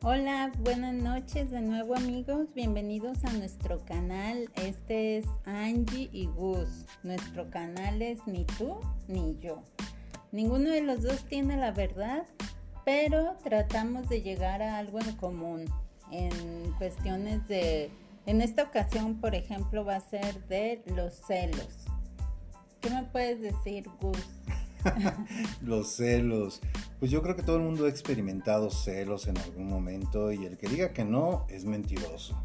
Hola, 0.00 0.52
buenas 0.60 0.94
noches 0.94 1.50
de 1.50 1.60
nuevo 1.60 1.96
amigos, 1.96 2.46
bienvenidos 2.54 3.24
a 3.24 3.32
nuestro 3.32 3.84
canal. 3.84 4.48
Este 4.54 5.18
es 5.18 5.26
Angie 5.44 6.08
y 6.12 6.26
Gus. 6.26 6.86
Nuestro 7.02 7.50
canal 7.50 8.00
es 8.00 8.24
ni 8.24 8.44
tú 8.44 8.78
ni 9.08 9.36
yo. 9.40 9.64
Ninguno 10.30 10.70
de 10.70 10.82
los 10.82 11.02
dos 11.02 11.24
tiene 11.24 11.56
la 11.56 11.72
verdad, 11.72 12.26
pero 12.84 13.36
tratamos 13.42 14.08
de 14.08 14.22
llegar 14.22 14.62
a 14.62 14.78
algo 14.78 15.00
en 15.00 15.16
común 15.16 15.64
en 16.12 16.72
cuestiones 16.78 17.48
de... 17.48 17.90
En 18.24 18.40
esta 18.40 18.62
ocasión, 18.62 19.20
por 19.20 19.34
ejemplo, 19.34 19.84
va 19.84 19.96
a 19.96 20.00
ser 20.00 20.46
de 20.46 20.80
los 20.94 21.14
celos. 21.26 21.86
¿Qué 22.80 22.90
me 22.90 23.02
puedes 23.02 23.40
decir, 23.40 23.90
Gus? 24.00 24.16
los 25.60 25.88
celos. 25.96 26.60
Pues 26.98 27.12
yo 27.12 27.22
creo 27.22 27.36
que 27.36 27.44
todo 27.44 27.56
el 27.56 27.62
mundo 27.62 27.86
ha 27.86 27.88
experimentado 27.88 28.70
celos 28.70 29.28
en 29.28 29.38
algún 29.38 29.68
momento 29.68 30.32
y 30.32 30.44
el 30.44 30.58
que 30.58 30.68
diga 30.68 30.92
que 30.92 31.04
no 31.04 31.46
es 31.48 31.64
mentiroso. 31.64 32.36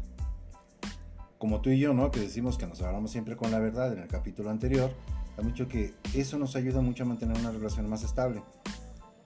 Como 1.38 1.60
tú 1.60 1.70
y 1.70 1.80
yo, 1.80 1.92
¿no? 1.92 2.12
Que 2.12 2.20
decimos 2.20 2.56
que 2.56 2.66
nos 2.66 2.80
hablamos 2.80 3.10
siempre 3.10 3.36
con 3.36 3.50
la 3.50 3.58
verdad 3.58 3.92
en 3.92 3.98
el 3.98 4.08
capítulo 4.08 4.50
anterior, 4.50 4.92
hay 5.36 5.44
mucho 5.44 5.66
que 5.66 5.92
eso 6.14 6.38
nos 6.38 6.54
ayuda 6.54 6.80
mucho 6.80 7.02
a 7.02 7.06
mantener 7.06 7.36
una 7.36 7.50
relación 7.50 7.88
más 7.88 8.04
estable. 8.04 8.42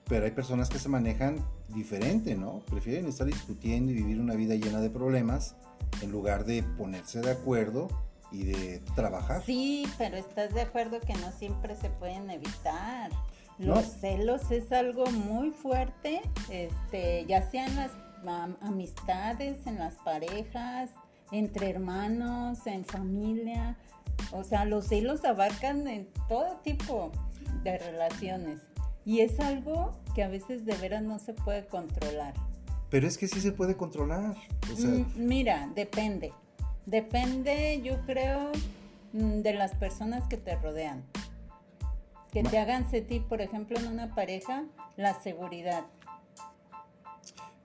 Pero 0.05 0.25
hay 0.25 0.31
personas 0.31 0.69
que 0.69 0.79
se 0.79 0.89
manejan 0.89 1.37
diferente, 1.67 2.35
¿no? 2.35 2.63
Prefieren 2.67 3.05
estar 3.05 3.27
discutiendo 3.27 3.91
y 3.91 3.95
vivir 3.95 4.19
una 4.19 4.33
vida 4.33 4.55
llena 4.55 4.81
de 4.81 4.89
problemas 4.89 5.55
en 6.01 6.11
lugar 6.11 6.45
de 6.45 6.63
ponerse 6.63 7.21
de 7.21 7.29
acuerdo 7.29 7.87
y 8.31 8.45
de 8.45 8.79
trabajar. 8.95 9.43
Sí, 9.45 9.85
pero 9.99 10.17
estás 10.17 10.55
de 10.55 10.61
acuerdo 10.61 10.99
que 10.99 11.13
no 11.13 11.31
siempre 11.31 11.75
se 11.75 11.91
pueden 11.91 12.31
evitar. 12.31 13.11
Los 13.59 13.85
celos 13.85 14.51
es 14.51 14.71
algo 14.71 15.05
muy 15.07 15.51
fuerte, 15.51 16.21
este, 16.49 17.25
ya 17.27 17.49
sean 17.49 17.75
las 17.75 17.91
amistades, 18.61 19.67
en 19.67 19.77
las 19.77 19.95
parejas, 19.95 20.91
entre 21.31 21.69
hermanos, 21.69 22.65
en 22.65 22.85
familia. 22.85 23.77
O 24.31 24.43
sea, 24.43 24.65
los 24.65 24.87
celos 24.87 25.25
abarcan 25.25 25.87
en 25.87 26.07
todo 26.27 26.57
tipo 26.63 27.11
de 27.63 27.77
relaciones. 27.77 28.61
Y 29.05 29.21
es 29.21 29.39
algo 29.39 29.91
que 30.15 30.23
a 30.23 30.29
veces 30.29 30.65
de 30.65 30.75
veras 30.75 31.03
no 31.03 31.19
se 31.19 31.33
puede 31.33 31.65
controlar. 31.67 32.33
Pero 32.89 33.07
es 33.07 33.17
que 33.17 33.27
sí 33.27 33.41
se 33.41 33.51
puede 33.51 33.75
controlar. 33.75 34.35
Mm, 34.77 35.03
mira, 35.15 35.69
depende. 35.75 36.33
Depende, 36.85 37.81
yo 37.83 37.99
creo, 38.05 38.51
mm, 39.13 39.41
de 39.41 39.53
las 39.53 39.75
personas 39.75 40.27
que 40.27 40.37
te 40.37 40.55
rodean. 40.55 41.03
Que 42.31 42.43
te 42.43 42.59
hagan 42.59 42.89
sentir, 42.89 43.23
por 43.25 43.41
ejemplo, 43.41 43.77
en 43.79 43.87
una 43.87 44.13
pareja, 44.13 44.65
la 44.97 45.19
seguridad. 45.21 45.85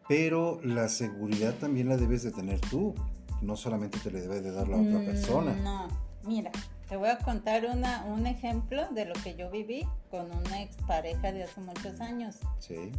Pero 0.08 0.60
la 0.62 0.88
seguridad 0.88 1.54
también 1.54 1.88
la 1.88 1.96
debes 1.96 2.22
de 2.22 2.30
tener 2.30 2.60
tú. 2.60 2.94
No 3.42 3.56
solamente 3.56 3.98
te 3.98 4.10
le 4.10 4.20
debe 4.20 4.40
de 4.40 4.52
dar 4.52 4.68
la 4.68 4.76
otra 4.76 4.98
mm, 5.00 5.04
persona. 5.04 5.54
No, 5.54 5.88
mira, 6.22 6.50
te 6.88 6.96
voy 6.96 7.08
a 7.08 7.18
contar 7.18 7.66
una, 7.66 8.04
un 8.04 8.26
ejemplo 8.26 8.86
de 8.90 9.06
lo 9.06 9.14
que 9.14 9.34
yo 9.34 9.50
viví 9.50 9.86
con 10.10 10.30
una 10.30 10.62
expareja 10.62 11.32
de 11.32 11.44
hace 11.44 11.60
muchos 11.60 12.00
años. 12.00 12.38
Sí. 12.58 12.90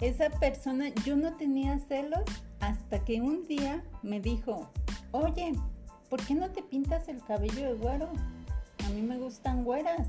Esa 0.00 0.30
persona, 0.30 0.88
yo 1.04 1.16
no 1.16 1.36
tenía 1.36 1.78
celos 1.78 2.22
hasta 2.60 3.04
que 3.04 3.20
un 3.20 3.46
día 3.46 3.84
me 4.02 4.20
dijo, 4.20 4.70
oye, 5.12 5.54
¿por 6.08 6.24
qué 6.24 6.34
no 6.34 6.50
te 6.50 6.62
pintas 6.62 7.08
el 7.08 7.22
cabello 7.24 7.68
de 7.68 7.74
güero? 7.74 8.10
A 8.86 8.88
mí 8.90 9.02
me 9.02 9.18
gustan 9.18 9.64
güeras. 9.64 10.06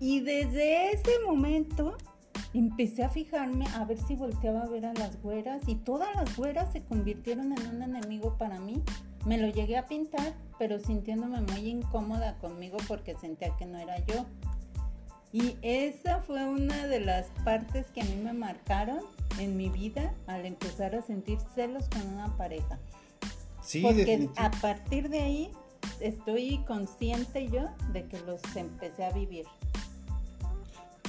Y 0.00 0.20
desde 0.20 0.92
ese 0.92 1.10
momento 1.26 1.96
empecé 2.54 3.04
a 3.04 3.08
fijarme 3.08 3.66
a 3.74 3.84
ver 3.84 3.98
si 3.98 4.14
volteaba 4.14 4.62
a 4.62 4.68
ver 4.68 4.86
a 4.86 4.94
las 4.94 5.20
güeras 5.22 5.62
y 5.66 5.74
todas 5.74 6.14
las 6.14 6.36
güeras 6.36 6.72
se 6.72 6.82
convirtieron 6.82 7.52
en 7.52 7.76
un 7.76 7.82
enemigo 7.82 8.36
para 8.38 8.58
mí. 8.60 8.82
Me 9.26 9.38
lo 9.38 9.48
llegué 9.48 9.76
a 9.76 9.86
pintar, 9.86 10.34
pero 10.58 10.78
sintiéndome 10.78 11.40
muy 11.40 11.68
incómoda 11.68 12.38
conmigo 12.38 12.78
porque 12.86 13.16
sentía 13.16 13.54
que 13.56 13.66
no 13.66 13.78
era 13.78 13.98
yo. 14.06 14.24
Y 15.32 15.56
esa 15.60 16.20
fue 16.22 16.44
una 16.44 16.86
de 16.86 17.00
las 17.00 17.26
partes 17.44 17.90
que 17.90 18.00
a 18.00 18.04
mí 18.04 18.16
me 18.16 18.32
marcaron 18.32 19.00
en 19.38 19.56
mi 19.56 19.68
vida 19.68 20.14
al 20.26 20.46
empezar 20.46 20.94
a 20.94 21.02
sentir 21.02 21.38
celos 21.54 21.88
con 21.88 22.06
una 22.14 22.34
pareja. 22.36 22.78
Sí, 23.62 23.82
Porque 23.82 24.30
a 24.36 24.50
partir 24.50 25.10
de 25.10 25.20
ahí 25.20 25.50
estoy 26.00 26.64
consciente 26.66 27.48
yo 27.48 27.68
de 27.92 28.06
que 28.06 28.18
los 28.20 28.40
empecé 28.56 29.04
a 29.04 29.10
vivir. 29.10 29.44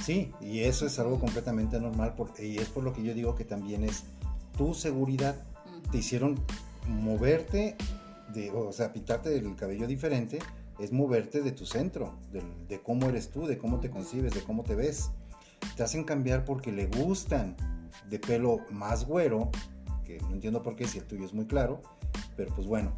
Sí, 0.04 0.32
y 0.40 0.60
eso 0.60 0.86
es 0.86 0.98
algo 0.98 1.20
completamente 1.20 1.78
normal 1.78 2.14
y 2.38 2.58
es 2.58 2.68
por 2.68 2.82
lo 2.82 2.92
que 2.92 3.02
yo 3.02 3.14
digo 3.14 3.34
que 3.34 3.44
también 3.44 3.84
es 3.84 4.04
tu 4.56 4.74
seguridad. 4.74 5.36
Te 5.92 5.98
hicieron 5.98 6.40
moverte, 6.88 7.76
de, 8.32 8.50
o 8.50 8.72
sea, 8.72 8.92
pintarte 8.92 9.36
el 9.36 9.54
cabello 9.56 9.86
diferente, 9.86 10.38
es 10.78 10.92
moverte 10.92 11.42
de 11.42 11.52
tu 11.52 11.66
centro, 11.66 12.14
de, 12.32 12.80
cómo 12.80 13.08
eres 13.08 13.30
tú, 13.30 13.46
de 13.46 13.58
cómo 13.58 13.80
te 13.80 13.90
concibes, 13.90 14.32
de 14.32 14.42
cómo 14.42 14.62
te 14.62 14.74
ves. 14.74 15.10
Te 15.76 15.82
hacen 15.82 16.04
cambiar 16.04 16.44
porque 16.44 16.72
le 16.72 16.86
gustan 16.86 17.54
de 18.08 18.18
pelo 18.18 18.60
más 18.70 19.06
güero, 19.06 19.50
que 20.04 20.18
no 20.22 20.32
entiendo 20.32 20.62
por 20.62 20.76
qué 20.76 20.86
si 20.86 20.98
el 20.98 21.04
tuyo 21.04 21.26
es 21.26 21.34
muy 21.34 21.44
claro, 21.44 21.82
pero 22.36 22.54
pues 22.54 22.66
bueno, 22.66 22.92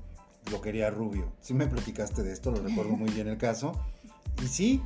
lo 0.53 0.61
quería 0.61 0.91
rubio. 0.91 1.33
Sí 1.41 1.55
me 1.55 1.67
platicaste 1.67 2.23
de 2.23 2.33
esto, 2.33 2.53
lo 2.53 2.63
recuerdo 2.63 2.93
muy 2.93 3.11
bien 3.11 3.27
el 3.27 3.39
caso. 3.39 3.73
Y 4.43 4.47
sí, 4.47 4.81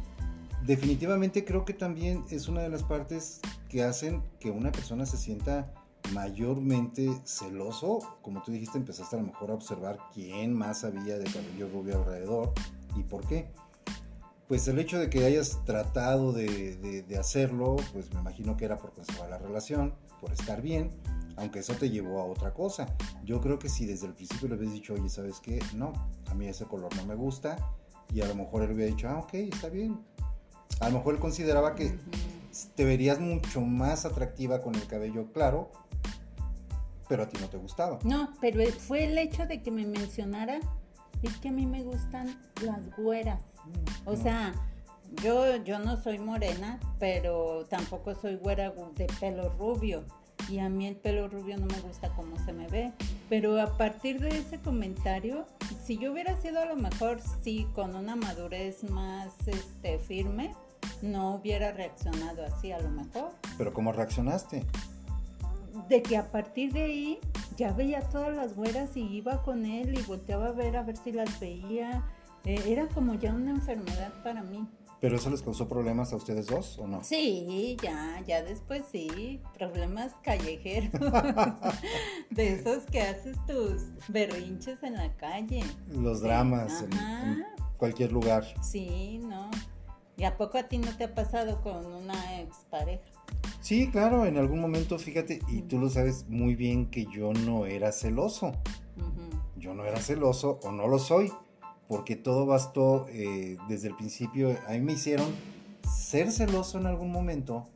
definitivamente 0.64 1.44
creo 1.44 1.64
que 1.64 1.74
también 1.74 2.24
es 2.30 2.48
una 2.48 2.62
de 2.62 2.68
las 2.68 2.82
partes 2.82 3.40
que 3.68 3.82
hacen 3.82 4.22
que 4.40 4.50
una 4.50 4.72
persona 4.72 5.06
se 5.06 5.16
sienta 5.16 5.72
mayormente 6.12 7.10
celoso. 7.24 8.18
Como 8.22 8.42
tú 8.42 8.52
dijiste, 8.52 8.78
empezaste 8.78 9.16
a 9.16 9.20
lo 9.20 9.26
mejor 9.26 9.50
a 9.50 9.54
observar 9.54 9.98
quién 10.14 10.52
más 10.52 10.84
había 10.84 11.18
de 11.18 11.24
cabello 11.24 11.68
rubio 11.68 11.98
alrededor 11.98 12.52
y 12.96 13.02
por 13.02 13.26
qué. 13.26 13.48
Pues 14.48 14.68
el 14.68 14.78
hecho 14.78 14.98
de 15.00 15.10
que 15.10 15.24
hayas 15.24 15.64
tratado 15.64 16.32
de, 16.32 17.02
de 17.06 17.18
hacerlo, 17.18 17.76
pues 17.92 18.12
me 18.14 18.20
imagino 18.20 18.56
que 18.56 18.64
era 18.64 18.76
por 18.76 18.92
conservar 18.92 19.28
la 19.28 19.38
relación, 19.38 19.92
por 20.20 20.32
estar 20.32 20.62
bien 20.62 20.90
aunque 21.36 21.60
eso 21.60 21.74
te 21.74 21.90
llevó 21.90 22.20
a 22.20 22.24
otra 22.24 22.52
cosa. 22.52 22.86
Yo 23.24 23.40
creo 23.40 23.58
que 23.58 23.68
si 23.68 23.86
desde 23.86 24.06
el 24.06 24.14
principio 24.14 24.48
le 24.48 24.54
habías 24.54 24.72
dicho, 24.72 24.94
oye, 24.94 25.08
¿sabes 25.08 25.40
qué? 25.40 25.58
No, 25.74 25.92
a 26.26 26.34
mí 26.34 26.48
ese 26.48 26.64
color 26.64 26.94
no 26.96 27.04
me 27.04 27.14
gusta, 27.14 27.56
y 28.12 28.20
a 28.20 28.26
lo 28.26 28.34
mejor 28.34 28.62
él 28.62 28.72
hubiera 28.72 28.94
dicho, 28.94 29.08
ah, 29.08 29.18
ok, 29.18 29.34
está 29.34 29.68
bien. 29.68 29.98
A 30.80 30.88
lo 30.88 30.98
mejor 30.98 31.14
él 31.14 31.20
consideraba 31.20 31.74
que 31.74 31.98
te 32.74 32.84
verías 32.84 33.20
mucho 33.20 33.60
más 33.60 34.04
atractiva 34.04 34.62
con 34.62 34.74
el 34.74 34.86
cabello 34.86 35.32
claro, 35.32 35.70
pero 37.08 37.22
a 37.22 37.28
ti 37.28 37.38
no 37.40 37.48
te 37.48 37.56
gustaba. 37.56 37.98
No, 38.04 38.32
pero 38.40 38.64
fue 38.72 39.04
el 39.04 39.18
hecho 39.18 39.46
de 39.46 39.62
que 39.62 39.70
me 39.70 39.86
mencionara, 39.86 40.60
es 41.22 41.36
que 41.38 41.48
a 41.48 41.52
mí 41.52 41.66
me 41.66 41.82
gustan 41.82 42.38
las 42.62 42.80
güeras. 42.96 43.40
O 44.04 44.16
sea, 44.16 44.54
yo, 45.22 45.56
yo 45.64 45.78
no 45.78 45.96
soy 45.96 46.18
morena, 46.18 46.78
pero 46.98 47.64
tampoco 47.68 48.14
soy 48.14 48.36
güera 48.36 48.72
de 48.96 49.06
pelo 49.20 49.50
rubio 49.58 50.04
y 50.48 50.58
a 50.58 50.68
mí 50.68 50.86
el 50.86 50.96
pelo 50.96 51.28
rubio 51.28 51.56
no 51.56 51.66
me 51.66 51.80
gusta 51.80 52.10
como 52.10 52.38
se 52.44 52.52
me 52.52 52.68
ve. 52.68 52.92
Pero 53.28 53.60
a 53.60 53.76
partir 53.76 54.20
de 54.20 54.28
ese 54.28 54.58
comentario, 54.58 55.46
si 55.84 55.98
yo 55.98 56.12
hubiera 56.12 56.40
sido 56.40 56.60
a 56.60 56.66
lo 56.66 56.76
mejor 56.76 57.20
sí 57.42 57.66
con 57.74 57.94
una 57.96 58.16
madurez 58.16 58.84
más 58.84 59.34
este, 59.46 59.98
firme, 59.98 60.54
no 61.02 61.34
hubiera 61.34 61.72
reaccionado 61.72 62.44
así 62.44 62.72
a 62.72 62.80
lo 62.80 62.90
mejor. 62.90 63.30
Pero 63.58 63.72
¿cómo 63.72 63.92
reaccionaste? 63.92 64.64
De 65.88 66.02
que 66.02 66.16
a 66.16 66.30
partir 66.30 66.72
de 66.72 66.82
ahí 66.82 67.20
ya 67.56 67.72
veía 67.72 68.00
todas 68.00 68.34
las 68.34 68.56
güeras 68.56 68.96
y 68.96 69.02
iba 69.02 69.42
con 69.42 69.66
él 69.66 69.98
y 69.98 70.02
volteaba 70.02 70.48
a 70.48 70.52
ver 70.52 70.76
a 70.76 70.82
ver 70.82 70.96
si 70.96 71.12
las 71.12 71.38
veía. 71.40 72.04
Eh, 72.44 72.62
era 72.66 72.86
como 72.88 73.14
ya 73.14 73.34
una 73.34 73.50
enfermedad 73.50 74.12
para 74.22 74.42
mí. 74.42 74.66
¿Pero 75.00 75.16
eso 75.16 75.28
les 75.30 75.42
causó 75.42 75.68
problemas 75.68 76.12
a 76.12 76.16
ustedes 76.16 76.46
dos 76.46 76.78
o 76.78 76.86
no? 76.86 77.04
Sí, 77.04 77.76
ya, 77.82 78.22
ya 78.26 78.42
después 78.42 78.84
sí, 78.90 79.42
problemas 79.56 80.14
callejeros, 80.22 80.90
de 82.30 82.54
esos 82.54 82.84
que 82.84 83.02
haces 83.02 83.36
tus 83.46 83.82
berrinches 84.08 84.82
en 84.82 84.94
la 84.94 85.14
calle. 85.16 85.62
Los 85.90 86.22
dramas 86.22 86.82
en, 86.82 87.44
cualquier 87.76 88.10
lugar. 88.12 88.44
Sí, 88.62 89.20
no. 89.22 89.50
¿Y 90.16 90.24
a 90.24 90.36
poco 90.36 90.58
a 90.58 90.64
ti 90.64 90.78
no 90.78 90.96
te 90.96 91.04
ha 91.04 91.14
pasado 91.14 91.60
con 91.60 91.84
una 91.86 92.40
expareja? 92.40 93.04
Sí, 93.60 93.90
claro, 93.90 94.24
en 94.24 94.38
algún 94.38 94.60
momento, 94.60 94.98
fíjate, 94.98 95.40
y 95.48 95.62
tú 95.62 95.78
lo 95.78 95.90
sabes 95.90 96.26
muy 96.28 96.54
bien 96.54 96.86
que 96.90 97.06
yo 97.06 97.32
no 97.32 97.66
era 97.66 97.92
celoso. 97.92 98.52
Yo 99.56 99.74
no 99.74 99.84
era 99.84 100.00
celoso 100.00 100.60
o 100.62 100.72
no 100.72 100.86
lo 100.86 100.98
soy 100.98 101.32
porque 101.88 102.16
todo 102.16 102.46
bastó 102.46 103.06
eh, 103.08 103.58
desde 103.68 103.88
el 103.88 103.96
principio. 103.96 104.56
A 104.66 104.72
mí 104.72 104.80
me 104.80 104.92
hicieron 104.92 105.28
ser 105.82 106.32
celoso 106.32 106.78
en 106.78 106.86
algún 106.86 107.10
momento, 107.10 107.68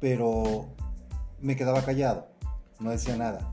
pero 0.00 0.68
me 1.40 1.56
quedaba 1.56 1.82
callado, 1.82 2.28
no 2.78 2.90
decía 2.90 3.16
nada. 3.16 3.52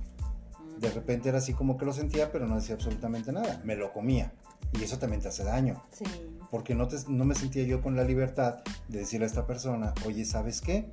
De 0.78 0.90
repente 0.92 1.30
era 1.30 1.40
así 1.40 1.54
como 1.54 1.78
que 1.78 1.86
lo 1.86 1.94
sentía, 1.94 2.32
pero 2.32 2.48
no 2.48 2.56
decía 2.56 2.76
absolutamente 2.76 3.32
nada. 3.32 3.62
Me 3.66 3.76
lo 3.76 3.92
comía. 3.92 4.32
Y 4.74 4.84
eso 4.84 4.98
también 4.98 5.22
te 5.22 5.28
hace 5.28 5.44
daño. 5.44 5.82
Sí. 5.92 6.06
Porque 6.52 6.76
no, 6.76 6.88
no 7.08 7.26
me 7.26 7.36
sentía 7.36 7.64
yo 7.64 7.82
con 7.82 7.96
la 7.96 8.04
libertad 8.04 8.64
de 8.88 9.00
decirle 9.00 9.26
a 9.26 9.28
esta 9.28 9.46
persona, 9.46 9.94
oye, 10.06 10.26
¿sabes 10.26 10.62
qué? 10.62 10.92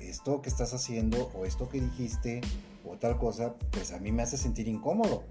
esto 0.00 0.42
que 0.42 0.48
estás 0.48 0.74
haciendo 0.74 1.30
o 1.34 1.44
esto 1.44 1.68
que 1.68 1.80
dijiste 1.80 2.40
o 2.84 2.96
tal 2.96 3.18
cosa, 3.18 3.54
pues 3.70 3.92
a 3.92 3.98
mí 3.98 4.12
me 4.12 4.22
hace 4.22 4.36
sentir 4.36 4.68
incómodo. 4.68 5.24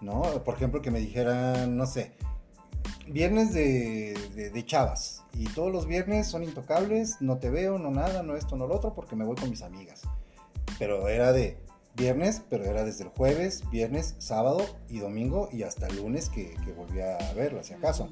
¿No? 0.00 0.22
Por 0.44 0.54
ejemplo, 0.54 0.82
que 0.82 0.90
me 0.90 0.98
dijeran, 0.98 1.76
no 1.76 1.86
sé, 1.86 2.12
viernes 3.08 3.54
de, 3.54 4.50
de, 4.52 4.66
chavas 4.66 5.22
y 5.32 5.44
todos 5.44 5.72
los 5.72 5.86
viernes 5.86 6.26
son 6.26 6.42
intocables, 6.42 7.22
no 7.22 7.38
te 7.38 7.48
veo, 7.48 7.78
no 7.78 7.90
nada, 7.90 8.22
no 8.22 8.36
esto, 8.36 8.56
no 8.56 8.66
lo 8.66 8.74
otro, 8.74 8.92
porque 8.92 9.16
me 9.16 9.24
voy 9.24 9.36
con 9.36 9.48
mis 9.48 9.62
amigas. 9.62 10.02
Pero 10.78 11.08
era 11.08 11.32
de 11.32 11.56
viernes, 11.94 12.42
pero 12.50 12.64
era 12.64 12.84
desde 12.84 13.04
el 13.04 13.10
jueves, 13.10 13.62
viernes, 13.70 14.16
sábado 14.18 14.66
y 14.90 14.98
domingo 14.98 15.48
y 15.52 15.62
hasta 15.62 15.86
el 15.86 15.96
lunes 15.96 16.28
que, 16.28 16.54
que 16.64 16.72
volví 16.72 17.00
a 17.00 17.32
verla, 17.34 17.62
si 17.62 17.72
acaso. 17.72 18.10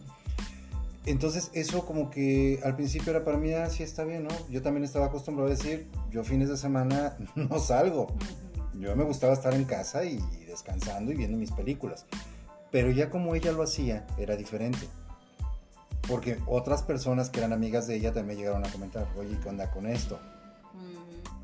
Entonces 1.04 1.50
eso 1.52 1.84
como 1.84 2.10
que 2.10 2.60
al 2.64 2.76
principio 2.76 3.10
era 3.10 3.24
para 3.24 3.36
mí, 3.36 3.52
ah, 3.52 3.66
está 3.66 4.04
bien, 4.04 4.24
¿no? 4.24 4.30
Yo 4.50 4.62
también 4.62 4.84
estaba 4.84 5.06
acostumbrado 5.06 5.48
a 5.48 5.54
decir, 5.54 5.88
yo 6.10 6.22
fines 6.22 6.48
de 6.48 6.56
semana 6.56 7.16
no 7.34 7.58
salgo. 7.58 8.08
Yo 8.74 8.96
me 8.96 9.04
gustaba 9.04 9.32
estar 9.32 9.54
en 9.54 9.64
casa 9.64 10.04
y 10.04 10.18
descansando 10.46 11.12
y 11.12 11.16
viendo 11.16 11.36
mis 11.36 11.52
películas. 11.52 12.06
Pero 12.70 12.90
ya 12.90 13.10
como 13.10 13.34
ella 13.34 13.52
lo 13.52 13.62
hacía, 13.62 14.06
era 14.16 14.36
diferente. 14.36 14.88
Porque 16.08 16.38
otras 16.46 16.82
personas 16.82 17.30
que 17.30 17.38
eran 17.38 17.52
amigas 17.52 17.86
de 17.86 17.96
ella 17.96 18.12
también 18.12 18.38
llegaron 18.38 18.64
a 18.64 18.70
comentar, 18.70 19.06
oye, 19.16 19.38
¿qué 19.42 19.48
onda 19.48 19.70
con 19.70 19.86
esto? 19.86 20.18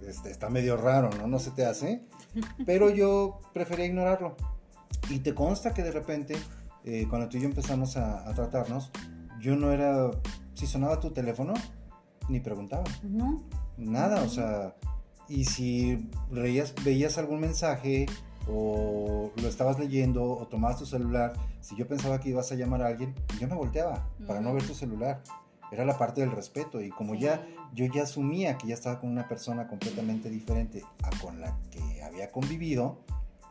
este, 0.09 0.31
está 0.31 0.49
medio 0.49 0.77
raro, 0.77 1.11
¿no? 1.19 1.27
No 1.27 1.39
se 1.39 1.51
te 1.51 1.65
hace. 1.67 2.03
Pero 2.67 2.91
yo 2.91 3.41
prefería 3.53 3.87
ignorarlo. 3.87 4.37
Y 5.11 5.21
te 5.21 5.35
consta 5.35 5.75
que 5.75 5.83
de 5.83 5.93
repente, 5.93 6.37
eh, 6.85 7.07
cuando 7.09 7.29
tú 7.29 7.37
y 7.37 7.41
yo 7.41 7.49
empezamos 7.49 7.97
a, 7.97 8.29
a 8.29 8.35
tratarnos, 8.35 8.91
yo 9.41 9.57
no 9.57 9.73
era, 9.73 10.11
si 10.55 10.67
sonaba 10.67 11.01
tu 11.01 11.11
teléfono, 11.11 11.55
ni 12.29 12.41
preguntaba. 12.41 12.85
No. 13.03 13.43
Nada, 13.77 14.23
o 14.23 14.29
sea, 14.29 14.75
y 15.29 15.45
si 15.45 16.09
veías, 16.31 16.75
veías 16.85 17.19
algún 17.19 17.41
mensaje 17.41 18.07
o 18.47 19.31
lo 19.37 19.49
estabas 19.49 19.79
leyendo 19.79 20.25
o 20.25 20.47
tomabas 20.47 20.79
tu 20.79 20.87
celular, 20.87 21.35
si 21.61 21.77
yo 21.77 21.87
pensaba 21.87 22.19
que 22.19 22.31
ibas 22.31 22.51
a 22.51 22.55
llamar 22.55 22.83
a 22.83 22.87
alguien, 22.87 23.15
yo 23.39 23.47
me 23.47 23.55
volteaba 23.55 24.09
para 24.27 24.41
no 24.41 24.55
ver 24.55 24.67
tu 24.67 24.75
celular. 24.75 25.23
Era 25.71 25.85
la 25.85 25.99
parte 25.99 26.23
del 26.23 26.31
respeto 26.33 26.81
y 26.81 26.89
como 26.89 27.15
ya 27.15 27.47
yo 27.75 27.85
ya 27.85 28.05
asumía 28.05 28.57
que 28.57 28.69
ya 28.69 28.75
estaba 28.75 29.01
con 29.01 29.11
una 29.11 29.29
persona 29.29 29.69
completamente 29.69 30.31
diferente 30.31 30.83
a 31.03 31.11
con 31.21 31.43
la 31.43 31.59
que 31.71 32.03
había 32.03 32.33
convivido, 32.33 33.01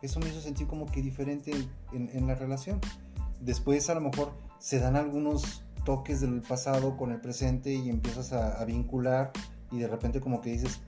eso 0.01 0.19
me 0.19 0.30
hizo 0.30 0.42
sentir 0.42 0.66
como 0.66 0.88
que 0.88 1.04
diferente 1.04 1.51
en, 1.94 2.10
en 2.12 2.25
la 2.25 2.33
relación. 2.33 2.81
Después 3.40 3.88
a 3.92 3.94
lo 3.94 4.01
mejor 4.01 4.33
se 4.57 4.80
dan 4.80 4.95
algunos 4.95 5.63
toques 5.88 6.19
del 6.19 6.42
pasado 6.42 6.98
con 6.98 7.13
el 7.13 7.22
presente 7.22 7.74
y 7.74 7.89
empiezas 7.89 8.34
a, 8.34 8.62
vincular 8.66 9.31
y 9.72 9.78
de 9.78 9.88
repente 9.88 10.19
como 10.19 10.42
que 10.42 10.50
dices, 10.50 10.81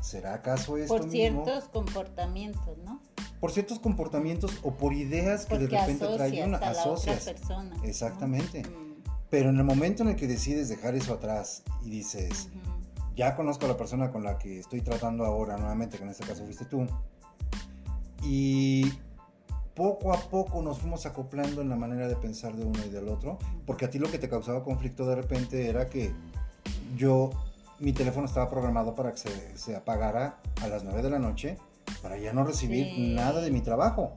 ¿será 0.00 0.32
acaso 0.32 0.78
esto 0.78 0.96
Por 0.96 1.10
ciertos 1.10 1.64
comportamientos, 1.64 2.78
¿no? 2.78 3.02
Por 3.40 3.52
ciertos 3.52 3.78
comportamientos 3.78 4.58
o 4.62 4.72
por 4.72 4.94
ideas 4.94 5.44
que 5.44 5.58
de 5.58 5.66
repente 5.66 6.06
traen 6.16 6.48
una 6.48 6.56
asocias. 6.56 7.24
persona, 7.24 7.76
Exactamente. 7.84 8.62
Mm. 8.62 9.02
Pero 9.28 9.50
en 9.50 9.58
el 9.58 9.64
momento 9.64 10.02
en 10.02 10.08
el 10.08 10.16
que 10.16 10.26
decides 10.26 10.70
dejar 10.70 10.94
eso 10.94 11.12
atrás 11.12 11.62
y 11.84 11.90
dices, 11.90 12.48
ya 13.16 13.36
conozco 13.36 13.66
a 13.66 13.68
la 13.68 13.76
persona 13.76 14.10
con 14.10 14.24
la 14.24 14.38
que 14.38 14.60
estoy 14.60 14.80
tratando 14.80 15.26
ahora 15.26 15.58
nuevamente, 15.58 15.98
que 15.98 16.04
en 16.04 16.08
este 16.08 16.24
caso 16.24 16.42
fuiste 16.46 16.64
tú, 16.64 16.86
y 18.22 18.94
poco 19.78 20.12
a 20.12 20.18
poco 20.18 20.60
nos 20.60 20.80
fuimos 20.80 21.06
acoplando 21.06 21.62
en 21.62 21.68
la 21.68 21.76
manera 21.76 22.08
de 22.08 22.16
pensar 22.16 22.52
de 22.56 22.64
uno 22.64 22.80
y 22.84 22.90
del 22.90 23.08
otro, 23.08 23.38
porque 23.64 23.84
a 23.84 23.90
ti 23.90 24.00
lo 24.00 24.10
que 24.10 24.18
te 24.18 24.28
causaba 24.28 24.64
conflicto 24.64 25.06
de 25.06 25.14
repente 25.14 25.68
era 25.68 25.86
que 25.86 26.12
yo, 26.96 27.30
mi 27.78 27.92
teléfono 27.92 28.26
estaba 28.26 28.50
programado 28.50 28.96
para 28.96 29.12
que 29.12 29.18
se, 29.54 29.76
apagara 29.76 30.40
a 30.62 30.66
las 30.66 30.82
9 30.82 31.02
de 31.02 31.10
la 31.10 31.20
noche 31.20 31.58
para 32.02 32.18
ya 32.18 32.32
no 32.32 32.42
recibir 32.42 33.14
nada 33.14 33.40
de 33.40 33.52
mi 33.52 33.60
trabajo. 33.60 34.16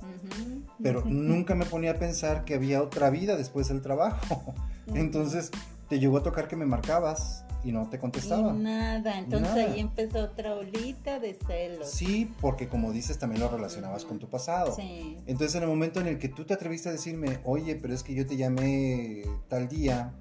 Pero 0.81 1.03
nunca 1.05 1.53
me 1.53 1.65
ponía 1.65 1.91
a 1.91 1.95
pensar 1.95 2.43
que 2.43 2.55
había 2.55 2.81
otra 2.81 3.11
vida 3.11 3.35
después 3.35 3.67
del 3.67 3.81
trabajo. 3.81 4.55
Entonces 4.87 5.51
te 5.89 5.99
llegó 5.99 6.17
a 6.17 6.23
tocar 6.23 6.47
que 6.47 6.55
me 6.55 6.65
marcabas 6.65 7.45
y 7.63 7.71
no 7.71 7.89
te 7.89 7.99
contestaba. 7.99 8.53
nada, 8.53 9.17
entonces 9.19 9.53
ahí 9.53 9.79
empezó 9.79 10.23
otra 10.23 10.55
olita 10.55 11.19
de 11.19 11.37
celos. 11.45 11.89
Sí, 11.89 12.31
porque 12.41 12.67
como 12.67 12.91
dices, 12.91 13.17
también 13.17 13.41
lo 13.41 13.49
relacionabas 13.49 14.05
con 14.05 14.19
tu 14.19 14.29
pasado. 14.29 14.75
Sí. 14.75 15.17
Entonces 15.27 15.55
en 15.55 15.63
el 15.63 15.69
momento 15.69 15.99
en 15.99 16.07
el 16.07 16.17
que 16.17 16.29
tú 16.29 16.45
te 16.45 16.53
atreviste 16.53 16.89
a 16.89 16.91
decirme, 16.91 17.39
oye, 17.43 17.75
pero 17.75 17.93
es 17.93 18.03
que 18.03 18.13
yo 18.13 18.25
te 18.25 18.37
llamé 18.37 19.23
tal 19.47 19.67
día, 19.67 20.13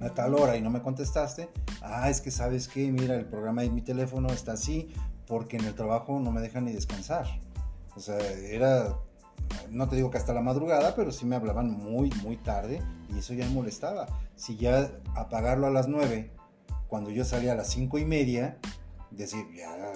a 0.00 0.10
tal 0.10 0.34
hora 0.34 0.56
y 0.56 0.62
no 0.62 0.70
me 0.70 0.80
contestaste, 0.80 1.48
ah, 1.82 2.08
es 2.08 2.20
que 2.20 2.30
sabes 2.30 2.68
que, 2.68 2.90
mira, 2.90 3.14
el 3.16 3.26
programa 3.26 3.62
de 3.62 3.70
mi 3.70 3.82
teléfono 3.82 4.28
está 4.28 4.52
así 4.52 4.92
porque 5.26 5.56
en 5.56 5.64
el 5.64 5.74
trabajo 5.74 6.18
no 6.18 6.32
me 6.32 6.40
dejan 6.40 6.64
ni 6.64 6.72
descansar. 6.72 7.26
O 7.94 8.00
sea, 8.00 8.18
era, 8.18 8.96
no 9.70 9.88
te 9.88 9.96
digo 9.96 10.10
que 10.10 10.18
hasta 10.18 10.32
la 10.32 10.40
madrugada, 10.40 10.94
pero 10.94 11.12
sí 11.12 11.26
me 11.26 11.36
hablaban 11.36 11.70
muy, 11.70 12.10
muy 12.22 12.36
tarde 12.36 12.82
y 13.14 13.18
eso 13.18 13.34
ya 13.34 13.44
me 13.46 13.52
molestaba. 13.52 14.06
Si 14.36 14.56
ya 14.56 14.90
apagarlo 15.14 15.66
a 15.66 15.70
las 15.70 15.86
nueve 15.86 16.30
cuando 16.90 17.10
yo 17.10 17.24
salía 17.24 17.52
a 17.52 17.54
las 17.54 17.68
cinco 17.68 17.98
y 17.98 18.04
media, 18.04 18.58
decir, 19.12 19.46
ya 19.56 19.92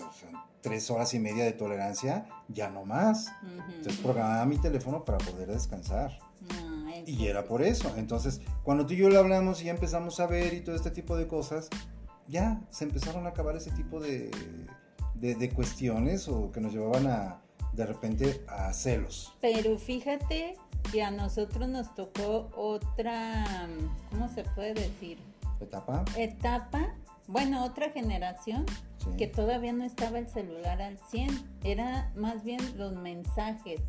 tres 0.60 0.90
horas 0.90 1.12
y 1.12 1.18
media 1.18 1.44
de 1.44 1.52
tolerancia, 1.52 2.26
ya 2.48 2.70
no 2.70 2.86
más. 2.86 3.32
Entonces 3.68 4.00
programaba 4.00 4.46
mi 4.46 4.56
teléfono 4.56 5.04
para 5.04 5.18
poder 5.18 5.48
descansar. 5.48 6.18
Ah, 6.50 6.92
y 7.04 7.26
era 7.26 7.44
por 7.44 7.60
eso. 7.62 7.92
Entonces, 7.96 8.40
cuando 8.62 8.86
tú 8.86 8.94
y 8.94 8.96
yo 8.96 9.10
le 9.10 9.18
hablamos 9.18 9.60
y 9.60 9.66
ya 9.66 9.72
empezamos 9.72 10.20
a 10.20 10.26
ver 10.26 10.54
y 10.54 10.60
todo 10.62 10.74
este 10.74 10.90
tipo 10.90 11.16
de 11.16 11.26
cosas, 11.26 11.68
ya 12.28 12.62
se 12.70 12.84
empezaron 12.84 13.26
a 13.26 13.30
acabar 13.30 13.56
ese 13.56 13.72
tipo 13.72 14.00
de, 14.00 14.30
de, 15.16 15.50
cuestiones 15.50 16.28
o 16.28 16.50
que 16.50 16.60
nos 16.60 16.72
llevaban 16.72 17.08
a, 17.08 17.42
de 17.72 17.86
repente, 17.86 18.44
a 18.48 18.72
celos. 18.72 19.34
Pero 19.40 19.76
fíjate 19.76 20.56
que 20.90 21.02
a 21.02 21.10
nosotros 21.10 21.68
nos 21.68 21.94
tocó 21.94 22.50
otra, 22.56 23.68
¿cómo 24.10 24.28
se 24.28 24.44
puede 24.44 24.74
decir? 24.74 25.18
Etapa. 25.60 26.04
Etapa, 26.16 26.94
bueno, 27.26 27.64
otra 27.64 27.90
generación 27.90 28.66
que 29.18 29.26
todavía 29.26 29.72
no 29.72 29.84
estaba 29.84 30.18
el 30.18 30.28
celular 30.28 30.80
al 30.80 30.98
100, 31.10 31.28
era 31.62 32.10
más 32.16 32.42
bien 32.44 32.60
los 32.76 32.94
mensajes. 32.94 33.80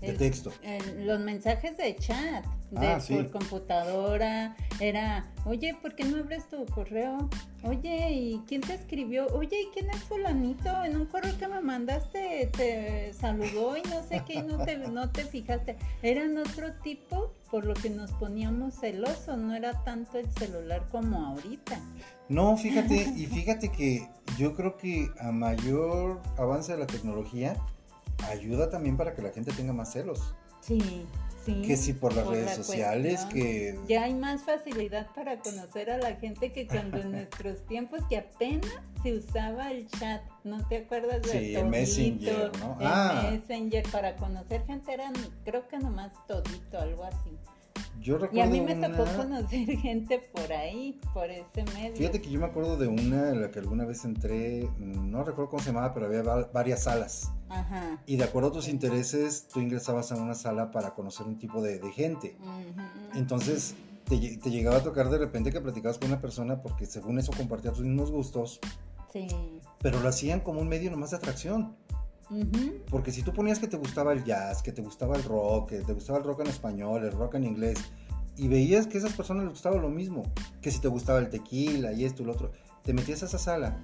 De 0.00 0.12
texto. 0.12 0.52
los 0.98 1.18
mensajes 1.20 1.78
de 1.78 1.96
chat, 1.96 2.44
de 2.70 2.86
ah, 2.86 2.98
por 3.08 3.30
computadora, 3.30 4.54
era, 4.78 5.32
oye, 5.46 5.74
¿por 5.80 5.94
qué 5.94 6.04
no 6.04 6.18
abres 6.18 6.46
tu 6.48 6.66
correo? 6.66 7.30
Oye, 7.62 8.12
¿y 8.12 8.42
quién 8.46 8.60
te 8.60 8.74
escribió? 8.74 9.26
Oye, 9.28 9.62
¿y 9.62 9.66
quién 9.72 9.88
es 9.88 10.02
fulanito? 10.04 10.84
En 10.84 10.96
un 10.96 11.06
correo 11.06 11.38
que 11.38 11.48
me 11.48 11.60
mandaste 11.60 12.50
te 12.54 13.14
saludó 13.14 13.78
y 13.78 13.82
no 13.88 14.02
sé 14.02 14.22
qué, 14.26 14.34
y 14.34 14.42
no 14.42 14.62
te, 14.62 14.76
no 14.76 15.10
te 15.10 15.24
fijaste. 15.24 15.76
Eran 16.02 16.36
otro 16.36 16.74
tipo 16.82 17.32
por 17.50 17.64
lo 17.64 17.74
que 17.74 17.90
nos 17.90 18.10
poníamos 18.12 18.74
celosos, 18.74 19.38
no 19.38 19.54
era 19.54 19.84
tanto 19.84 20.18
el 20.18 20.30
celular 20.32 20.86
como 20.90 21.24
ahorita. 21.24 21.80
No, 22.28 22.56
fíjate, 22.56 23.12
y 23.16 23.26
fíjate 23.26 23.70
que 23.70 24.08
yo 24.38 24.54
creo 24.54 24.76
que 24.76 25.10
a 25.20 25.30
mayor 25.30 26.20
avance 26.36 26.72
de 26.72 26.78
la 26.78 26.86
tecnología, 26.86 27.56
ayuda 28.28 28.70
también 28.70 28.96
para 28.96 29.14
que 29.14 29.22
la 29.22 29.30
gente 29.30 29.52
tenga 29.52 29.72
más 29.72 29.92
celos. 29.92 30.34
Sí, 30.60 31.06
sí. 31.44 31.62
Que 31.62 31.76
si 31.76 31.92
por 31.92 32.14
las 32.14 32.26
redes 32.26 32.56
sociales, 32.56 33.24
que... 33.26 33.78
Ya 33.88 34.04
hay 34.04 34.14
más 34.14 34.42
facilidad 34.42 35.08
para 35.14 35.38
conocer 35.38 35.90
a 35.90 35.98
la 35.98 36.16
gente 36.16 36.52
que 36.52 36.66
cuando 36.66 36.98
en 36.98 37.12
nuestros 37.12 37.66
tiempos 37.66 38.00
que 38.08 38.18
apenas 38.18 38.72
se 39.02 39.14
usaba 39.14 39.70
el 39.72 39.86
chat, 39.88 40.22
¿no 40.44 40.66
te 40.68 40.78
acuerdas 40.78 41.22
de 41.22 41.30
Sí, 41.30 41.54
el 41.54 41.66
Messenger, 41.66 42.50
¿no? 42.58 42.76
El 42.80 42.86
ah. 42.86 43.28
Messenger, 43.30 43.84
para 43.90 44.16
conocer 44.16 44.64
gente 44.66 44.92
eran, 44.92 45.12
creo 45.44 45.68
que 45.68 45.78
nomás 45.78 46.12
todito, 46.26 46.78
algo 46.78 47.04
así 47.04 47.38
y 48.32 48.40
a 48.40 48.46
mí 48.46 48.60
me 48.60 48.74
tocó 48.74 49.04
conocer 49.16 49.66
gente 49.80 50.18
por 50.18 50.52
ahí, 50.52 51.00
por 51.14 51.30
ese 51.30 51.64
medio. 51.74 51.96
Fíjate 51.96 52.20
que 52.20 52.30
yo 52.30 52.38
me 52.38 52.46
acuerdo 52.46 52.76
de 52.76 52.86
una 52.86 53.30
en 53.30 53.40
la 53.40 53.50
que 53.50 53.60
alguna 53.60 53.86
vez 53.86 54.04
entré, 54.04 54.68
no 54.78 55.24
recuerdo 55.24 55.50
cómo 55.50 55.62
se 55.62 55.70
llamaba, 55.70 55.94
pero 55.94 56.06
había 56.06 56.22
varias 56.22 56.82
salas. 56.82 57.32
Ajá. 57.48 58.02
Y 58.06 58.16
de 58.16 58.24
acuerdo 58.24 58.48
a 58.50 58.52
tus 58.52 58.68
intereses, 58.68 59.48
tú 59.48 59.60
ingresabas 59.60 60.12
a 60.12 60.16
una 60.16 60.34
sala 60.34 60.70
para 60.70 60.90
conocer 60.94 61.26
un 61.26 61.38
tipo 61.38 61.62
de, 61.62 61.80
gente. 61.92 62.36
Entonces, 63.14 63.74
te, 64.04 64.18
llegaba 64.18 64.76
a 64.76 64.82
tocar 64.82 65.08
de 65.08 65.18
repente 65.18 65.50
que 65.50 65.60
platicabas 65.60 65.98
con 65.98 66.08
una 66.08 66.20
persona 66.20 66.60
porque 66.60 66.84
según 66.84 67.18
eso 67.18 67.32
compartía 67.34 67.72
tus 67.72 67.84
mismos 67.84 68.10
gustos. 68.10 68.60
Sí. 69.12 69.28
Pero 69.80 70.00
lo 70.00 70.08
hacían 70.08 70.40
como 70.40 70.60
un 70.60 70.68
medio 70.68 70.90
nomás 70.90 71.12
de 71.12 71.16
atracción. 71.16 71.76
Porque 72.90 73.12
si 73.12 73.22
tú 73.22 73.32
ponías 73.32 73.58
que 73.58 73.68
te 73.68 73.76
gustaba 73.76 74.12
el 74.12 74.24
jazz, 74.24 74.62
que 74.62 74.72
te 74.72 74.82
gustaba 74.82 75.16
el 75.16 75.24
rock, 75.24 75.70
que 75.70 75.80
te 75.80 75.92
gustaba 75.92 76.18
el 76.18 76.24
rock 76.24 76.40
en 76.40 76.48
español, 76.48 77.04
el 77.04 77.12
rock 77.12 77.34
en 77.34 77.44
inglés, 77.44 77.78
y 78.36 78.48
veías 78.48 78.86
que 78.86 78.98
a 78.98 79.00
esas 79.00 79.12
personas 79.12 79.44
les 79.44 79.52
gustaba 79.52 79.76
lo 79.76 79.90
mismo, 79.90 80.22
que 80.60 80.70
si 80.70 80.80
te 80.80 80.88
gustaba 80.88 81.18
el 81.18 81.30
tequila 81.30 81.92
y 81.92 82.04
esto 82.04 82.22
y 82.22 82.26
lo 82.26 82.32
otro, 82.32 82.52
te 82.82 82.92
metías 82.92 83.22
a 83.22 83.26
esa 83.26 83.38
sala. 83.38 83.78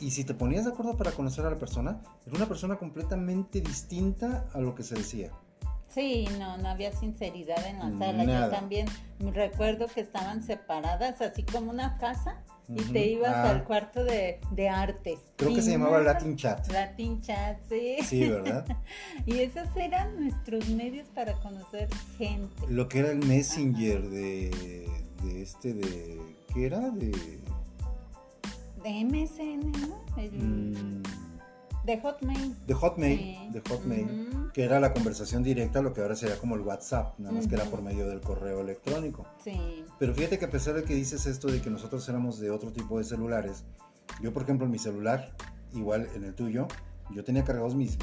Y 0.00 0.10
si 0.10 0.24
te 0.24 0.34
ponías 0.34 0.64
de 0.64 0.72
acuerdo 0.72 0.96
para 0.96 1.12
conocer 1.12 1.44
a 1.46 1.50
la 1.50 1.56
persona, 1.56 2.00
era 2.26 2.36
una 2.36 2.46
persona 2.46 2.76
completamente 2.76 3.60
distinta 3.60 4.48
a 4.52 4.60
lo 4.60 4.74
que 4.74 4.82
se 4.82 4.94
decía. 4.94 5.30
Sí, 5.92 6.28
no, 6.38 6.56
no 6.58 6.68
había 6.68 6.92
sinceridad 6.92 7.66
en 7.66 7.78
la 7.80 7.90
sala. 7.98 8.24
Nada. 8.24 8.46
Yo 8.46 8.50
también 8.52 8.86
recuerdo 9.18 9.86
que 9.88 10.00
estaban 10.00 10.42
separadas, 10.42 11.20
así 11.20 11.42
como 11.42 11.70
una 11.70 11.98
casa, 11.98 12.36
y 12.68 12.80
te 12.92 13.06
ibas 13.08 13.34
Ah. 13.34 13.50
al 13.50 13.64
cuarto 13.64 14.04
de, 14.04 14.40
de 14.52 14.68
artes. 14.68 15.18
Creo 15.36 15.52
que 15.54 15.62
se 15.62 15.72
llamaba. 15.72 15.98
Latin 16.00 16.36
Chat. 16.36 16.70
Latin 16.70 17.20
Chat, 17.20 17.58
sí. 17.68 17.96
Sí, 18.04 18.28
¿verdad? 18.28 18.64
Y 19.26 19.38
esos 19.40 19.66
eran 19.76 20.20
nuestros 20.20 20.68
medios 20.68 21.08
para 21.08 21.32
conocer 21.40 21.88
gente. 22.16 22.54
Lo 22.68 22.88
que 22.88 23.00
era 23.00 23.10
el 23.10 23.26
Messenger 23.26 24.08
de, 24.08 24.88
de 25.24 25.42
este 25.42 25.74
de 25.74 26.20
¿qué 26.54 26.66
era? 26.66 26.78
De 26.90 27.10
De 28.84 29.04
MSN, 29.04 29.72
¿no? 29.88 30.04
El- 30.16 30.32
mm, 30.32 31.02
De 31.96 32.00
Hotmail. 32.00 32.56
de 32.66 32.74
Hotmail, 32.74 33.18
Sí. 33.18 33.48
de 33.52 33.60
Hotmail, 33.68 34.50
que 34.52 34.62
era 34.64 34.78
la 34.80 34.92
conversación 34.92 35.42
directa, 35.42 35.80
lo 35.82 35.92
que 35.92 36.00
ahora 36.02 36.14
sería 36.16 36.36
como 36.38 36.54
el 36.54 36.60
WhatsApp, 36.62 37.18
nada 37.18 37.32
más 37.32 37.46
que 37.48 37.54
era 37.54 37.64
por 37.64 37.82
medio 37.82 38.06
del 38.08 38.20
correo 38.20 38.60
electrónico. 38.60 39.26
Sí. 39.44 39.84
Pero 39.98 40.14
fíjate 40.14 40.38
que 40.38 40.44
a 40.44 40.50
pesar 40.50 40.74
de 40.74 40.84
que 40.84 40.94
dices 40.94 41.26
esto 41.26 41.48
de 41.48 41.60
que 41.60 41.70
nosotros 41.70 42.08
éramos 42.08 42.38
de 42.38 42.50
otro 42.50 42.72
tipo 42.72 42.98
de 42.98 43.04
celulares, 43.04 43.64
yo 44.22 44.32
por 44.32 44.42
ejemplo 44.42 44.66
en 44.66 44.72
mi 44.72 44.78
celular, 44.78 45.34
igual 45.74 46.08
en 46.14 46.24
el 46.24 46.34
tuyo, 46.34 46.68
yo 47.14 47.24
tenía 47.24 47.44
cargados 47.44 47.74
mis, 47.74 47.96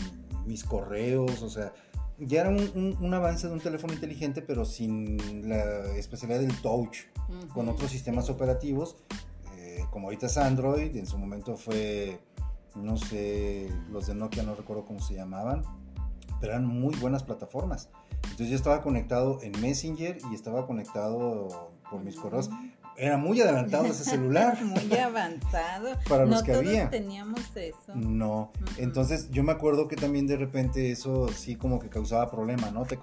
mis 0.46 0.64
correos, 0.64 1.42
o 1.42 1.50
sea, 1.50 1.74
ya 2.20 2.42
era 2.42 2.50
un, 2.50 2.60
un- 2.76 2.98
un 3.00 3.14
avance 3.14 3.48
de 3.48 3.54
un 3.54 3.60
teléfono 3.60 3.94
inteligente, 3.94 4.42
pero 4.42 4.66
sin 4.66 5.48
la 5.48 5.94
especialidad 5.96 6.40
del 6.40 6.56
touch, 6.62 6.98
con 7.54 7.70
otros 7.70 7.92
sistemas 7.92 8.30
operativos, 8.30 8.96
eh, 9.58 9.84
como 9.92 10.08
ahorita 10.08 10.26
es 10.26 10.38
Android, 10.38 10.96
en 10.96 11.06
su 11.06 11.18
momento 11.18 11.56
fue, 11.58 12.20
no 12.78 12.98
sé, 12.98 13.72
los 13.92 14.08
de 14.08 14.16
Nokia 14.16 14.44
no 14.44 14.56
recuerdo 14.56 14.86
cómo 14.86 15.02
se 15.02 15.16
llamaban, 15.16 15.64
pero 16.40 16.54
eran 16.54 16.66
muy 16.66 16.96
buenas 16.96 17.24
plataformas. 17.24 17.90
Entonces 18.24 18.50
yo 18.50 18.56
estaba 18.56 18.82
conectado 18.82 19.40
en 19.42 19.60
Messenger 19.62 20.18
y 20.32 20.36
estaba 20.36 20.66
conectado 20.68 21.72
por 21.90 22.04
mis 22.04 22.16
correos. 22.16 22.50
Era 22.96 23.18
muy 23.18 23.40
adelantado 23.42 23.86
ese 23.86 24.04
celular. 24.04 24.58
Muy 24.64 24.98
avanzado. 24.98 25.90
Para 26.10 26.26
los 26.26 26.42
que 26.42 26.52
todos 26.52 26.66
había. 26.66 26.90
teníamos 26.90 27.42
eso. 27.56 27.94
No, 27.94 28.52
entonces 28.78 29.30
yo 29.30 29.44
me 29.44 29.52
acuerdo 29.52 29.88
que 29.88 29.96
también 29.96 30.26
de 30.26 30.36
repente 30.36 30.92
eso 30.92 31.28
sí 31.28 31.56
como 31.56 31.80
que 31.80 31.90
causaba 31.90 32.32
problema, 32.32 32.72
¿no? 32.72 32.86
Te, 32.86 32.98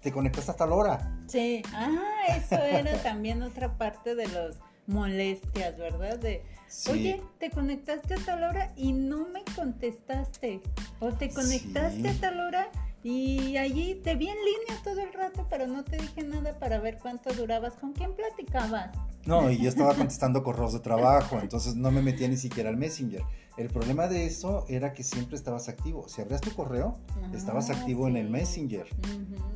te 0.00 0.12
conectas 0.12 0.48
hasta 0.48 0.64
la 0.64 0.74
hora. 0.76 1.18
Sí, 1.26 1.60
ah, 1.74 1.90
eso 2.36 2.54
era 2.54 3.02
también 3.02 3.42
otra 3.42 3.76
parte 3.76 4.14
de 4.14 4.28
los 4.28 4.58
molestias, 4.86 5.76
¿verdad? 5.78 6.18
De, 6.18 6.42
Sí. 6.66 6.90
oye, 6.90 7.22
te 7.38 7.50
conectaste 7.50 8.14
a 8.14 8.18
tal 8.18 8.42
hora 8.44 8.72
y 8.76 8.92
no 8.92 9.26
me 9.28 9.42
contestaste. 9.54 10.62
O 11.00 11.12
te 11.12 11.28
conectaste 11.30 12.00
Sí. 12.00 12.08
a 12.16 12.20
tal 12.20 12.40
hora 12.40 12.68
y 13.02 13.56
allí 13.58 13.96
te 13.96 14.14
vi 14.14 14.28
en 14.28 14.36
línea 14.36 14.82
todo 14.82 15.00
el 15.00 15.12
rato, 15.12 15.46
pero 15.50 15.66
no 15.66 15.84
te 15.84 15.96
dije 15.98 16.22
nada 16.22 16.58
para 16.58 16.78
ver 16.78 16.98
cuánto 16.98 17.32
durabas. 17.34 17.74
¿Con 17.74 17.92
quién 17.92 18.14
platicabas? 18.14 18.90
No, 19.26 19.50
y 19.50 19.58
yo 19.58 19.68
estaba 19.68 19.94
contestando 19.94 20.42
correos 20.42 20.72
de 20.72 20.80
trabajo, 20.80 21.38
entonces 21.40 21.76
no 21.76 21.90
me 21.90 22.02
metía 22.02 22.26
ni 22.28 22.36
siquiera 22.36 22.70
al 22.70 22.76
Messenger. 22.76 23.22
El 23.58 23.68
problema 23.68 24.08
de 24.08 24.24
eso 24.26 24.64
era 24.68 24.94
que 24.94 25.02
siempre 25.02 25.36
estabas 25.36 25.68
activo. 25.68 26.08
Si 26.08 26.20
abrías 26.22 26.40
tu 26.40 26.52
correo, 26.54 26.96
estabas 27.34 27.68
Ah, 27.70 27.74
activo 27.74 28.08
en 28.08 28.16
el. 28.16 28.30
Messenger. 28.30 28.86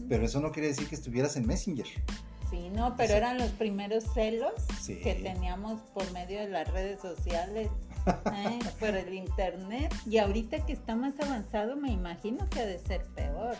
Pero 0.08 0.26
eso 0.26 0.40
no 0.40 0.52
quiere 0.52 0.68
decir 0.68 0.86
que 0.88 0.94
estuvieras 0.94 1.36
en 1.36 1.46
Messenger. 1.46 1.86
Sí, 2.50 2.68
no, 2.70 2.94
pero 2.96 3.08
Sí. 3.10 3.14
eran 3.16 3.38
los 3.38 3.50
primeros 3.52 4.04
celos 4.14 4.52
Sí. 4.80 4.96
que 5.00 5.14
teníamos 5.14 5.80
por 5.94 6.10
medio 6.12 6.38
de 6.40 6.48
las 6.48 6.70
redes 6.70 7.00
sociales, 7.00 7.70
¿eh? 8.06 8.58
por 8.80 8.90
el 8.94 9.14
internet. 9.14 9.92
Y 10.08 10.18
ahorita 10.18 10.64
que 10.66 10.72
está 10.74 10.94
más 10.94 11.14
avanzado, 11.18 11.74
me 11.76 11.90
imagino 11.90 12.48
que 12.50 12.60
ha 12.60 12.66
de 12.66 12.78
ser 12.78 13.02
peor. 13.16 13.56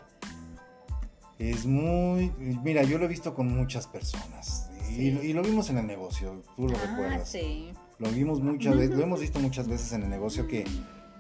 Es 1.38 1.66
muy... 1.66 2.30
Mira, 2.38 2.82
yo 2.82 2.98
lo 2.98 3.06
he 3.06 3.08
visto 3.08 3.34
con 3.34 3.48
muchas 3.54 3.86
personas. 3.86 4.70
Y, 4.90 5.08
y 5.08 5.32
lo 5.32 5.42
vimos 5.42 5.68
en 5.70 5.78
el 5.78 5.86
negocio, 5.86 6.42
tú 6.56 6.68
lo 6.68 6.76
ah, 6.76 6.80
recuerdas. 6.86 7.28
sí. 7.28 7.72
Lo 7.98 8.10
vimos 8.10 8.40
muchas 8.40 8.76
veces, 8.76 8.96
lo 8.96 9.02
hemos 9.04 9.20
visto 9.20 9.38
muchas 9.40 9.68
veces 9.68 9.92
en 9.92 10.02
el 10.02 10.10
negocio 10.10 10.46
que 10.46 10.64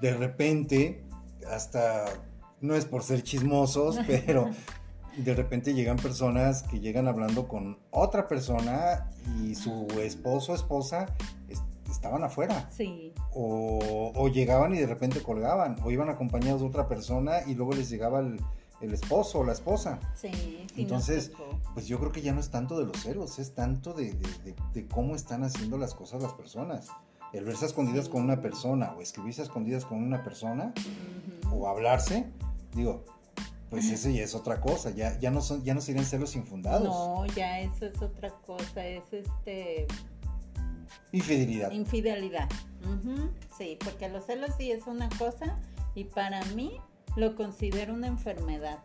de 0.00 0.14
repente, 0.14 1.02
hasta 1.50 2.04
no 2.60 2.74
es 2.74 2.84
por 2.84 3.02
ser 3.02 3.22
chismosos, 3.22 3.98
pero 4.06 4.50
de 5.16 5.34
repente 5.34 5.72
llegan 5.72 5.96
personas 5.96 6.62
que 6.64 6.80
llegan 6.80 7.08
hablando 7.08 7.48
con 7.48 7.78
otra 7.90 8.28
persona 8.28 9.08
y 9.42 9.54
su 9.54 9.86
esposo 10.02 10.52
o 10.52 10.54
esposa 10.54 11.06
es- 11.48 11.62
estaban 11.90 12.22
afuera. 12.24 12.68
Sí, 12.70 13.14
O, 13.32 14.12
o 14.14 14.28
llegaban 14.28 14.74
y 14.74 14.78
de 14.78 14.86
repente 14.86 15.22
colgaban, 15.22 15.76
o 15.82 15.90
iban 15.90 16.10
acompañados 16.10 16.60
de 16.60 16.66
otra 16.66 16.88
persona 16.88 17.36
y 17.46 17.54
luego 17.54 17.72
les 17.72 17.88
llegaba 17.88 18.20
el, 18.20 18.38
el 18.80 18.92
esposo 18.92 19.40
o 19.40 19.44
la 19.44 19.52
esposa. 19.52 19.98
sí, 20.14 20.30
sí. 20.32 20.66
Entonces. 20.82 21.32
Pues 21.74 21.86
yo 21.86 21.98
creo 21.98 22.10
que 22.10 22.22
ya 22.22 22.32
no 22.32 22.40
es 22.40 22.48
tanto 22.50 22.78
de 22.78 22.86
los 22.86 22.96
celos, 23.02 23.38
es 23.38 23.54
tanto 23.54 23.92
de, 23.92 24.12
de- 24.14 24.32
de- 24.44 24.54
de 24.72 24.86
cómo 24.88 25.14
están 25.14 25.44
haciendo 25.44 25.76
las 25.76 25.94
cosas 25.94 26.22
las 26.22 26.32
personas. 26.32 26.88
El 27.34 27.44
verse 27.44 27.64
a 27.66 27.68
escondidas 27.68 28.06
Sí. 28.06 28.10
con 28.12 28.22
una 28.22 28.40
persona 28.40 28.94
o 28.96 29.02
escribirse 29.02 29.42
a 29.42 29.44
escondidas 29.44 29.84
con 29.84 30.02
una 30.02 30.22
persona 30.24 30.72
o 31.52 31.68
hablarse, 31.68 32.24
digo, 32.74 33.04
pues 33.68 33.90
eso 33.90 34.08
ya 34.08 34.22
es 34.22 34.34
otra 34.34 34.60
cosa, 34.60 34.90
ya, 34.90 35.18
ya, 35.18 35.30
no, 35.30 35.42
son, 35.42 35.62
ya 35.64 35.74
no 35.74 35.82
serían 35.82 36.06
celos 36.06 36.34
infundados. 36.34 36.84
No, 36.84 37.26
ya 37.34 37.60
eso 37.60 37.84
es 37.86 38.00
otra 38.00 38.30
cosa, 38.30 38.86
es 38.86 39.02
este 39.12 39.86
Infidelidad. 41.12 41.70
infidelidad. 41.72 42.48
Sí, 43.58 43.76
porque 43.84 44.08
los 44.08 44.24
celos 44.24 44.50
sí 44.56 44.70
es 44.70 44.86
una 44.86 45.08
cosa 45.18 45.58
y 45.94 46.04
para 46.04 46.42
mí 46.54 46.78
lo 47.16 47.34
considero 47.34 47.94
una 47.94 48.06
enfermedad. 48.06 48.78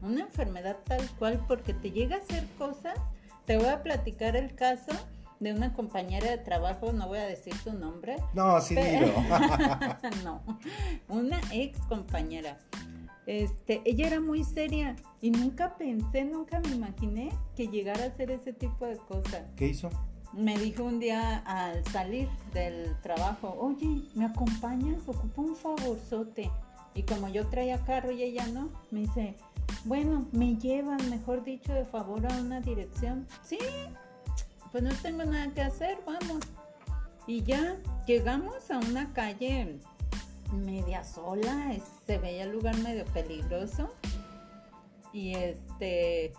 Una 0.00 0.22
enfermedad 0.22 0.78
tal 0.84 1.08
cual 1.18 1.44
porque 1.46 1.74
te 1.74 1.90
llega 1.90 2.16
a 2.16 2.18
hacer 2.20 2.46
cosas. 2.58 2.94
Te 3.44 3.56
voy 3.56 3.66
a 3.68 3.82
platicar 3.82 4.36
el 4.36 4.54
caso 4.54 4.92
de 5.40 5.52
una 5.52 5.72
compañera 5.74 6.30
de 6.30 6.38
trabajo, 6.38 6.92
no 6.92 7.08
voy 7.08 7.18
a 7.18 7.26
decir 7.26 7.54
su 7.56 7.72
nombre. 7.72 8.16
No, 8.34 8.60
sí, 8.60 8.74
Pe- 8.76 9.00
dilo. 9.00 9.12
no, 10.24 10.42
una 11.08 11.40
ex 11.52 11.78
compañera. 11.88 12.58
Este, 13.26 13.82
ella 13.84 14.08
era 14.08 14.20
muy 14.20 14.42
seria 14.44 14.96
y 15.20 15.30
nunca 15.30 15.76
pensé, 15.76 16.24
nunca 16.24 16.58
me 16.60 16.70
imaginé 16.70 17.30
que 17.56 17.68
llegara 17.68 18.04
a 18.04 18.06
hacer 18.08 18.32
ese 18.32 18.52
tipo 18.52 18.84
de 18.84 18.96
cosas 18.96 19.42
¿Qué 19.54 19.68
hizo? 19.68 19.90
me 20.32 20.58
dijo 20.58 20.82
un 20.82 20.98
día 20.98 21.38
al 21.46 21.84
salir 21.86 22.28
del 22.52 22.96
trabajo, 23.00 23.56
oye, 23.60 24.02
¿me 24.16 24.24
acompañas? 24.24 25.02
Ocupo 25.06 25.42
un 25.42 25.54
favorzote. 25.54 26.50
Y 26.94 27.02
como 27.04 27.28
yo 27.28 27.46
traía 27.48 27.82
carro 27.84 28.10
y 28.10 28.22
ella 28.22 28.46
no, 28.48 28.68
me 28.90 29.00
dice, 29.00 29.34
bueno, 29.84 30.26
me 30.32 30.56
llevan, 30.56 31.08
mejor 31.10 31.42
dicho, 31.44 31.72
de 31.72 31.84
favor 31.84 32.26
a 32.26 32.36
una 32.36 32.60
dirección. 32.60 33.26
Sí, 33.42 33.58
pues 34.70 34.82
no 34.84 34.90
tengo 35.02 35.24
nada 35.24 35.52
que 35.54 35.62
hacer, 35.62 35.98
vamos. 36.06 36.40
Y 37.26 37.42
ya 37.44 37.76
llegamos 38.06 38.70
a 38.70 38.78
una 38.78 39.12
calle 39.12 39.78
media 40.52 41.02
sola, 41.04 41.72
se 42.06 42.18
veía 42.18 42.44
el 42.44 42.52
lugar 42.52 42.76
medio 42.78 43.04
peligroso. 43.06 43.90
Y 45.14 45.34
este, 45.34 46.32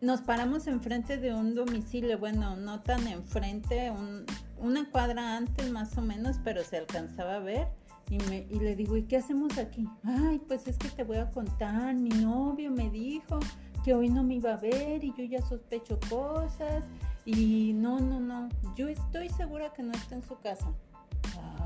nos 0.00 0.20
paramos 0.20 0.66
enfrente 0.66 1.16
de 1.18 1.34
un 1.34 1.54
domicilio, 1.54 2.18
bueno, 2.18 2.56
no 2.56 2.80
tan 2.82 3.06
enfrente, 3.08 3.90
un- 3.90 4.26
una 4.58 4.90
cuadra 4.90 5.36
antes 5.36 5.70
más 5.70 5.96
o 5.98 6.02
menos, 6.02 6.36
pero 6.44 6.62
se 6.64 6.78
alcanzaba 6.78 7.36
a 7.36 7.40
ver. 7.40 7.68
Y, 8.10 8.18
me, 8.28 8.46
y 8.50 8.60
le 8.60 8.76
digo, 8.76 8.96
¿y 8.96 9.04
qué 9.04 9.16
hacemos 9.16 9.56
aquí? 9.58 9.88
Ay, 10.04 10.40
pues 10.46 10.66
es 10.68 10.76
que 10.76 10.88
te 10.88 11.04
voy 11.04 11.16
a 11.16 11.30
contar, 11.30 11.94
mi 11.94 12.10
novio 12.10 12.70
me 12.70 12.90
dijo 12.90 13.40
que 13.84 13.94
hoy 13.94 14.08
no 14.08 14.22
me 14.22 14.34
iba 14.34 14.54
a 14.54 14.56
ver 14.56 15.04
y 15.04 15.12
yo 15.16 15.24
ya 15.24 15.42
sospecho 15.42 15.98
cosas. 16.08 16.84
Y 17.26 17.72
no, 17.74 18.00
no, 18.00 18.20
no, 18.20 18.48
yo 18.76 18.88
estoy 18.88 19.28
segura 19.30 19.72
que 19.72 19.82
no 19.82 19.92
está 19.92 20.14
en 20.14 20.22
su 20.22 20.38
casa. 20.40 20.66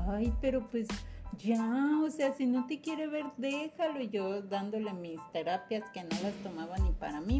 Ay, 0.07 0.33
pero 0.41 0.67
pues 0.69 0.87
ya, 1.37 1.99
o 2.03 2.09
sea, 2.09 2.33
si 2.33 2.45
no 2.45 2.65
te 2.65 2.81
quiere 2.81 3.07
ver, 3.07 3.25
déjalo. 3.37 4.01
Y 4.01 4.09
yo 4.09 4.41
dándole 4.41 4.93
mis 4.93 5.19
terapias 5.31 5.89
que 5.91 6.03
no 6.03 6.09
las 6.21 6.33
tomaba 6.43 6.77
ni 6.77 6.91
para 6.91 7.21
mí. 7.21 7.39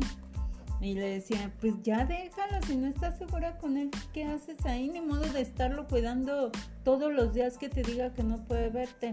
Y 0.82 0.94
le 0.94 1.10
decía, 1.16 1.52
pues 1.60 1.74
ya 1.84 2.06
déjalo, 2.06 2.62
si 2.66 2.78
no 2.78 2.88
estás 2.88 3.18
segura 3.18 3.58
con 3.58 3.76
él, 3.78 3.92
¿qué 4.14 4.24
haces 4.26 4.66
ahí? 4.66 4.88
Ni 4.90 5.02
modo 5.02 5.22
de 5.22 5.42
estarlo 5.42 5.88
cuidando 5.88 6.52
todos 6.84 7.12
los 7.12 7.34
días 7.34 7.58
que 7.58 7.68
te 7.68 7.84
diga 7.84 8.14
que 8.14 8.24
no 8.24 8.38
puede 8.46 8.70
verte. 8.70 9.12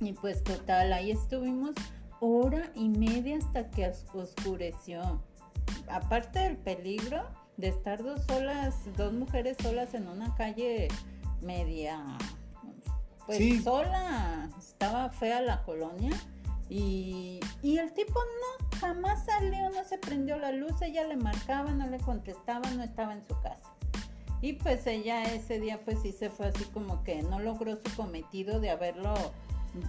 Y 0.00 0.14
pues 0.14 0.42
total, 0.42 0.92
ahí 0.94 1.10
estuvimos 1.10 1.72
hora 2.20 2.70
y 2.74 2.88
media 2.88 3.36
hasta 3.36 3.70
que 3.70 3.88
os- 3.88 4.06
oscureció. 4.14 5.22
Aparte 5.88 6.38
del 6.38 6.56
peligro 6.56 7.24
de 7.58 7.68
estar 7.68 8.02
dos 8.02 8.22
solas, 8.24 8.74
dos 8.96 9.12
mujeres 9.12 9.58
solas 9.62 9.92
en 9.92 10.08
una 10.08 10.34
calle 10.34 10.88
media, 11.42 12.02
pues 13.26 13.36
Sí. 13.38 13.60
sola, 13.62 14.48
estaba 14.58 15.10
fea 15.10 15.42
la 15.42 15.62
colonia. 15.64 16.12
Y, 16.70 17.40
y 17.62 17.78
el 17.78 17.92
tipo 17.92 18.14
no, 18.14 18.78
jamás 18.78 19.24
salió, 19.26 19.70
no 19.70 19.84
se 19.84 19.98
prendió 19.98 20.38
la 20.38 20.52
luz, 20.52 20.80
ella 20.80 21.04
le 21.04 21.16
marcaba, 21.16 21.72
no 21.72 21.88
le 21.88 21.98
contestaba, 21.98 22.70
no 22.70 22.84
estaba 22.84 23.12
en 23.12 23.26
su 23.26 23.34
casa. 23.40 23.74
Y 24.40 24.54
pues 24.54 24.86
ella 24.86 25.24
ese 25.34 25.60
día 25.60 25.80
pues 25.84 26.00
sí 26.00 26.12
se 26.12 26.30
fue 26.30 26.46
así 26.46 26.64
como 26.66 27.02
que 27.04 27.22
no 27.22 27.40
logró 27.40 27.76
su 27.76 27.94
cometido 27.94 28.60
de 28.60 28.70
haberlo 28.70 29.14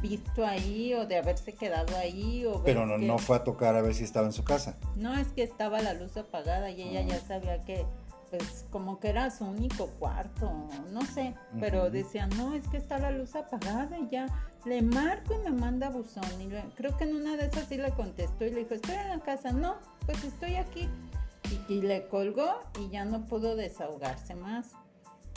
visto 0.02 0.46
ahí 0.46 0.94
o 0.94 1.06
de 1.06 1.18
haberse 1.18 1.54
quedado 1.54 1.96
ahí. 1.98 2.46
O 2.46 2.62
Pero 2.64 2.86
no, 2.86 2.98
no 2.98 3.18
fue 3.18 3.38
a 3.38 3.44
tocar 3.44 3.76
a 3.76 3.82
ver 3.82 3.94
si 3.94 4.04
estaba 4.04 4.26
en 4.26 4.34
su 4.34 4.44
casa. 4.44 4.78
No, 4.96 5.16
es 5.18 5.30
que 5.30 5.44
estaba 5.44 5.82
la 5.82 5.94
luz 5.94 6.18
apagada 6.18 6.70
y 6.72 6.82
ella 6.82 7.02
ya 7.04 7.20
sabía 7.20 7.64
que 7.64 7.86
pues 8.32 8.66
como 8.72 8.98
que 9.00 9.10
era 9.10 9.30
su 9.30 9.44
único 9.44 9.88
cuarto, 10.00 10.70
no 10.94 11.02
sé, 11.02 11.36
pero 11.60 11.92
decía, 11.92 12.28
no, 12.28 12.54
es 12.54 12.66
que 12.70 12.78
está 12.78 12.98
la 12.98 13.12
luz 13.12 13.36
apagada 13.36 14.00
y 14.00 14.08
ya 14.10 14.26
le 14.66 14.82
marco 14.82 15.34
y 15.34 15.50
me 15.50 15.52
manda 15.52 15.90
buzón. 15.90 16.24
Y 16.40 16.48
creo 16.76 16.96
que 16.98 17.04
en 17.04 17.16
una 17.16 17.36
de 17.36 17.48
esas 17.48 17.68
sí 17.68 17.76
le 17.76 17.92
contestó 17.92 18.46
y 18.46 18.52
le 18.52 18.60
dijo, 18.62 18.76
estoy 18.76 18.96
en 18.96 19.10
la 19.10 19.20
casa, 19.20 19.52
no, 19.52 19.76
pues 20.06 20.24
estoy 20.24 20.56
aquí. 20.56 20.88
Y, 21.68 21.82
le 21.82 22.08
colgó 22.08 22.60
y 22.80 22.90
ya 22.90 23.04
no 23.04 23.26
pudo 23.26 23.58
desahogarse 23.58 24.36
más. 24.36 24.72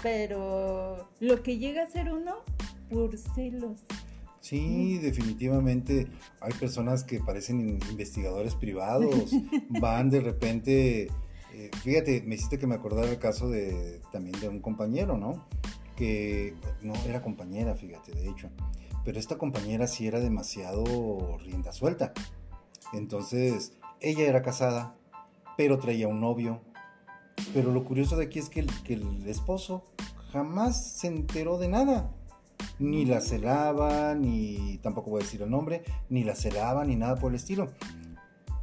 Pero 0.01 1.09
lo 1.19 1.43
que 1.43 1.59
llega 1.59 1.83
a 1.83 1.89
ser 1.89 2.13
uno 2.13 2.37
por 2.89 3.19
celos. 3.19 3.81
Sí, 4.39 4.99
definitivamente 4.99 6.07
hay 6.41 6.53
personas 6.53 7.03
que 7.03 7.19
parecen 7.19 7.81
investigadores 7.91 8.55
privados, 8.55 9.33
van 9.81 10.11
de 10.11 10.21
repente 10.21 11.09
eh, 11.57 11.71
fíjate, 11.83 12.23
me 12.27 12.35
hiciste 12.35 12.59
que 12.59 12.67
me 12.67 12.75
acordara 12.75 13.09
el 13.09 13.19
caso 13.19 13.49
de 13.49 14.01
también 14.11 14.39
de 14.41 14.49
un 14.49 14.61
compañero, 14.61 15.17
¿no? 15.17 15.47
Que 15.97 16.55
no 16.83 16.95
era 17.07 17.23
compañera, 17.23 17.77
fíjate, 17.77 18.13
de 18.13 18.29
hecho. 18.29 18.51
Pero 19.05 19.21
esta 19.21 19.39
compañera 19.39 19.87
sí 19.87 20.07
era 20.09 20.19
demasiado 20.19 21.39
rienda 21.39 21.73
suelta. 21.73 22.13
Entonces, 22.93 23.73
ella 24.01 24.27
era 24.27 24.43
casada, 24.43 24.97
pero 25.57 25.79
traía 25.79 26.09
un 26.09 26.21
novio. 26.21 26.61
Pero 27.53 27.71
lo 27.71 27.85
curioso 27.85 28.17
de 28.17 28.25
aquí 28.25 28.41
es 28.41 28.49
que 28.49 28.61
el, 28.61 28.83
que 28.83 28.95
el 28.95 29.29
esposo 29.29 29.85
jamás 30.33 30.99
se 30.99 31.07
enteró 31.07 31.59
de 31.59 31.69
nada. 31.69 32.11
Ni 32.81 33.05
la 33.05 33.21
celaba, 33.21 34.15
ni 34.15 34.79
tampoco 34.83 35.11
voy 35.11 35.23
a 35.23 35.25
decir 35.25 35.43
el 35.43 35.51
nombre, 35.51 35.85
ni 36.09 36.25
la 36.25 36.35
celaba, 36.35 36.85
ni 36.85 36.97
nada 36.97 37.15
por 37.15 37.31
el 37.31 37.37
estilo. 37.37 37.69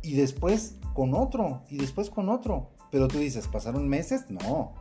Y 0.01 0.15
después 0.15 0.75
con 0.93 1.13
otro, 1.13 1.61
y 1.69 1.77
después 1.77 2.09
con 2.09 2.27
otro. 2.27 2.69
Pero 2.91 3.07
tú 3.07 3.17
dices, 3.17 3.47
¿pasaron 3.47 3.87
meses? 3.87 4.29
No. 4.29 4.73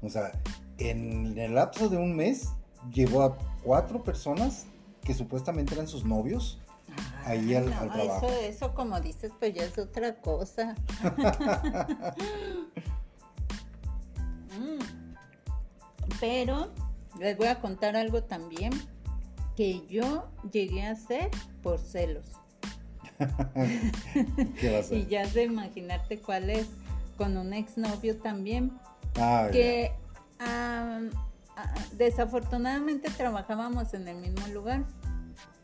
O 0.00 0.08
sea, 0.08 0.32
en 0.78 1.36
el 1.36 1.54
lapso 1.54 1.88
de 1.88 1.96
un 1.96 2.14
mes 2.14 2.50
llevó 2.92 3.22
a 3.22 3.36
cuatro 3.62 4.02
personas 4.04 4.66
que 5.02 5.14
supuestamente 5.14 5.74
eran 5.74 5.88
sus 5.88 6.04
novios 6.04 6.60
ahí 7.24 7.54
al, 7.54 7.66
trabajo. 7.66 8.26
Eso, 8.26 8.40
eso, 8.40 8.74
como 8.74 9.00
dices, 9.00 9.32
pues 9.38 9.54
ya 9.54 9.64
es 9.64 9.78
otra 9.78 10.16
cosa. 10.16 10.74
Mm. 14.58 15.14
Pero 16.18 16.70
les 17.18 17.36
voy 17.36 17.48
a 17.48 17.60
contar 17.60 17.94
algo 17.94 18.22
también 18.22 18.72
que 19.54 19.86
yo 19.86 20.30
llegué 20.50 20.86
a 20.86 20.92
hacer 20.92 21.30
por 21.62 21.78
celos. 21.78 22.24
¿Qué 24.60 24.76
a 24.76 24.80
y 24.94 25.06
ya 25.06 25.26
de 25.26 25.44
imaginarte 25.44 26.18
cuál 26.20 26.48
es 26.48 26.68
con 27.16 27.36
un 27.36 27.52
exnovio 27.52 28.18
también, 28.18 28.72
ah, 29.18 29.48
que 29.50 29.92
desafortunadamente 31.92 33.10
trabajábamos 33.10 33.94
en 33.94 34.08
el 34.08 34.16
mismo 34.16 34.46
lugar. 34.48 34.84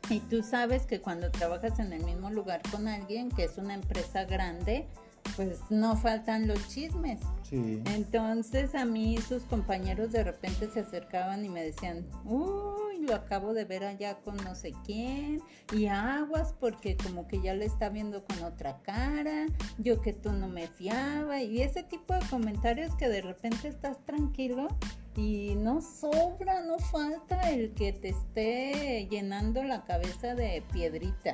Y 0.09 0.21
tú 0.21 0.43
sabes 0.43 0.85
que 0.87 1.01
cuando 1.01 1.31
trabajas 1.31 1.79
en 1.79 1.93
el 1.93 2.05
mismo 2.05 2.31
lugar 2.31 2.61
con 2.71 2.89
alguien, 2.89 3.31
que 3.31 3.45
es 3.45 3.57
una 3.57 3.75
empresa 3.75 4.25
grande, 4.25 4.89
pues 5.37 5.61
no 5.71 5.97
faltan 5.97 6.47
los 6.47 6.69
chismes. 6.69 7.21
Entonces 7.51 8.75
a 8.75 8.87
mí 8.87 9.19
sus 9.19 9.43
compañeros 9.43 10.11
de 10.11 10.25
repente 10.25 10.71
se 10.71 10.81
acercaban 10.81 11.45
y 11.45 11.51
me 11.51 11.63
decían, 11.63 12.07
uy, 12.25 13.05
lo 13.07 13.15
acabo 13.15 13.53
de 13.53 13.67
ver 13.67 13.85
allá 13.85 14.21
con 14.21 14.37
no 14.39 14.55
sé 14.55 14.73
quién, 14.87 15.43
y 15.71 15.87
aguas 15.87 16.55
porque 16.59 16.97
como 16.97 17.29
que 17.29 17.43
ya 17.43 17.53
le 17.53 17.67
está 17.67 17.91
viendo 17.91 18.25
con 18.25 18.43
otra 18.43 18.81
cara, 18.81 19.47
yo 19.77 20.01
que 20.01 20.15
tú 20.15 20.33
no 20.33 20.49
me 20.49 20.67
fiaba, 20.67 21.43
y 21.43 21.61
ese 21.61 21.83
tipo 21.83 22.15
de 22.15 22.21
comentarios 22.31 22.95
que 22.95 23.11
de 23.11 23.21
repente 23.21 23.69
estás 23.69 24.03
tranquilo 24.07 24.69
y 25.15 25.55
no 25.57 25.83
sobra, 25.83 26.63
no 26.63 26.79
falta 26.79 27.51
el 27.51 27.75
que 27.75 27.93
te 27.93 28.09
esté 28.11 29.09
llenando 29.11 29.63
la 29.63 29.85
cabeza 29.85 30.35
de 30.35 30.63
piedrita. 30.73 31.33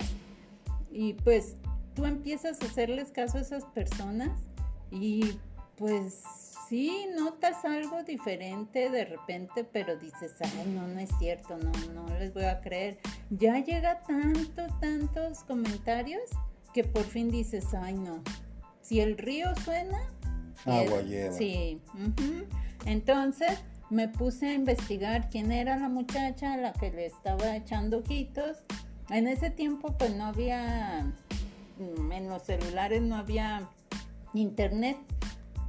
Y 0.91 1.15
pues 1.15 1.57
tú 1.99 2.07
empiezas 2.07 2.63
a 2.63 2.67
hacerles 2.67 3.11
caso 3.11 3.39
a 3.39 3.41
esas 3.41 3.65
personas 3.65 4.31
y 4.93 5.37
pues 5.75 6.23
sí, 6.69 7.09
notas 7.19 7.65
algo 7.65 8.05
diferente 8.05 8.89
de 8.89 9.05
repente, 9.05 9.65
pero 9.65 9.97
dices, 9.97 10.33
ay, 10.39 10.73
no, 10.77 10.87
no 10.87 11.01
es 11.01 11.11
cierto, 11.19 11.59
no, 11.59 11.73
no 11.93 12.09
les 12.21 12.33
voy 12.33 12.45
a 12.45 12.61
creer. 12.61 12.99
Ya 13.31 13.59
llega 13.59 14.01
tantos, 14.03 14.79
tantos 14.81 15.43
comentarios 15.43 16.23
que 16.73 16.85
por 16.85 17.03
fin 17.03 17.31
dices, 17.31 17.75
ay, 17.75 17.95
no. 17.95 18.23
Si 18.81 19.01
el 19.01 19.19
río 19.19 19.49
suena, 19.65 19.99
agua 20.67 21.03
lleva. 21.03 21.33
Sí. 21.33 21.83
Entonces 22.87 23.59
me 23.91 24.07
puse 24.07 24.51
a 24.51 24.55
investigar 24.55 25.31
quién 25.31 25.51
era 25.51 25.77
la 25.77 25.89
muchacha 25.89 26.53
a 26.53 26.59
la 26.59 26.73
que 26.75 26.93
le 26.93 27.07
estaba 27.07 27.57
echando 27.57 27.99
ojitos. 27.99 28.59
En 29.11 29.27
ese 29.27 29.51
tiempo, 29.51 29.97
pues 29.99 30.15
no 30.15 30.27
había, 30.27 31.13
en 31.79 32.29
los 32.29 32.43
celulares 32.43 33.03
no 33.03 33.17
había 33.17 33.69
internet 34.35 34.99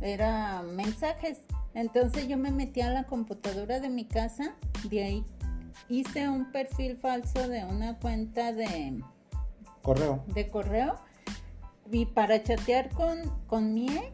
era 0.02 0.62
mensajes. 0.62 1.42
Entonces 1.74 2.28
yo 2.28 2.38
me 2.38 2.52
metí 2.52 2.82
a 2.82 2.92
la 2.92 3.04
computadora 3.04 3.80
de 3.80 3.90
mi 3.90 4.06
casa, 4.06 4.56
de 4.90 5.04
ahí 5.04 5.26
hice 5.88 6.28
un 6.30 6.52
perfil 6.52 6.98
falso 6.98 7.48
de 7.48 7.64
una 7.66 7.98
cuenta 8.00 8.52
de 8.52 9.02
correo. 9.82 10.24
De 10.28 10.48
correo. 10.48 10.96
Y 11.92 12.06
para 12.06 12.44
chatear 12.44 12.90
con, 12.90 13.18
con 13.48 13.74
mi 13.74 13.88
ex, 13.88 14.14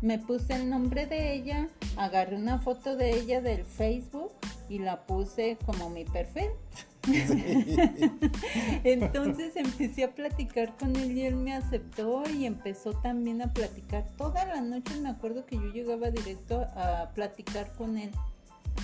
me 0.00 0.18
puse 0.18 0.54
el 0.54 0.68
nombre 0.68 1.06
de 1.06 1.34
ella, 1.34 1.68
agarré 1.96 2.36
una 2.36 2.58
foto 2.58 2.96
de 2.96 3.12
ella 3.12 3.40
del 3.40 3.64
Facebook 3.64 4.32
y 4.68 4.78
la 4.78 5.06
puse 5.06 5.56
como 5.64 5.90
mi 5.90 6.04
perfil. 6.04 6.48
Entonces 8.84 9.56
empecé 9.56 10.04
a 10.04 10.14
platicar 10.14 10.76
con 10.76 10.94
él 10.96 11.12
y 11.12 11.22
él 11.22 11.36
me 11.36 11.54
aceptó 11.54 12.22
y 12.30 12.46
empezó 12.46 12.92
también 12.92 13.42
a 13.42 13.52
platicar. 13.52 14.04
Toda 14.16 14.44
la 14.46 14.60
noche 14.60 15.00
me 15.00 15.08
acuerdo 15.08 15.44
que 15.46 15.56
yo 15.56 15.72
llegaba 15.72 16.10
directo 16.10 16.66
a 16.76 17.10
platicar 17.14 17.72
con 17.72 17.98
él, 17.98 18.10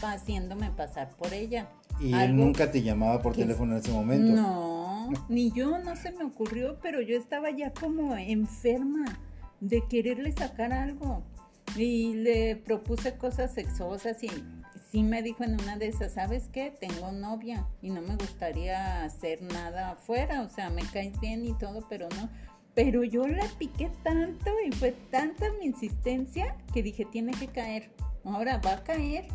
haciéndome 0.02 0.70
pasar 0.70 1.10
por 1.16 1.32
ella. 1.32 1.68
¿Y 2.00 2.12
él 2.14 2.36
nunca 2.36 2.70
te 2.70 2.82
llamaba 2.82 3.22
por 3.22 3.34
teléfono 3.34 3.72
en 3.72 3.78
ese 3.78 3.92
momento? 3.92 4.32
No, 4.32 5.10
ni 5.28 5.52
yo, 5.52 5.78
no 5.78 5.96
se 5.96 6.12
me 6.12 6.24
ocurrió, 6.24 6.78
pero 6.82 7.00
yo 7.00 7.16
estaba 7.16 7.50
ya 7.50 7.72
como 7.72 8.16
enferma 8.16 9.04
de 9.60 9.82
quererle 9.88 10.32
sacar 10.32 10.72
algo. 10.72 11.22
Y 11.76 12.14
le 12.14 12.56
propuse 12.56 13.16
cosas 13.16 13.52
sexosas 13.52 14.22
y 14.24 14.30
sí 14.90 15.02
me 15.02 15.22
dijo 15.22 15.44
en 15.44 15.60
una 15.60 15.76
de 15.76 15.88
esas, 15.88 16.12
¿sabes 16.12 16.48
qué? 16.52 16.70
Tengo 16.70 17.12
novia 17.12 17.66
y 17.82 17.90
no 17.90 18.00
me 18.00 18.16
gustaría 18.16 19.04
hacer 19.04 19.42
nada 19.42 19.92
afuera, 19.92 20.42
o 20.42 20.48
sea, 20.48 20.70
me 20.70 20.82
caes 20.82 21.18
bien 21.20 21.44
y 21.46 21.52
todo, 21.54 21.86
pero 21.88 22.08
no. 22.10 22.28
Pero 22.74 23.02
yo 23.02 23.26
la 23.26 23.46
piqué 23.58 23.90
tanto 24.02 24.50
y 24.64 24.72
fue 24.72 24.92
tanta 25.10 25.46
mi 25.58 25.66
insistencia 25.66 26.56
que 26.72 26.82
dije, 26.82 27.04
tiene 27.04 27.32
que 27.32 27.48
caer. 27.48 27.90
Ahora 28.24 28.58
va 28.58 28.74
a 28.74 28.84
caer. 28.84 29.26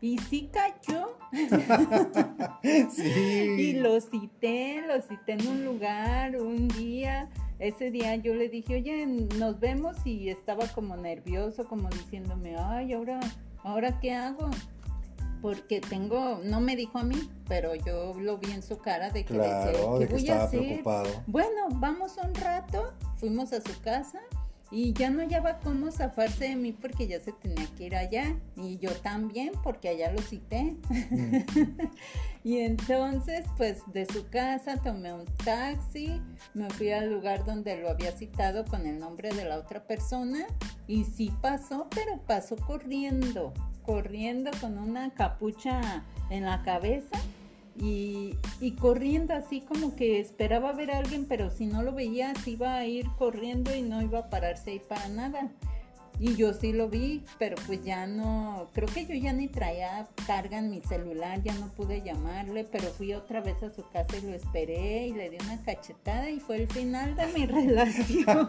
Y 0.00 0.18
sí 0.18 0.50
cayó. 0.52 1.16
sí. 2.90 3.02
Y 3.02 3.72
lo 3.74 4.00
cité, 4.00 4.82
lo 4.82 5.00
cité 5.00 5.32
en 5.32 5.46
un 5.46 5.64
lugar, 5.64 6.36
un 6.36 6.68
día. 6.68 7.28
Ese 7.60 7.92
día 7.92 8.16
yo 8.16 8.34
le 8.34 8.48
dije, 8.48 8.76
oye, 8.76 9.06
nos 9.06 9.60
vemos 9.60 9.96
y 10.04 10.28
estaba 10.28 10.66
como 10.68 10.96
nervioso, 10.96 11.68
como 11.68 11.88
diciéndome, 11.88 12.56
ay, 12.56 12.92
ahora, 12.92 13.20
ahora 13.62 14.00
qué 14.00 14.12
hago 14.12 14.50
porque 15.42 15.80
tengo, 15.80 16.40
no 16.44 16.60
me 16.60 16.76
dijo 16.76 16.98
a 16.98 17.02
mí, 17.02 17.28
pero 17.48 17.74
yo 17.74 18.14
lo 18.18 18.38
vi 18.38 18.52
en 18.52 18.62
su 18.62 18.78
cara 18.78 19.10
de 19.10 19.24
que 19.24 19.34
claro, 19.34 19.98
¿qué 19.98 20.06
voy 20.06 20.28
a 20.30 20.44
hacer? 20.44 20.60
Preocupado. 20.60 21.10
Bueno, 21.26 21.68
vamos 21.72 22.16
un 22.16 22.32
rato, 22.36 22.94
fuimos 23.16 23.52
a 23.52 23.60
su 23.60 23.78
casa 23.80 24.20
y 24.70 24.92
ya 24.92 25.10
no 25.10 25.20
hallaba 25.20 25.58
cómo 25.58 25.90
zafarse 25.90 26.48
de 26.48 26.56
mí 26.56 26.72
porque 26.72 27.08
ya 27.08 27.20
se 27.20 27.32
tenía 27.32 27.66
que 27.76 27.86
ir 27.86 27.96
allá 27.96 28.36
y 28.56 28.78
yo 28.78 28.90
también 28.92 29.50
porque 29.64 29.88
allá 29.88 30.12
lo 30.12 30.22
cité. 30.22 30.76
Mm. 30.88 31.36
y 32.44 32.58
entonces, 32.58 33.44
pues 33.56 33.82
de 33.92 34.06
su 34.06 34.28
casa 34.28 34.76
tomé 34.76 35.12
un 35.12 35.26
taxi, 35.44 36.22
me 36.54 36.70
fui 36.70 36.92
al 36.92 37.12
lugar 37.12 37.44
donde 37.44 37.80
lo 37.80 37.90
había 37.90 38.12
citado 38.12 38.64
con 38.64 38.86
el 38.86 39.00
nombre 39.00 39.30
de 39.30 39.44
la 39.44 39.58
otra 39.58 39.84
persona 39.88 40.46
y 40.86 41.02
sí 41.02 41.32
pasó, 41.42 41.88
pero 41.90 42.20
pasó 42.26 42.54
corriendo 42.56 43.52
corriendo 43.84 44.50
con 44.60 44.78
una 44.78 45.10
capucha 45.10 46.04
en 46.30 46.44
la 46.44 46.62
cabeza 46.62 47.18
y, 47.76 48.36
corriendo 48.80 49.34
así 49.34 49.60
como 49.60 49.96
que 49.96 50.20
esperaba 50.20 50.72
ver 50.72 50.90
a 50.90 50.98
alguien, 50.98 51.26
pero 51.26 51.50
si 51.50 51.66
no 51.66 51.82
lo 51.82 51.92
veía, 51.92 52.34
se 52.34 52.50
iba 52.50 52.74
a 52.74 52.86
ir 52.86 53.06
corriendo 53.18 53.74
y 53.74 53.82
no 53.82 54.02
iba 54.02 54.20
a 54.20 54.30
pararse 54.30 54.72
ahí 54.72 54.80
para 54.80 55.08
nada. 55.08 55.50
Y 56.18 56.36
yo 56.36 56.52
sí 56.52 56.72
lo 56.72 56.88
vi, 56.88 57.24
pero 57.38 57.56
pues 57.66 57.82
ya 57.82 58.06
no, 58.06 58.68
creo 58.72 58.86
que 58.86 59.06
yo 59.06 59.14
ya 59.14 59.32
ni 59.32 59.48
traía 59.48 60.06
carga 60.26 60.58
en 60.58 60.70
mi 60.70 60.80
celular, 60.80 61.42
ya 61.42 61.54
no 61.54 61.68
pude 61.68 62.02
llamarle, 62.02 62.64
pero 62.64 62.84
fui 62.90 63.12
otra 63.12 63.40
vez 63.40 63.62
a 63.62 63.70
su 63.70 63.88
casa 63.88 64.16
y 64.18 64.26
lo 64.26 64.34
esperé 64.34 65.08
y 65.08 65.14
le 65.14 65.30
di 65.30 65.38
una 65.44 65.60
cachetada 65.62 66.30
y 66.30 66.38
fue 66.38 66.56
el 66.56 66.68
final 66.68 67.16
de 67.16 67.26
mi 67.28 67.46
relación. 67.46 68.48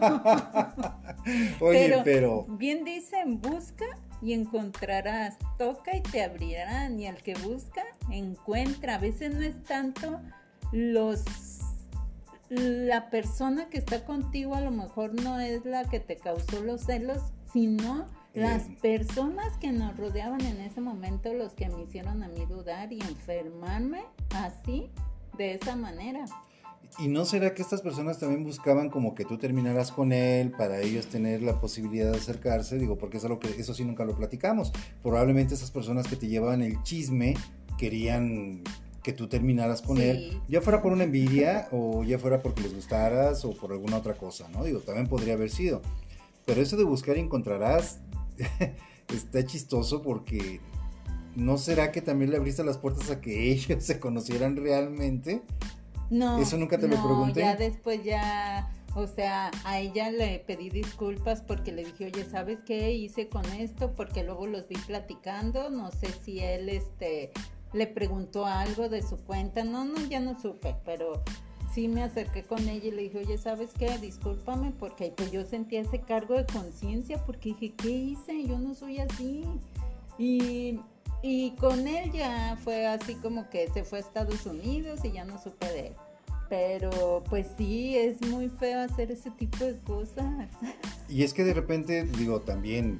Oye, 1.60 2.00
pero, 2.04 2.44
Bien 2.48 2.84
dicen, 2.84 3.40
busca 3.40 3.86
y 4.22 4.34
encontrarás, 4.34 5.36
toca 5.58 5.96
y 5.96 6.00
te 6.00 6.22
abrirán, 6.22 7.00
y 7.00 7.06
el 7.06 7.16
que 7.16 7.34
busca, 7.34 7.82
encuentra. 8.10 8.96
A 8.96 8.98
veces 8.98 9.34
no 9.34 9.42
es 9.42 9.62
tanto 9.64 10.20
los 10.72 11.24
la 12.50 13.10
persona 13.10 13.68
que 13.68 13.78
está 13.78 14.04
contigo 14.04 14.54
a 14.54 14.60
lo 14.60 14.70
mejor 14.70 15.14
no 15.14 15.40
es 15.40 15.64
la 15.64 15.84
que 15.88 15.98
te 15.98 16.16
causó 16.16 16.62
los 16.62 16.82
celos, 16.82 17.22
sino 17.54 18.04
las 18.34 18.64
personas 18.82 19.56
que 19.58 19.70
nos 19.72 19.96
rodeaban 19.96 20.40
en 20.42 20.60
ese 20.60 20.80
momento 20.80 21.32
los 21.32 21.54
que 21.54 21.68
me 21.68 21.82
hicieron 21.82 22.22
a 22.22 22.28
mí 22.28 22.44
dudar 22.46 22.92
y 22.92 23.00
enfermarme 23.00 24.02
así, 24.34 24.90
de 25.38 25.54
esa 25.54 25.76
manera. 25.76 26.26
¿y 26.98 27.08
no 27.08 27.24
será 27.24 27.54
que 27.54 27.62
estas 27.62 27.80
personas 27.80 28.20
también 28.20 28.44
buscaban 28.44 28.88
como 28.88 29.16
que 29.16 29.24
tú 29.24 29.36
terminaras 29.38 29.90
con 29.90 30.12
él 30.12 30.52
para 30.52 30.80
ellos 30.80 31.06
tener 31.08 31.42
la 31.42 31.60
posibilidad 31.60 32.10
de 32.12 32.18
acercarse? 32.18 32.78
Digo, 32.78 32.98
porque 32.98 33.16
es 33.16 33.24
algo 33.24 33.40
que 33.40 33.48
eso 33.48 33.74
sí 33.74 33.84
nunca 33.84 34.04
lo 34.04 34.14
platicamos. 34.14 34.72
Probablemente 35.02 35.54
esas 35.54 35.72
personas 35.72 36.06
que 36.06 36.14
te 36.16 36.28
llevaban 36.28 36.62
el 36.62 36.80
chisme 36.84 37.34
querían 37.78 38.62
que 39.02 39.12
tú 39.12 39.28
terminaras 39.28 39.82
con 39.82 39.96
Sí. 39.96 40.04
él, 40.04 40.40
ya 40.48 40.60
fuera 40.60 40.82
por 40.82 40.92
una 40.92 41.04
envidia 41.04 41.68
o 41.72 42.04
ya 42.04 42.18
fuera 42.18 42.40
porque 42.42 42.62
les 42.62 42.74
gustaras 42.74 43.44
o 43.44 43.50
por 43.54 43.72
alguna 43.72 43.96
otra 43.96 44.14
cosa, 44.14 44.48
¿no? 44.48 44.62
Digo, 44.64 44.78
también 44.78 45.08
podría 45.08 45.34
haber 45.34 45.50
sido. 45.50 45.82
Pero 46.44 46.60
eso 46.60 46.76
de 46.76 46.84
buscar 46.84 47.16
y 47.16 47.20
encontrarás 47.20 48.00
está 49.14 49.44
chistoso 49.44 50.02
porque 50.02 50.60
¿no 51.36 51.58
será 51.58 51.92
que 51.92 52.02
también 52.02 52.30
le 52.30 52.36
abriste 52.36 52.64
las 52.64 52.78
puertas 52.78 53.10
a 53.10 53.20
que 53.20 53.52
ellos 53.52 53.82
se 53.84 53.98
conocieran 53.98 54.56
realmente? 54.56 55.42
No. 56.10 56.38
Eso 56.38 56.56
nunca 56.58 56.78
te 56.78 56.86
lo 56.86 56.96
pregunté. 56.96 57.40
Ya 57.40 57.56
después 57.56 58.04
ya, 58.04 58.70
o 58.94 59.06
sea, 59.06 59.50
a 59.64 59.80
ella 59.80 60.10
le 60.10 60.38
pedí 60.40 60.68
disculpas 60.68 61.40
porque 61.40 61.72
le 61.72 61.84
dije, 61.84 62.06
oye, 62.06 62.24
¿sabes 62.24 62.60
qué 62.64 62.92
hice 62.92 63.28
con 63.28 63.44
esto? 63.52 63.94
Porque 63.94 64.22
luego 64.22 64.46
los 64.46 64.68
vi 64.68 64.76
platicando, 64.86 65.70
no 65.70 65.90
sé 65.90 66.08
si 66.24 66.40
él, 66.40 66.68
este, 66.68 67.32
le 67.72 67.86
preguntó 67.86 68.46
algo 68.46 68.88
de 68.88 69.02
su 69.02 69.16
cuenta, 69.16 69.64
no, 69.64 69.84
no, 69.84 69.98
ya 70.08 70.20
no 70.20 70.38
supe, 70.38 70.76
pero 70.84 71.24
sí 71.74 71.88
me 71.88 72.04
acerqué 72.04 72.44
con 72.44 72.68
ella 72.68 72.86
y 72.86 72.90
le 72.92 73.02
dije, 73.02 73.18
oye, 73.18 73.36
¿sabes 73.36 73.70
qué? 73.76 73.98
Discúlpame 73.98 74.72
porque 74.78 75.12
pues 75.16 75.32
yo 75.32 75.44
sentía 75.44 75.80
ese 75.80 76.00
cargo 76.00 76.34
de 76.34 76.46
conciencia 76.46 77.18
porque 77.24 77.50
dije, 77.50 77.74
¿qué 77.76 77.90
hice? 77.90 78.46
Yo 78.46 78.58
no 78.58 78.74
soy 78.74 79.00
así. 79.00 79.44
Y, 80.16 80.78
y 81.22 81.50
con 81.56 81.88
él 81.88 82.12
ya 82.12 82.56
fue 82.62 82.86
así 82.86 83.16
como 83.16 83.50
que 83.50 83.68
se 83.72 83.82
fue 83.82 83.98
a 83.98 84.02
Estados 84.02 84.46
Unidos 84.46 85.00
y 85.04 85.12
ya 85.12 85.24
no 85.24 85.42
supe 85.42 85.66
de 85.66 85.86
él. 85.88 85.92
Pero 86.48 87.24
pues 87.28 87.48
sí, 87.58 87.96
es 87.96 88.20
muy 88.28 88.48
feo 88.48 88.80
hacer 88.80 89.10
ese 89.10 89.30
tipo 89.32 89.64
de 89.64 89.78
cosas. 89.80 90.48
Y 91.08 91.22
es 91.22 91.34
que 91.34 91.44
de 91.44 91.52
repente, 91.52 92.04
digo, 92.04 92.40
también, 92.40 92.98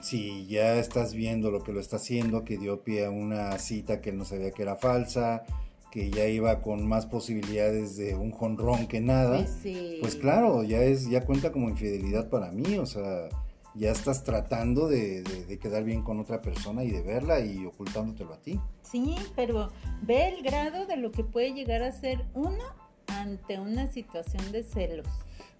si 0.00 0.46
ya 0.46 0.76
estás 0.76 1.12
viendo 1.12 1.50
lo 1.50 1.62
que 1.62 1.70
lo 1.70 1.78
está 1.78 1.96
haciendo, 1.96 2.44
que 2.44 2.56
dio 2.56 2.82
pie 2.82 3.04
a 3.04 3.10
una 3.10 3.58
cita 3.58 4.00
que 4.00 4.08
él 4.08 4.16
no 4.16 4.24
sabía 4.24 4.52
que 4.52 4.62
era 4.62 4.76
falsa, 4.76 5.44
que 5.90 6.10
ya 6.10 6.26
iba 6.26 6.62
con 6.62 6.86
más 6.86 7.06
posibilidades 7.06 7.96
de 7.96 8.14
un 8.14 8.30
jonrón 8.30 8.86
que 8.86 9.00
nada, 9.00 9.38
Pues 9.38 9.58
sí. 9.62 9.98
pues 10.00 10.14
claro, 10.16 10.62
ya 10.62 10.78
es, 10.82 11.08
ya 11.10 11.24
cuenta 11.26 11.50
como 11.52 11.68
infidelidad 11.68 12.28
para 12.28 12.52
mí, 12.52 12.78
o 12.78 12.86
sea, 12.86 13.28
ya 13.74 13.90
estás 13.92 14.22
tratando 14.24 14.88
de, 14.88 15.22
de- 15.22 15.44
de 15.46 15.58
quedar 15.58 15.84
bien 15.84 16.02
con 16.02 16.18
otra 16.20 16.40
persona 16.40 16.84
y 16.84 16.90
de 16.90 17.02
verla 17.02 17.40
y 17.40 17.64
ocultándotelo 17.66 18.34
a 18.34 18.38
ti. 18.38 18.60
Sí, 18.82 19.16
pero 19.36 19.70
ve 20.02 20.28
el 20.28 20.42
grado 20.42 20.86
de 20.86 20.96
lo 20.96 21.10
que 21.12 21.24
puede 21.24 21.52
llegar 21.54 21.82
a 21.82 21.92
ser 21.92 22.24
uno 22.34 22.62
ante 23.06 23.58
una 23.58 23.86
situación 23.90 24.52
de 24.52 24.62
celos. 24.62 25.06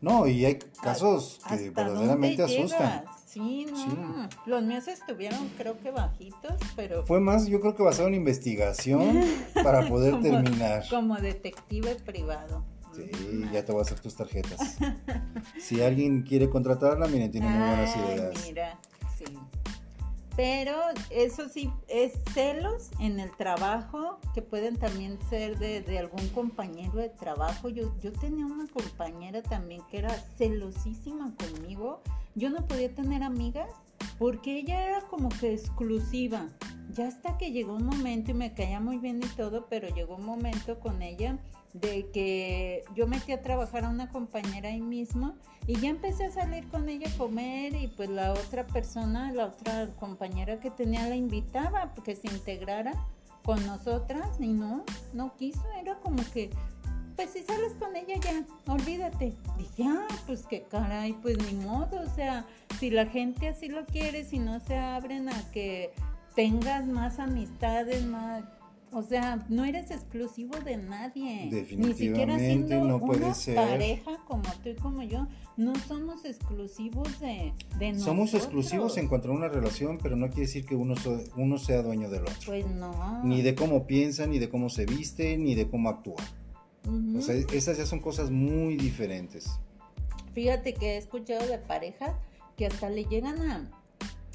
No, 0.01 0.27
y 0.27 0.45
hay 0.47 0.59
casos 0.83 1.41
que 1.47 1.55
¿Hasta 1.55 1.83
verdaderamente 1.85 2.43
asustan. 2.43 3.05
Sí, 3.27 3.67
no. 3.71 3.77
Sí. 3.77 4.37
Los 4.47 4.63
míos 4.63 4.89
estuvieron 4.89 5.51
creo 5.57 5.79
que 5.79 5.91
bajitos, 5.91 6.55
pero 6.75 7.05
Fue 7.07 7.21
más, 7.21 7.47
yo 7.47 7.61
creo 7.61 7.77
que 7.77 7.83
basado 7.83 8.09
en 8.09 8.15
investigación 8.15 9.21
para 9.63 9.89
poder 9.89 10.13
Como- 10.13 10.23
terminar. 10.23 10.85
como 10.89 11.17
detective 11.17 11.95
privado. 11.97 12.65
Sí, 12.97 13.09
ya 13.53 13.65
te 13.65 13.71
voy 13.73 13.81
a 13.81 13.83
hacer 13.83 14.01
tus 14.01 14.17
tarjetas. 14.17 14.79
Si 15.61 15.81
alguien 15.83 16.23
quiere 16.23 16.51
contratarla, 16.51 17.07
miren, 17.07 17.31
tiene 17.31 17.49
muy 17.49 17.59
buenas 17.69 17.97
ideas. 17.97 18.33
Mira, 18.47 18.79
sí. 19.17 19.25
Pero 20.37 20.75
eso 21.11 21.49
sí, 21.49 21.73
es 21.89 22.13
celos 22.33 22.91
en 23.01 23.21
el 23.21 23.31
trabajo, 23.37 24.21
que 24.33 24.43
pueden 24.43 24.77
también 24.79 25.19
ser 25.29 25.59
de, 25.59 25.83
de 25.83 25.99
algún 25.99 26.29
compañero 26.29 26.95
de 26.95 27.09
trabajo. 27.09 27.69
Yo, 27.69 27.93
yo 28.01 28.13
tenía 28.13 28.47
una 28.47 28.67
compañera 28.69 29.43
también 29.43 29.83
que 29.91 29.99
era 29.99 30.11
celosísima 30.39 31.35
conmigo. 31.37 32.03
Yo 32.35 32.51
no 32.51 32.67
podía 32.67 32.95
tener 32.95 33.23
amigas 33.23 33.69
porque 34.19 34.59
ella 34.59 34.87
era 34.87 35.01
como 35.03 35.29
que 35.29 35.53
exclusiva. 35.53 36.47
Ya 36.93 37.09
hasta 37.09 37.39
que 37.39 37.53
llegó 37.53 37.75
un 37.75 37.87
momento 37.87 38.31
y 38.31 38.35
me 38.35 38.55
caía 38.55 38.81
muy 38.81 38.99
bien 38.99 39.21
y 39.23 39.29
todo, 39.37 39.67
pero 39.69 39.89
llegó 39.95 40.17
un 40.17 40.27
momento 40.27 40.79
con 40.81 41.03
ella 41.03 41.39
de 41.73 42.11
que 42.11 42.83
yo 42.95 43.07
metí 43.07 43.33
a 43.33 43.43
trabajar 43.43 43.85
a 43.85 43.91
una 43.91 44.09
compañera 44.09 44.71
ahí 44.71 44.81
mismo 44.81 45.35
y 45.67 45.79
ya 45.79 45.91
empecé 45.91 46.27
a 46.27 46.31
salir 46.33 46.69
con 46.69 46.89
ella 46.89 47.09
a 47.09 47.19
comer 47.19 47.75
y 47.75 47.87
pues 47.89 48.09
la 48.09 48.33
otra 48.33 48.67
persona, 48.67 49.33
la 49.33 49.47
otra 49.47 49.89
compañera 49.99 50.59
que 50.59 50.71
tenía 50.71 51.09
la 51.09 51.17
invitaba 51.17 51.93
que 52.05 52.17
se 52.17 52.29
integrara 52.29 52.93
con 53.45 53.65
nosotras 53.67 54.29
y 54.41 54.49
no, 54.49 54.85
no 55.13 55.35
quiso, 55.37 55.63
era 55.81 55.99
como 56.01 56.23
que, 56.33 56.51
pues 57.17 57.31
si 57.31 57.43
sales 57.43 57.73
con 57.79 57.95
ella 57.97 58.17
ya, 58.21 58.45
olvídate. 58.73 59.35
Dije, 59.57 59.85
ah, 59.87 60.09
pues 60.27 60.47
qué 60.47 60.63
caray, 60.63 61.13
pues 61.15 61.39
ni 61.39 61.55
modo, 61.65 62.01
o 62.01 62.15
sea, 62.15 62.45
si 62.79 62.91
la 62.91 63.07
gente 63.07 63.49
así 63.49 63.69
lo 63.69 63.87
quiere, 63.87 64.25
si 64.25 64.39
no 64.39 64.61
se 64.61 64.77
abren 64.77 65.29
a 65.29 65.51
que 65.51 65.93
tengas 66.35 66.87
más 66.87 67.19
amistades, 67.19 68.05
más... 68.05 68.45
O 68.93 69.03
sea, 69.03 69.45
no 69.49 69.65
eres 69.65 69.91
exclusivo 69.93 70.59
de 70.65 70.77
nadie. 70.77 71.47
Ni 71.47 71.65
siquiera 71.65 72.37
Definitivamente 72.37 72.47
siendo 72.67 72.85
no 72.89 72.99
puede 72.99 73.25
una 73.25 73.35
ser. 73.35 73.55
pareja 73.55 74.19
como 74.27 74.43
tú 74.65 74.71
y 74.71 74.75
como 74.75 75.03
yo, 75.05 75.29
no 75.57 75.75
somos 75.87 76.25
exclusivos 76.25 77.21
de, 77.21 77.53
de 77.79 77.99
Somos 77.99 78.33
nosotros. 78.33 78.43
exclusivos 78.43 78.97
en 78.99 79.07
cuanto 79.07 79.29
a 79.29 79.33
una 79.33 79.49
relación, 79.49 79.99
pero 80.03 80.17
no 80.17 80.27
quiere 80.29 80.43
decir 80.43 80.65
que 80.67 80.75
uno, 80.75 80.97
so- 80.97 81.23
uno 81.37 81.57
sea 81.59 81.83
dueño 81.83 82.11
del 82.11 82.23
otro. 82.23 82.35
Pues 82.47 82.67
no. 82.67 83.23
Ni 83.23 83.43
de 83.43 83.55
cómo 83.55 83.87
piensa, 83.87 84.27
ni 84.27 84.41
de 84.41 84.49
cómo 84.49 84.69
se 84.69 84.87
viste, 84.87 85.37
ni 85.39 85.55
de 85.55 85.69
cómo 85.71 85.89
actúa. 85.89 86.17
O 87.17 87.21
sea, 87.21 87.37
esas 87.53 87.79
ya 87.79 87.87
son 87.87 88.01
cosas 88.01 88.31
muy 88.31 88.77
diferentes. 88.77 89.51
Fíjate 90.35 90.75
que 90.75 90.95
he 90.95 90.97
escuchado 90.97 91.47
de 91.47 91.59
parejas 91.59 92.13
que 92.57 92.67
hasta 92.67 92.89
le 92.91 93.05
llegan 93.05 93.41
a, 93.43 93.71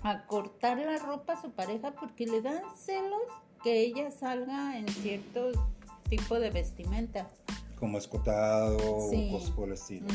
a 0.03 0.25
cortar 0.27 0.77
la 0.77 0.97
ropa 0.99 1.33
a 1.33 1.41
su 1.41 1.51
pareja 1.51 1.93
porque 1.99 2.25
le 2.25 2.41
dan 2.41 2.61
celos 2.77 3.21
que 3.65 3.81
ella 3.81 4.11
salga 4.11 4.77
en 4.77 4.87
cierto 4.87 5.49
tipo 6.07 6.39
de 6.39 6.51
vestimenta. 6.51 7.27
Como 7.79 7.97
escotado 7.97 9.09
Sí. 9.09 9.29
o 9.31 9.39
cosas 9.39 9.49
por 9.49 9.67
el 9.69 9.73
estilo. 9.73 10.05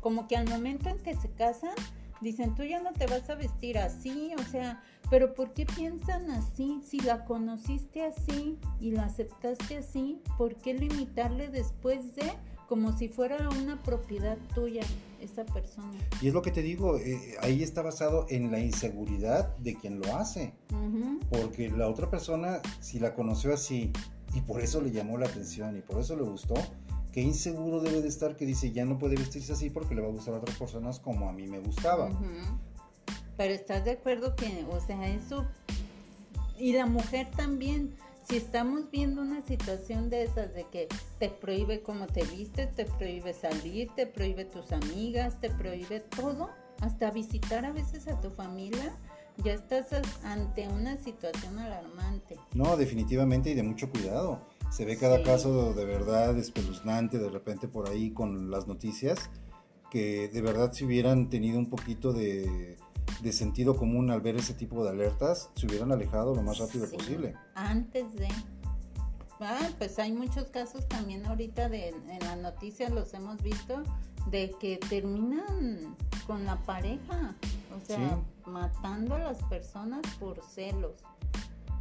Como 0.00 0.26
que 0.26 0.38
al 0.38 0.48
momento 0.48 0.88
en 0.88 0.98
que 0.98 1.14
se 1.14 1.28
casan, 1.32 1.74
dicen, 2.22 2.54
tú 2.54 2.62
ya 2.64 2.80
no 2.80 2.94
te 2.94 3.06
vas 3.06 3.28
a 3.28 3.34
vestir 3.34 3.76
así, 3.76 4.32
o 4.38 4.42
sea, 4.50 4.82
pero 5.10 5.34
¿por 5.34 5.52
qué 5.52 5.66
piensan 5.66 6.30
así? 6.30 6.80
Si 6.82 6.98
la 7.00 7.26
conociste 7.26 8.04
así 8.06 8.58
y 8.80 8.92
la 8.92 9.04
aceptaste 9.04 9.76
así, 9.76 10.22
¿por 10.38 10.54
qué 10.56 10.72
limitarle 10.72 11.48
después 11.50 12.14
de 12.14 12.32
como 12.72 12.96
si 12.96 13.08
fuera 13.08 13.50
una 13.50 13.82
propiedad 13.82 14.38
tuya 14.54 14.80
esa 15.20 15.44
persona? 15.44 15.92
Y 16.22 16.28
es 16.28 16.32
lo 16.32 16.40
que 16.40 16.50
te 16.50 16.62
digo, 16.62 16.96
eh, 16.96 17.36
ahí 17.42 17.62
está 17.62 17.82
basado 17.82 18.24
en 18.30 18.50
la 18.50 18.60
inseguridad 18.60 19.54
de 19.58 19.74
quien 19.74 20.00
lo 20.00 20.16
hace. 20.16 20.54
Porque 21.28 21.68
la 21.68 21.86
otra 21.86 22.08
persona, 22.08 22.62
si 22.80 22.98
la 22.98 23.14
conoció 23.14 23.52
así 23.52 23.92
y 24.32 24.40
por 24.40 24.62
eso 24.62 24.80
le 24.80 24.90
llamó 24.90 25.18
la 25.18 25.26
atención 25.26 25.76
y 25.76 25.82
por 25.82 26.00
eso 26.00 26.16
le 26.16 26.22
gustó, 26.22 26.54
qué 27.12 27.20
inseguro 27.20 27.82
debe 27.82 28.00
de 28.00 28.08
estar 28.08 28.38
que 28.38 28.46
dice 28.46 28.72
ya 28.72 28.86
no 28.86 28.98
puede 28.98 29.16
vestirse 29.16 29.52
así 29.52 29.68
porque 29.68 29.94
le 29.94 30.00
va 30.00 30.08
a 30.08 30.12
gustar 30.12 30.32
a 30.32 30.38
otras 30.38 30.56
personas 30.56 30.98
como 30.98 31.28
a 31.28 31.32
mí 31.34 31.46
me 31.46 31.58
gustaba. 31.58 32.08
Pero 33.36 33.52
estás 33.52 33.84
de 33.84 33.90
acuerdo 33.90 34.34
que, 34.34 34.64
o 34.70 34.80
sea, 34.80 35.06
eso... 35.10 35.44
Y 36.58 36.72
la 36.72 36.86
mujer 36.86 37.30
también, 37.36 37.94
si 38.28 38.36
estamos 38.36 38.90
viendo 38.90 39.22
una 39.22 39.42
situación 39.42 40.10
de 40.10 40.22
esas, 40.24 40.54
de 40.54 40.64
que 40.64 40.88
te 41.18 41.28
prohíbe 41.28 41.82
cómo 41.82 42.06
te 42.06 42.24
vistes, 42.24 42.74
te 42.74 42.84
prohíbe 42.84 43.34
salir, 43.34 43.90
te 43.94 44.06
prohíbe 44.06 44.44
tus 44.44 44.72
amigas, 44.72 45.40
te 45.40 45.50
prohíbe 45.50 46.00
todo, 46.00 46.50
hasta 46.80 47.10
visitar 47.10 47.64
a 47.64 47.72
veces 47.72 48.08
a 48.08 48.20
tu 48.20 48.30
familia, 48.30 48.96
ya 49.38 49.54
estás 49.54 49.86
ante 50.24 50.68
una 50.68 50.96
situación 50.96 51.58
alarmante. 51.58 52.36
No, 52.54 52.76
definitivamente 52.76 53.50
y 53.50 53.54
de 53.54 53.62
mucho 53.62 53.90
cuidado. 53.90 54.46
Se 54.70 54.84
ve 54.84 54.96
cada 54.96 55.18
Sí. 55.18 55.24
caso 55.24 55.74
de 55.74 55.84
verdad 55.84 56.36
espeluznante 56.38 57.18
de 57.18 57.28
repente 57.28 57.68
por 57.68 57.88
ahí 57.88 58.10
con 58.10 58.50
las 58.50 58.66
noticias, 58.66 59.30
que 59.90 60.28
de 60.28 60.40
verdad 60.40 60.72
si 60.72 60.84
hubieran 60.84 61.28
tenido 61.28 61.58
un 61.58 61.68
poquito 61.68 62.12
de, 62.12 62.76
de 63.22 63.32
sentido 63.32 63.76
común 63.76 64.10
al 64.10 64.20
ver 64.20 64.36
ese 64.36 64.54
tipo 64.54 64.84
de 64.84 64.90
alertas 64.90 65.50
se 65.54 65.66
hubieran 65.66 65.92
alejado 65.92 66.34
lo 66.34 66.42
más 66.42 66.58
rápido 66.58 66.90
posible. 66.90 67.34
Antes 67.54 68.12
de... 68.14 68.28
Ah, 69.40 69.68
pues 69.78 69.98
hay 69.98 70.12
muchos 70.12 70.44
casos 70.48 70.86
también 70.88 71.26
ahorita 71.26 71.68
de, 71.68 71.88
en 71.88 72.18
las 72.20 72.38
noticias 72.38 72.92
los 72.92 73.12
hemos 73.12 73.42
visto 73.42 73.82
de 74.30 74.54
que 74.60 74.78
terminan 74.78 75.96
con 76.26 76.44
la 76.44 76.56
pareja, 76.62 77.34
o 77.76 77.84
sea, 77.84 78.20
matando 78.46 79.16
a 79.16 79.18
las 79.18 79.42
personas 79.44 80.02
por 80.20 80.40
celos. 80.42 80.92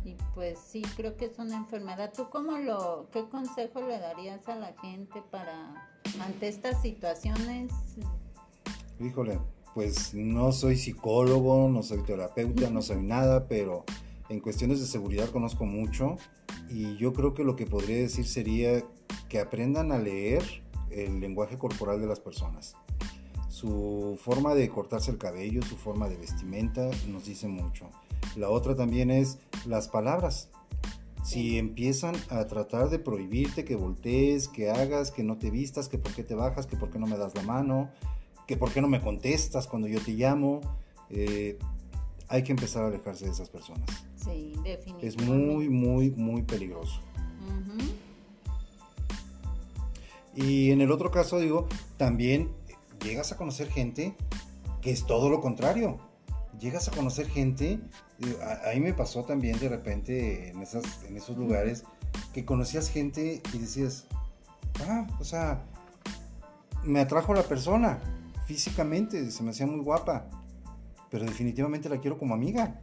Y 0.04 0.16
pues 0.34 0.58
sí, 0.58 0.82
creo 0.96 1.16
que 1.16 1.26
es 1.26 1.38
una 1.38 1.58
enfermedad. 1.58 2.12
¿Tú 2.16 2.30
cómo 2.32 2.58
lo, 2.58 3.08
qué 3.12 3.30
consejo 3.30 3.82
le 3.82 4.00
darías 4.00 4.48
a 4.50 4.56
la 4.56 4.74
gente 4.82 5.22
para, 5.30 5.88
ante 6.20 6.48
estas 6.48 6.82
situaciones? 6.82 7.72
Híjole, 9.00 9.40
pues 9.74 10.14
no 10.14 10.52
soy 10.52 10.78
psicólogo, 10.78 11.70
no 11.70 11.84
soy 11.84 12.04
terapeuta, 12.04 12.70
no 12.70 12.82
soy 12.82 13.02
nada, 13.02 13.48
pero 13.48 13.86
en 14.30 14.40
cuestiones 14.40 14.80
de 14.80 14.86
seguridad 14.86 15.30
conozco 15.30 15.66
mucho 15.66 16.18
y 16.70 16.98
yo 16.98 17.14
creo 17.14 17.34
que 17.34 17.44
lo 17.44 17.56
que 17.56 17.66
podría 17.66 17.98
decir 17.98 18.26
sería 18.26 18.84
que 19.30 19.40
aprendan 19.40 19.92
a 19.92 19.98
leer 19.98 20.44
el 20.90 21.20
lenguaje 21.20 21.58
corporal 21.58 22.02
de 22.02 22.08
las 22.08 22.20
personas. 22.20 22.76
Su 23.50 24.18
forma 24.22 24.56
de 24.56 24.70
cortarse 24.70 25.12
el 25.12 25.18
cabello, 25.18 25.62
su 25.62 25.76
forma 25.76 26.10
de 26.10 26.18
vestimenta 26.18 26.90
nos 27.10 27.26
dice 27.26 27.48
mucho. 27.48 27.90
La 28.36 28.50
otra 28.50 28.76
también 28.76 29.12
es 29.12 29.40
las 29.66 29.88
palabras. 29.88 30.50
Si 31.24 31.58
empiezan 31.58 32.16
a 32.30 32.48
tratar 32.48 32.90
de 32.90 32.98
prohibirte 32.98 33.64
que 33.64 33.76
voltees, 33.76 34.48
que 34.48 34.72
hagas, 34.72 35.12
que 35.12 35.24
no 35.24 35.38
te 35.38 35.52
vistas, 35.52 35.88
que 35.88 35.98
por 35.98 36.14
qué 36.14 36.24
te 36.24 36.34
bajas, 36.34 36.66
que 36.66 36.78
por 36.78 36.90
qué 36.90 36.98
no 36.98 37.06
me 37.06 37.18
das 37.18 37.36
la 37.36 37.44
mano, 37.44 37.92
que 38.52 38.58
por 38.58 38.74
qué 38.74 38.82
no 38.82 38.90
me 38.90 39.00
contestas 39.00 39.66
cuando 39.66 39.88
yo 39.88 40.02
te 40.02 40.12
llamo, 40.12 40.60
eh, 41.10 41.58
hay 42.28 42.44
que 42.44 42.52
empezar 42.52 42.84
a 42.84 42.88
alejarse 42.88 43.24
de 43.24 43.32
esas 43.32 43.50
personas. 43.50 43.90
Sí, 44.18 44.52
definitivamente. 44.62 45.08
Es 45.08 45.22
muy, 45.22 45.70
muy, 45.70 46.12
muy 46.12 46.42
peligroso. 46.42 47.00
Y 50.36 50.72
en 50.72 50.82
el 50.82 50.92
otro 50.92 51.12
caso, 51.12 51.40
digo, 51.40 51.70
también 51.96 52.52
llegas 53.02 53.32
a 53.32 53.38
conocer 53.38 53.70
gente 53.70 54.16
que 54.82 54.92
es 54.92 55.06
todo 55.06 55.30
lo 55.30 55.40
contrario. 55.40 55.98
Llegas 56.60 56.90
a 56.90 56.92
conocer 56.92 57.30
gente, 57.30 57.80
ahí 58.66 58.82
me 58.82 58.94
pasó 58.94 59.24
también 59.24 59.60
de 59.60 59.70
repente 59.70 60.50
en, 60.50 60.62
esas, 60.62 61.06
en 61.06 61.16
esos 61.16 61.38
lugares, 61.38 61.86
que 62.34 62.44
conocías 62.44 62.90
gente 62.90 63.42
y 63.54 63.58
decías, 63.60 64.08
ah, 64.90 65.08
o 65.22 65.24
sea, 65.24 65.64
me 66.84 67.00
atrajo 67.00 67.34
la 67.34 67.44
persona 67.44 68.02
físicamente, 68.52 69.32
se 69.32 69.44
me 69.44 69.52
hacía 69.52 69.66
muy 69.66 69.80
guapa, 69.80 70.28
pero 71.10 71.24
definitivamente 71.24 71.88
la 71.88 72.00
quiero 72.02 72.18
como 72.18 72.34
amiga. 72.34 72.82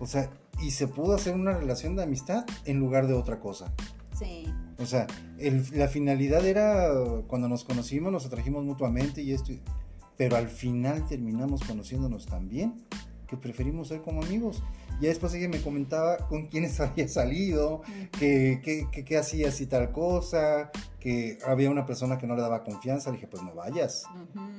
O 0.00 0.06
sea, 0.06 0.28
y 0.60 0.72
se 0.72 0.88
pudo 0.88 1.14
hacer 1.14 1.34
una 1.34 1.52
relación 1.52 1.94
de 1.94 2.02
amistad 2.02 2.44
en 2.64 2.80
lugar 2.80 3.06
de 3.06 3.14
otra 3.14 3.38
cosa. 3.38 3.72
Sí. 4.18 4.52
O 4.78 4.86
sea, 4.86 5.06
la 5.72 5.86
finalidad 5.86 6.44
era 6.44 6.88
cuando 7.28 7.48
nos 7.48 7.62
conocimos, 7.62 8.10
nos 8.10 8.26
atrajimos 8.26 8.64
mutuamente 8.64 9.22
y 9.22 9.32
esto, 9.32 9.52
pero 10.16 10.36
al 10.36 10.48
final 10.48 11.06
terminamos 11.06 11.62
conociéndonos 11.62 12.26
tan 12.26 12.48
bien 12.48 12.74
que 13.28 13.36
preferimos 13.36 13.88
ser 13.88 14.02
como 14.02 14.20
amigos. 14.22 14.64
Ya 15.00 15.08
después 15.08 15.32
ella 15.34 15.48
me 15.48 15.62
comentaba 15.62 16.16
con 16.28 16.48
quiénes 16.48 16.80
había 16.80 17.08
salido, 17.08 17.82
que, 18.18 18.60
que, 18.90 19.16
hacía 19.16 19.48
así 19.48 19.66
tal 19.66 19.92
cosa, 19.92 20.72
que 21.00 21.38
había 21.46 21.70
una 21.70 21.86
persona 21.86 22.18
que 22.18 22.26
no 22.26 22.36
le 22.36 22.42
daba 22.42 22.62
confianza. 22.62 23.10
Le 23.10 23.16
dije, 23.16 23.26
pues 23.26 23.42
no 23.42 23.54
vayas, 23.54 24.04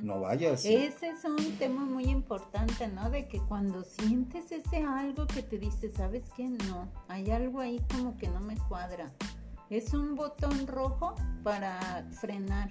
no 0.02 0.20
vayas. 0.20 0.64
Ese 0.64 1.10
es 1.10 1.24
un 1.24 1.56
tema 1.56 1.84
muy 1.84 2.04
importante, 2.04 2.88
¿no? 2.88 3.08
De 3.08 3.28
que 3.28 3.38
cuando 3.38 3.84
sientes 3.84 4.50
ese 4.50 4.82
algo 4.82 5.26
que 5.26 5.42
te 5.42 5.58
dice, 5.58 5.90
¿sabes 5.90 6.24
qué? 6.36 6.48
No, 6.48 6.88
hay 7.08 7.30
algo 7.30 7.60
ahí 7.60 7.80
como 7.94 8.18
que 8.18 8.28
no 8.28 8.40
me 8.40 8.56
cuadra. 8.68 9.12
Es 9.70 9.94
un 9.94 10.16
botón 10.16 10.66
rojo 10.66 11.14
para 11.42 12.06
frenar. 12.10 12.70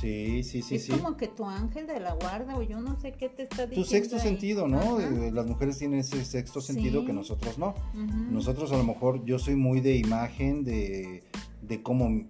Sí, 0.00 0.42
sí, 0.44 0.62
sí, 0.62 0.76
es 0.76 0.88
como 0.88 1.16
que 1.18 1.28
tu 1.28 1.44
ángel 1.44 1.86
de 1.86 2.00
la 2.00 2.14
guarda 2.14 2.56
o 2.56 2.62
yo 2.62 2.80
no 2.80 2.98
sé 2.98 3.12
qué 3.12 3.28
te 3.28 3.42
está 3.42 3.66
diciendo. 3.66 3.84
Tu 3.84 3.90
sexto 3.90 4.18
sentido, 4.18 4.66
¿no? 4.66 4.98
las 4.98 5.46
mujeres 5.46 5.76
tienen 5.76 6.00
ese 6.00 6.24
sexto 6.24 6.62
sentido 6.62 7.04
que 7.04 7.12
nosotros 7.12 7.58
no. 7.58 7.74
Nosotros 7.94 8.72
a 8.72 8.78
lo 8.78 8.84
mejor, 8.84 9.24
yo 9.24 9.38
soy 9.38 9.56
muy 9.56 9.80
de 9.80 9.96
imagen, 9.96 10.64
de, 10.64 11.22
de 11.60 11.82
cómo, 11.82 12.24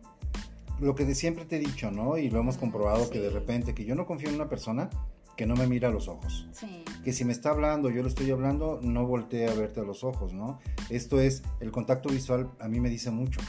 lo 0.81 0.95
que 0.95 1.05
de 1.05 1.15
siempre 1.15 1.45
te 1.45 1.57
he 1.57 1.59
dicho, 1.61 1.91
¿no? 1.91 2.17
Y 2.19 2.31
lo 2.31 2.41
hemos 2.41 2.57
comprobado 2.57 3.11
que 3.11 3.21
de 3.21 3.31
repente, 3.31 3.75
que 3.75 3.85
yo 3.85 3.95
no 3.95 4.07
confío 4.07 4.29
en 4.29 4.37
una 4.37 4.49
persona 4.49 4.91
que 5.37 5.47
no 5.47 5.55
me 5.55 5.67
mira 5.67 5.89
a 5.89 5.91
los 5.91 6.09
ojos. 6.09 6.49
Sí. 6.53 6.85
Que 7.03 7.13
si 7.13 7.25
me 7.25 7.33
está 7.33 7.51
hablando, 7.51 7.89
yo 7.91 8.03
lo 8.03 8.09
estoy 8.09 8.31
hablando, 8.31 8.79
no 8.83 9.07
voltee 9.07 9.49
a 9.49 9.55
verte 9.55 9.81
a 9.81 9.85
los 9.85 10.05
ojos, 10.05 10.35
¿no? 10.35 10.59
Esto 10.91 11.21
es, 11.21 11.43
el 11.61 11.71
contacto 11.71 12.11
visual 12.11 12.51
a 12.59 12.69
mí 12.69 12.81
me 12.81 12.91
dice 12.91 13.11
mucho, 13.11 13.41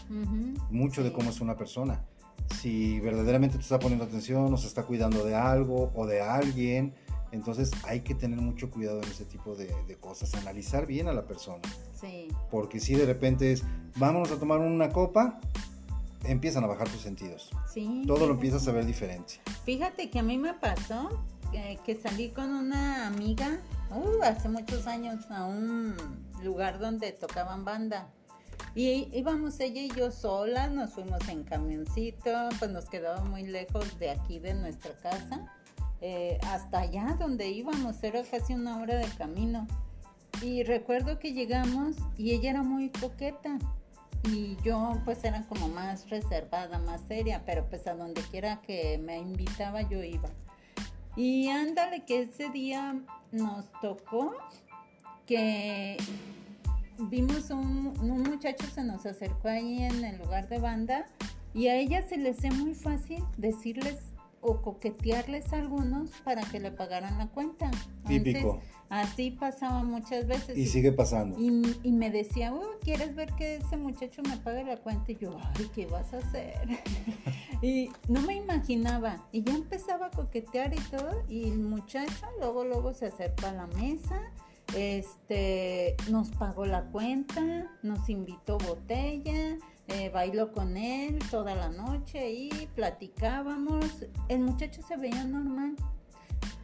mucho 0.70 1.04
de 1.04 1.12
cómo 1.12 1.30
es 1.30 1.42
una 1.42 1.58
persona 1.58 2.06
si 2.60 3.00
verdaderamente 3.00 3.58
te 3.58 3.64
está 3.64 3.80
poniendo 3.80 4.06
atención 4.06 4.54
o 4.54 4.58
se 4.58 4.68
está 4.68 4.84
cuidando 4.84 5.24
de 5.24 5.36
algo 5.36 5.92
o 5.96 6.06
de 6.06 6.22
alguien. 6.22 6.94
Entonces 7.32 7.72
hay 7.86 8.02
que 8.02 8.14
tener 8.14 8.40
mucho 8.40 8.70
cuidado 8.70 9.02
en 9.02 9.10
ese 9.10 9.24
tipo 9.24 9.56
de, 9.56 9.70
cosas, 10.00 10.36
analizar 10.36 10.86
bien 10.86 11.08
a 11.08 11.14
la 11.14 11.26
persona. 11.26 11.62
Sí. 12.00 12.28
Porque 12.50 12.80
si 12.80 12.96
de 12.96 13.06
repente 13.06 13.54
es, 13.54 13.64
vámonos 13.96 14.32
a 14.32 14.38
tomar 14.38 14.60
una 14.60 14.90
copa, 14.90 15.40
empiezan 16.24 16.64
a 16.64 16.68
bajar 16.68 16.90
tus 16.90 17.02
sentidos. 17.02 17.50
Sí. 17.74 18.04
Todo 18.08 18.28
lo 18.28 18.34
empiezas 18.34 18.68
a 18.68 18.72
ver 18.72 18.86
diferente. 18.86 19.36
Fíjate 19.66 20.10
que 20.10 20.20
a 20.20 20.24
mí 20.24 20.38
me 20.38 20.54
pasó 20.54 21.24
eh, 21.54 21.78
que 21.84 21.96
salí 21.96 22.30
con 22.30 22.54
una 22.54 23.08
amiga 23.08 23.60
uh, 23.90 24.24
hace 24.24 24.50
muchos 24.50 24.88
años 24.88 25.30
a 25.30 25.46
un 25.46 25.96
lugar 26.44 26.80
donde 26.80 27.12
tocaban 27.12 27.66
banda 27.66 28.08
y 28.74 29.10
íbamos 29.12 29.60
ella 29.60 29.82
y 29.82 29.90
yo 29.90 30.12
solas, 30.12 30.72
nos 30.72 30.94
fuimos 30.94 31.28
en 31.28 31.44
camioncito, 31.44 32.32
pues 32.58 32.72
nos 32.72 32.86
quedaba 32.86 33.22
muy 33.22 33.44
lejos 33.44 34.00
de 34.00 34.12
aquí, 34.12 34.40
de 34.40 34.54
nuestra 34.54 34.94
casa, 34.94 35.54
eh, 36.00 36.40
hasta 36.48 36.80
allá 36.80 37.18
donde 37.20 37.50
íbamos, 37.50 38.02
era 38.02 38.24
casi 38.24 38.54
una 38.54 38.82
hora 38.82 38.96
de 38.96 39.08
camino. 39.18 39.68
Y 40.42 40.64
recuerdo 40.64 41.20
que 41.20 41.34
llegamos 41.34 41.98
y 42.18 42.32
ella 42.32 42.52
era 42.52 42.64
muy 42.64 42.90
coqueta 42.90 43.60
y 44.24 44.56
yo 44.64 45.02
pues 45.06 45.24
era 45.24 45.44
como 45.48 45.68
más 45.68 46.10
reservada, 46.10 46.80
más 46.80 47.02
seria, 47.08 47.44
pero 47.46 47.66
pues 47.68 47.88
a 47.88 47.96
donde 47.96 48.22
quiera 48.22 48.62
que 48.62 48.98
me 48.98 49.18
invitaba 49.18 49.82
yo 49.82 50.04
iba. 50.04 50.30
Y 51.16 51.50
ándale 51.50 52.06
que 52.06 52.22
ese 52.22 52.50
día 52.50 53.00
nos 53.32 53.72
tocó 53.82 54.34
que 55.26 55.98
vimos 57.10 57.50
un, 57.50 57.94
un 58.00 58.24
muchacho 58.24 58.66
se 58.68 58.84
nos 58.84 59.06
acercó 59.06 59.50
ahí 59.50 59.84
en 59.84 60.06
el 60.06 60.18
lugar 60.20 60.48
de 60.48 60.60
banda 60.60 61.06
y 61.54 61.68
a 61.68 61.76
ella 61.76 62.02
se 62.02 62.18
le 62.18 62.30
hace 62.30 62.52
muy 62.52 62.76
fácil 62.76 63.24
decirles 63.38 64.11
o 64.42 64.62
coquetearles 64.62 65.54
a 65.54 65.58
algunos 65.58 66.10
para 66.24 66.42
que 66.42 66.60
le 66.60 66.72
pagaran 66.72 67.18
la 67.18 67.28
cuenta. 67.28 67.72
Típico. 68.08 68.60
así 68.90 69.32
pasaba 69.32 69.84
muchas 69.84 70.28
veces. 70.28 70.58
Y, 70.58 70.68
sigue 70.68 70.92
pasando. 70.92 71.38
Y, 71.40 71.80
y 71.84 71.92
me 71.92 72.10
decía, 72.10 72.54
¿quieres 72.82 73.16
ver 73.16 73.34
que 73.34 73.58
ese 73.58 73.78
muchacho 73.78 74.22
me 74.24 74.38
pague 74.38 74.64
la 74.64 74.78
cuenta? 74.78 75.12
Y 75.12 75.18
yo, 75.18 75.38
ay, 75.56 75.70
¿qué 75.74 75.86
vas 75.86 76.14
a 76.14 76.18
hacer? 76.18 76.60
y 77.62 77.90
no 78.08 78.22
me 78.22 78.36
imaginaba. 78.36 79.28
Y 79.32 79.44
ya 79.44 79.54
empezaba 79.54 80.08
a 80.08 80.12
coquetear 80.12 80.74
y 80.74 80.80
todo. 80.90 81.24
Y 81.30 81.50
el 81.50 81.60
muchacho 81.60 82.26
luego, 82.40 82.66
luego 82.66 82.94
se 82.94 83.08
acercó 83.08 83.48
a 83.48 83.54
la 83.54 83.68
mesa 83.68 84.32
este, 84.76 85.96
nos 86.10 86.30
pagó 86.32 86.66
la 86.66 86.84
cuenta, 86.86 87.70
nos 87.84 88.10
invitó 88.10 88.58
botella, 88.58 89.58
eh, 89.96 90.10
bailó 90.10 90.52
con 90.52 90.78
él 90.78 91.20
toda 91.30 91.56
la 91.56 91.70
noche 91.70 92.32
y 92.32 92.50
platicábamos. 92.76 93.86
El 94.28 94.40
muchacho 94.40 94.82
se 94.88 94.98
veía 94.98 95.24
normal. 95.24 95.76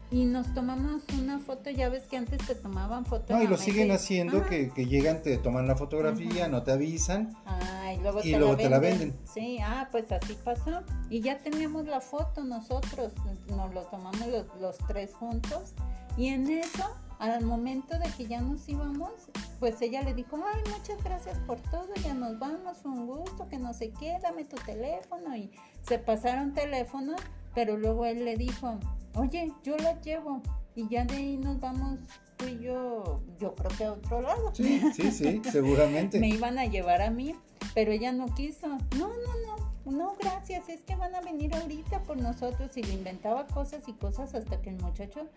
Y 0.09 0.23
nos 0.23 0.53
tomamos 0.53 1.03
una 1.19 1.37
foto, 1.37 1.69
ya 1.69 1.89
ves 1.89 2.03
que 2.03 2.15
antes 2.15 2.45
te 2.47 2.55
tomaban 2.55 3.05
fotos. 3.05 3.29
No, 3.29 3.43
y 3.43 3.47
lo 3.47 3.57
siguen 3.57 3.91
haciendo, 3.91 4.45
que, 4.45 4.71
llegan, 4.85 5.21
te 5.21 5.37
toman 5.37 5.67
la 5.67 5.75
fotografía, 5.75 6.47
no 6.47 6.63
te 6.63 6.71
avisan. 6.71 7.35
Ah, 7.45 7.91
y 7.93 8.31
luego, 8.31 8.55
te, 8.55 8.69
la 8.69 8.79
venden. 8.79 9.13
Sí, 9.25 9.59
ah, 9.61 9.89
pues 9.91 10.09
así 10.13 10.37
pasó. 10.45 10.81
Y 11.09 11.19
ya 11.19 11.39
teníamos 11.39 11.87
la 11.87 11.99
foto 11.99 12.45
nosotros, 12.45 13.11
nos 13.49 13.73
lo 13.73 13.81
tomamos 13.81 14.25
los, 14.27 14.45
los 14.61 14.77
tres 14.87 15.13
juntos. 15.13 15.73
Y 16.15 16.27
en 16.27 16.49
eso 16.51 16.85
al 17.19 17.43
momento 17.45 17.97
de 17.97 18.09
que 18.11 18.27
ya 18.27 18.41
nos 18.41 18.67
íbamos, 18.69 19.11
pues 19.59 19.81
ella 19.81 20.03
le 20.03 20.13
dijo, 20.13 20.37
ay, 20.45 20.61
muchas 20.71 21.03
gracias 21.03 21.37
por 21.39 21.59
todo, 21.59 21.87
ya 22.03 22.13
nos 22.13 22.37
vamos, 22.37 22.77
fue 22.77 22.91
un 22.91 23.07
gusto, 23.07 23.47
que 23.49 23.57
no 23.57 23.73
sé 23.73 23.91
qué, 23.99 24.17
dame 24.21 24.45
tu 24.45 24.55
teléfono. 24.57 25.35
Y 25.35 25.51
se 25.81 25.97
pasaron 25.97 26.53
teléfonos, 26.53 27.19
pero 27.55 27.77
luego 27.77 28.05
él 28.05 28.23
le 28.23 28.37
dijo, 28.37 28.79
oye, 29.15 29.51
yo 29.63 29.77
la 29.77 29.99
llevo. 30.01 30.41
Y 30.75 30.87
ya 30.89 31.05
de 31.05 31.15
ahí 31.15 31.37
nos 31.37 31.59
vamos 31.59 31.97
tú 32.37 32.45
y 32.45 32.59
yo, 32.59 33.19
yo 33.39 33.55
creo 33.55 33.71
que 33.77 33.83
a 33.85 33.93
otro 33.93 34.21
lado. 34.21 34.53
Sí, 34.53 34.79
sí, 34.93 35.11
sí, 35.11 35.41
seguramente. 35.51 36.19
Me 36.19 36.29
iban 36.29 36.59
a 36.59 36.65
llevar 36.65 37.01
a 37.01 37.09
mí, 37.09 37.35
pero 37.73 37.91
ella 37.91 38.11
no 38.11 38.27
quiso. 38.35 38.67
No, 38.67 39.07
no, 39.07 39.57
no, 39.85 39.91
no, 39.91 40.15
gracias, 40.19 40.69
es 40.69 40.81
que 40.83 40.95
van 40.95 41.15
a 41.15 41.21
venir 41.21 41.55
ahorita 41.55 42.03
por 42.03 42.17
nosotros. 42.17 42.77
Y 42.77 42.83
le 42.83 42.93
inventaba 42.93 43.47
cosas 43.47 43.87
y 43.87 43.93
cosas 43.93 44.35
hasta 44.35 44.61
que 44.61 44.69
el 44.69 44.77
muchacho 44.77 45.27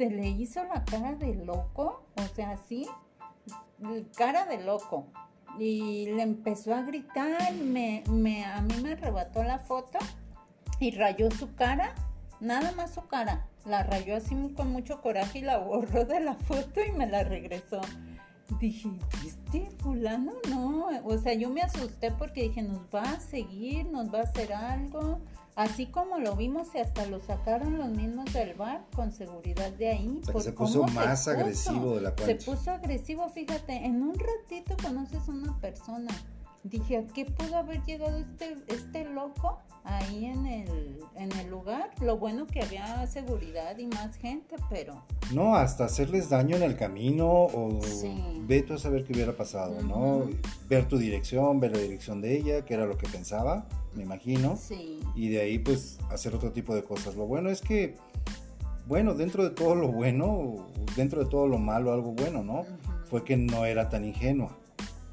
se 0.00 0.08
le 0.08 0.28
hizo 0.28 0.64
la 0.64 0.82
cara 0.82 1.12
de 1.12 1.34
loco, 1.34 2.06
o 2.16 2.34
sea, 2.34 2.52
así, 2.52 2.88
cara 4.16 4.46
de 4.46 4.64
loco. 4.64 5.08
Y 5.58 6.06
le 6.06 6.22
empezó 6.22 6.74
a 6.74 6.80
gritar, 6.80 7.52
me, 7.52 8.02
me, 8.08 8.46
a 8.46 8.62
mí 8.62 8.76
me 8.82 8.92
arrebató 8.92 9.42
la 9.42 9.58
foto 9.58 9.98
y 10.78 10.92
rayó 10.92 11.30
su 11.30 11.54
cara, 11.54 11.94
nada 12.40 12.72
más 12.72 12.94
su 12.94 13.06
cara. 13.08 13.46
La 13.66 13.82
rayó 13.82 14.16
así 14.16 14.34
con 14.56 14.72
mucho 14.72 15.02
coraje 15.02 15.40
y 15.40 15.42
la 15.42 15.58
borró 15.58 16.06
de 16.06 16.20
la 16.20 16.32
foto 16.34 16.80
y 16.82 16.92
me 16.92 17.06
la 17.06 17.22
regresó. 17.22 17.82
Dije, 18.58 18.88
¿este 19.26 19.68
fulano? 19.82 20.32
No, 20.48 20.86
o 21.04 21.18
sea, 21.18 21.34
yo 21.34 21.50
me 21.50 21.60
asusté 21.60 22.10
porque 22.10 22.44
dije, 22.44 22.62
nos 22.62 22.80
va 22.94 23.02
a 23.02 23.20
seguir, 23.20 23.84
nos 23.84 24.10
va 24.10 24.20
a 24.20 24.22
hacer 24.22 24.54
algo. 24.54 25.20
Así 25.56 25.86
como 25.86 26.18
lo 26.18 26.36
vimos 26.36 26.68
y 26.74 26.78
hasta 26.78 27.06
lo 27.06 27.20
sacaron 27.20 27.76
los 27.76 27.88
mismos 27.88 28.32
del 28.32 28.54
bar 28.54 28.84
con 28.94 29.12
seguridad 29.12 29.70
de 29.72 29.90
ahí. 29.90 30.20
se 30.40 30.52
puso 30.52 30.84
más 30.88 31.28
agresivo 31.28 31.96
de 31.96 32.02
la 32.02 32.14
cuenta. 32.14 32.26
Se 32.26 32.50
puso 32.50 32.70
agresivo, 32.70 33.28
fíjate, 33.28 33.84
en 33.84 34.02
un 34.02 34.14
ratito 34.18 34.76
conoces 34.82 35.28
a 35.28 35.32
una 35.32 35.58
persona 35.60 36.10
dije, 36.62 36.98
¿a 36.98 37.06
qué 37.06 37.24
pudo 37.24 37.56
haber 37.56 37.82
llegado 37.84 38.18
este, 38.18 38.56
este 38.68 39.04
loco 39.04 39.58
ahí 39.84 40.26
en 40.26 40.46
el, 40.46 41.00
en 41.16 41.32
el 41.32 41.50
lugar? 41.50 41.90
Lo 42.02 42.18
bueno 42.18 42.46
que 42.46 42.62
había 42.62 43.06
seguridad 43.06 43.78
y 43.78 43.86
más 43.86 44.16
gente, 44.16 44.56
pero... 44.68 45.02
No, 45.32 45.54
hasta 45.54 45.84
hacerles 45.84 46.28
daño 46.28 46.56
en 46.56 46.62
el 46.62 46.76
camino 46.76 47.26
o 47.26 47.80
ve 48.46 48.62
tú 48.62 48.74
a 48.74 48.78
saber 48.78 49.04
qué 49.04 49.12
hubiera 49.12 49.36
pasado, 49.36 49.80
¿no? 49.82 50.28
Ver 50.68 50.86
tu 50.86 50.98
dirección, 50.98 51.60
ver 51.60 51.72
la 51.72 51.78
dirección 51.78 52.20
de 52.20 52.36
ella, 52.36 52.64
que 52.64 52.74
era 52.74 52.86
lo 52.86 52.98
que 52.98 53.08
pensaba, 53.08 53.66
me 53.94 54.02
imagino. 54.02 54.56
Sí. 54.56 55.00
Y 55.14 55.28
de 55.28 55.40
ahí 55.40 55.58
pues 55.58 55.98
hacer 56.10 56.34
otro 56.34 56.52
tipo 56.52 56.74
de 56.74 56.82
cosas. 56.82 57.14
Lo 57.14 57.26
bueno 57.26 57.48
es 57.48 57.60
que, 57.62 57.96
bueno, 58.86 59.14
dentro 59.14 59.44
de 59.44 59.50
todo 59.50 59.74
lo 59.74 59.88
bueno, 59.88 60.66
dentro 60.96 61.24
de 61.24 61.30
todo 61.30 61.46
lo 61.46 61.58
malo, 61.58 61.92
algo 61.92 62.12
bueno, 62.12 62.42
¿no? 62.42 62.66
Fue 63.08 63.24
que 63.24 63.36
no 63.36 63.64
era 63.64 63.88
tan 63.88 64.04
ingenua 64.04 64.56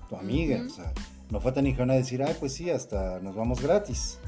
tu 0.10 0.16
amiga, 0.16 0.64
o 0.66 0.70
sea 0.70 0.94
no 1.30 1.40
fue 1.40 1.52
tan 1.52 1.68
ingenua 1.68 1.96
decir, 1.96 2.24
ay, 2.24 2.36
pues 2.40 2.54
sí, 2.54 2.70
hasta 2.70 3.20
nos 3.20 3.36
vamos 3.36 3.62
gratis. 3.62 4.20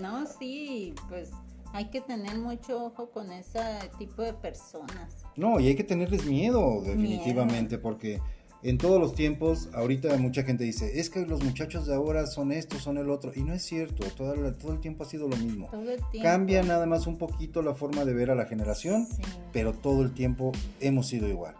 No, 0.00 0.24
sí, 0.38 0.94
pues 1.08 1.30
hay 1.72 1.86
que 1.86 2.00
tener 2.00 2.38
mucho 2.38 2.86
ojo 2.86 3.10
con 3.10 3.32
ese 3.32 3.60
tipo 3.98 4.22
de 4.22 4.32
personas. 4.32 5.24
No, 5.36 5.60
y 5.60 5.68
hay 5.68 5.74
que 5.74 5.84
tenerles 5.84 6.24
miedo, 6.24 6.82
definitivamente, 6.82 7.78
porque 7.78 8.20
en 8.62 8.78
todos 8.78 9.00
los 9.00 9.14
tiempos, 9.14 9.68
ahorita 9.74 10.16
mucha 10.16 10.42
gente 10.42 10.64
dice, 10.64 10.98
es 10.98 11.10
que 11.10 11.26
los 11.26 11.44
muchachos 11.44 11.86
de 11.86 11.94
ahora 11.94 12.26
son 12.26 12.52
esto, 12.52 12.78
son 12.78 12.98
el 12.98 13.10
otro, 13.10 13.32
y 13.34 13.42
no 13.42 13.52
es 13.52 13.62
cierto, 13.62 14.06
todo, 14.16 14.34
todo 14.54 14.72
el 14.72 14.80
tiempo 14.80 15.04
ha 15.04 15.06
sido 15.06 15.28
lo 15.28 15.36
mismo. 15.36 15.68
Cambia 16.22 16.62
nada 16.62 16.86
más 16.86 17.06
un 17.06 17.18
poquito 17.18 17.62
la 17.62 17.74
forma 17.74 18.04
de 18.04 18.14
ver 18.14 18.30
a 18.30 18.34
la 18.34 18.46
generación, 18.46 19.06
pero 19.52 19.72
todo 19.72 20.02
el 20.02 20.14
tiempo 20.14 20.52
hemos 20.80 21.06
sido 21.08 21.28
igual. 21.28 21.54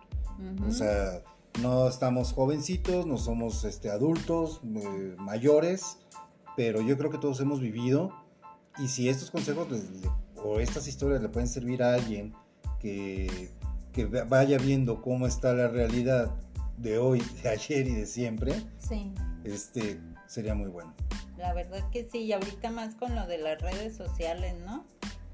O 0.67 0.71
sea, 0.71 1.23
no 1.61 1.89
estamos 1.89 2.33
jovencitos, 2.33 3.07
no 3.07 3.19
somos 3.19 3.65
este, 3.65 3.91
adultos, 3.91 4.61
eh, 4.65 5.15
mayores, 5.19 5.99
pero 6.57 6.81
yo 6.81 6.97
creo 6.97 7.11
que 7.11 7.19
todos 7.19 7.41
hemos 7.41 7.61
vivido 7.61 8.13
y 8.79 8.89
si 8.89 9.09
estos 9.09 9.31
consejos 9.31 9.69
o 10.37 10.61
estas 10.61 10.87
historias 10.87 11.23
le 11.23 11.29
pueden 11.29 11.49
servir 11.49 11.83
a 11.83 11.95
alguien 11.95 12.35
que, 12.79 13.51
que, 13.93 14.05
vaya 14.07 14.59
viendo 14.59 15.03
cómo 15.03 15.27
está 15.27 15.55
la 15.55 15.69
realidad 15.69 16.35
de 16.77 16.99
hoy, 16.99 17.23
de 17.43 17.49
ayer 17.49 17.87
y 17.87 17.95
de 17.95 18.07
siempre, 18.07 18.55
este, 19.45 20.01
sería 20.27 20.55
muy 20.55 20.69
bueno. 20.69 20.95
La 21.39 21.53
verdad 21.53 21.89
que 21.91 22.09
sí, 22.11 22.21
y 22.21 22.33
ahorita 22.33 22.71
más 22.71 22.95
con 22.95 23.15
lo 23.15 23.27
de 23.27 23.39
las 23.39 23.61
redes 23.61 23.95
sociales, 23.97 24.55
¿no? 24.65 24.85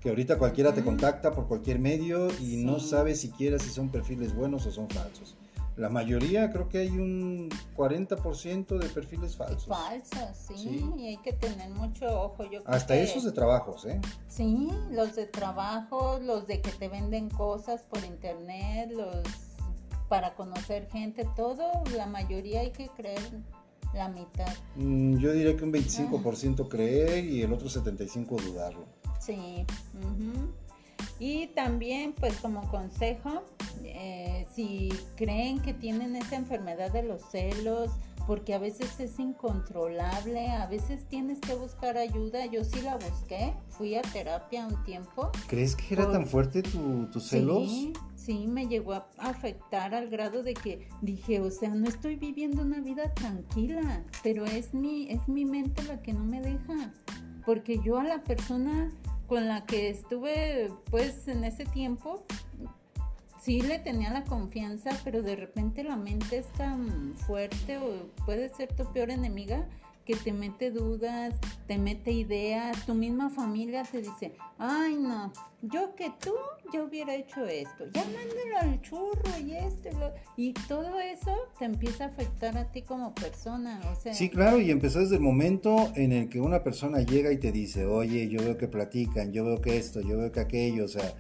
Que 0.01 0.09
ahorita 0.09 0.37
cualquiera 0.37 0.75
te 0.75 0.83
contacta 0.83 1.31
por 1.33 1.47
cualquier 1.47 1.79
medio 1.79 2.29
y 2.41 2.57
no 2.65 2.81
sabe 2.81 3.15
siquiera 3.15 3.61
si 3.61 3.71
son 3.71 3.89
perfiles 3.89 4.35
buenos 4.35 4.67
o 4.67 4.73
son 4.73 4.91
falsos. 4.91 5.37
La 5.77 5.89
mayoría, 5.89 6.51
creo 6.51 6.69
que 6.69 6.79
hay 6.79 6.91
un 6.91 7.49
40% 7.77 8.79
de 8.79 8.89
perfiles 8.89 9.37
falsos. 9.37 9.67
Falsos, 9.67 10.37
sí, 10.37 10.85
y 10.99 11.07
hay 11.09 11.17
que 11.19 11.33
tener 11.33 11.71
mucho 11.71 12.07
ojo. 12.23 12.45
Yo 12.51 12.61
Hasta 12.67 12.97
esos 12.97 13.25
de 13.25 13.33
trabajos, 13.33 13.87
¿eh? 13.87 14.01
Sí, 14.29 14.69
los 14.91 15.17
de 15.17 15.27
trabajo, 15.27 16.19
los 16.23 16.47
de 16.47 16.61
que 16.61 16.71
te 16.73 16.89
venden 16.89 17.31
cosas 17.31 17.83
por 17.83 18.05
internet, 18.05 18.91
los 18.93 19.23
para 20.09 20.35
conocer 20.35 20.91
gente, 20.91 21.27
todo, 21.35 21.71
la 21.97 22.05
mayoría 22.05 22.61
hay 22.61 22.71
que 22.71 22.89
creer 22.89 23.31
la 23.95 24.11
mitad. 24.11 24.53
Mm, 24.77 25.17
yo 25.17 25.33
diría 25.33 25.57
que 25.57 25.65
un 25.65 25.73
25% 25.73 26.69
creer 26.69 27.25
y 27.25 27.41
el 27.41 27.51
otro 27.51 27.69
75% 27.69 28.43
dudarlo. 28.43 28.85
Sí. 29.21 29.65
Y 31.19 31.49
también, 31.49 32.15
pues 32.15 32.37
como 32.39 32.69
consejo, 32.71 33.45
eh, 33.85 34.47
si 34.55 34.89
creen 35.17 35.61
que 35.61 35.73
tienen 35.73 36.17
esa 36.17 36.37
enfermedad 36.37 36.91
de 36.91 37.03
los 37.03 37.23
celos, 37.31 37.91
porque 38.27 38.55
a 38.55 38.59
veces 38.59 38.99
es 39.01 39.19
incontrolable, 39.19 40.49
a 40.49 40.67
veces 40.67 41.05
tienes 41.09 41.41
que 41.41 41.55
buscar 41.55 41.97
ayuda. 41.97 42.47
Yo 42.47 42.65
sí 42.65 42.81
la 42.83 42.97
busqué, 42.97 43.53
fui 43.69 43.95
a 43.95 44.03
terapia 44.03 44.67
un 44.67 44.83
tiempo. 44.85 45.31
¿Crees 45.49 45.77
que 45.77 45.95
era 45.95 46.11
tan 46.11 46.27
fuerte 46.27 46.63
tu, 46.63 47.07
tus 47.07 47.25
celos? 47.25 47.69
Sí, 47.69 47.93
sí, 48.15 48.47
me 48.47 48.67
llegó 48.67 48.95
a 48.95 49.09
afectar 49.19 49.95
al 49.95 50.09
grado 50.09 50.43
de 50.43 50.55
que 50.55 50.89
dije, 51.01 51.41
o 51.41 51.51
sea, 51.51 51.71
no 51.71 51.89
estoy 51.89 52.17
viviendo 52.17 52.63
una 52.63 52.81
vida 52.81 53.13
tranquila, 53.15 54.05
pero 54.23 54.45
es 54.45 54.75
mi, 54.75 55.11
es 55.11 55.29
mi 55.29 55.45
mente 55.45 55.83
la 55.85 56.01
que 56.03 56.13
no 56.13 56.25
me 56.25 56.41
deja. 56.41 56.93
Porque 57.45 57.81
yo 57.85 57.99
a 57.99 58.05
la 58.05 58.23
persona 58.23 58.91
con 59.27 59.49
la 59.49 59.65
que 59.65 59.89
estuve 59.89 60.71
pues 60.91 61.29
en 61.29 61.45
ese 61.45 61.65
tiempo, 61.65 62.25
sí 63.41 63.61
le 63.61 63.79
tenía 63.79 64.11
la 64.11 64.25
confianza, 64.25 64.91
pero 65.05 65.23
de 65.23 65.37
repente 65.37 65.83
la 65.85 65.97
mente 65.97 66.39
es 66.39 66.47
tan 66.53 67.15
fuerte 67.27 67.79
o 67.79 68.07
puede 68.25 68.49
ser 68.51 68.75
tu 68.75 68.93
peor 68.93 69.11
enemiga 69.11 69.67
que 70.05 70.17
te 70.17 70.33
mete 70.33 70.71
dudas, 70.71 71.35
te 71.67 71.79
mete 71.79 72.11
ideas, 72.11 72.85
tu 72.87 72.95
misma 72.95 73.31
familia 73.31 73.83
te 73.85 73.99
dice, 73.99 74.33
ay 74.59 74.97
no, 74.97 75.33
yo 75.63 75.95
que 75.95 76.11
tú, 76.21 76.33
yo 76.73 76.85
hubiera 76.85 77.15
hecho 77.15 77.45
esto, 77.47 77.85
ya 77.93 78.05
mándalo 78.05 78.59
al 78.61 78.81
churro 78.83 79.39
y 79.45 79.53
esto, 79.53 79.89
y, 80.37 80.53
todo 80.69 80.99
eso 81.01 81.33
te 81.59 81.65
empieza 81.65 82.05
a 82.05 82.07
afectar 82.09 82.57
a 82.57 82.71
ti 82.73 82.83
como 82.83 83.15
persona, 83.15 83.81
o 83.93 84.01
sea. 84.01 84.15
Sí, 84.15 84.29
claro, 84.29 84.61
y 84.61 84.71
empezó 84.71 85.01
desde 85.01 85.17
el 85.17 85.21
momento 85.21 85.93
en 85.95 86.13
el 86.13 86.29
que 86.29 86.41
una 86.41 86.63
persona 86.63 87.01
llega 87.01 87.33
y 87.33 87.39
te 87.39 87.53
dice, 87.53 87.87
oye, 87.87 88.29
yo 88.29 88.41
veo 88.41 88.57
que 88.57 88.69
platican, 88.69 89.33
yo 89.33 89.45
veo 89.45 89.61
que 89.61 89.77
esto, 89.77 90.01
yo 90.01 90.19
veo 90.19 90.33
que 90.33 90.41
aquello, 90.41 90.85
o 90.85 90.89
sea, 90.89 91.15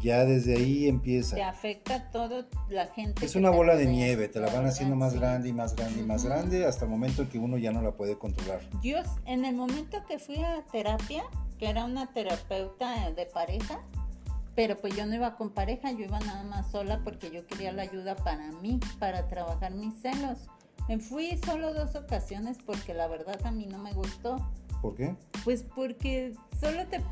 ya 0.00 0.24
desde 0.24 0.56
ahí 0.56 0.88
empieza. 0.88 1.36
Te 1.36 1.42
afecta 1.42 2.10
todo 2.10 2.46
la 2.68 2.86
gente. 2.86 3.24
Es 3.24 3.36
una 3.36 3.50
bola 3.50 3.76
de 3.76 3.86
nieve, 3.86 4.28
te 4.28 4.40
la 4.40 4.50
van 4.50 4.66
haciendo 4.66 4.96
más 4.96 5.14
grande 5.14 5.48
y 5.48 5.52
más 5.52 5.74
grande 5.74 6.00
y 6.00 6.04
más 6.04 6.24
grande 6.24 6.66
hasta 6.66 6.84
el 6.84 6.90
momento 6.90 7.22
en 7.22 7.28
que 7.28 7.38
uno 7.38 7.58
ya 7.58 7.72
no 7.72 7.82
la 7.82 7.92
puede 7.92 8.18
controlar. 8.18 8.60
Yo, 8.82 8.98
en 9.26 9.44
el 9.44 9.54
momento 9.54 10.04
que 10.06 10.18
fui 10.18 10.42
a 10.42 10.62
terapia, 10.70 11.24
que 11.58 11.68
era 11.68 11.84
una 11.84 12.12
terapeuta 12.12 13.10
de 13.10 13.26
pareja, 13.26 13.80
pero 14.54 14.76
pues 14.76 14.96
yo 14.96 15.06
no 15.06 15.14
iba 15.14 15.36
con 15.36 15.50
pareja, 15.50 15.92
yo 15.92 16.04
iba 16.04 16.18
nada 16.20 16.42
más 16.42 16.70
sola 16.70 17.00
porque 17.04 17.30
yo 17.30 17.46
quería 17.46 17.72
la 17.72 17.82
ayuda 17.82 18.16
para 18.16 18.50
mí, 18.60 18.80
para 18.98 19.28
trabajar 19.28 19.72
mis 19.72 19.94
celos. 20.02 20.48
Me 20.88 20.98
fui 20.98 21.38
solo 21.44 21.74
dos 21.74 21.94
ocasiones 21.94 22.58
porque 22.64 22.94
la 22.94 23.06
verdad 23.08 23.38
a 23.44 23.50
mí 23.50 23.66
no 23.66 23.78
me 23.78 23.92
gustó. 23.92 24.36
¿Por 24.82 24.94
qué? 24.94 25.14
Pues 25.44 25.64
porque 25.74 26.34
solo 26.60 26.86
te 26.86 27.02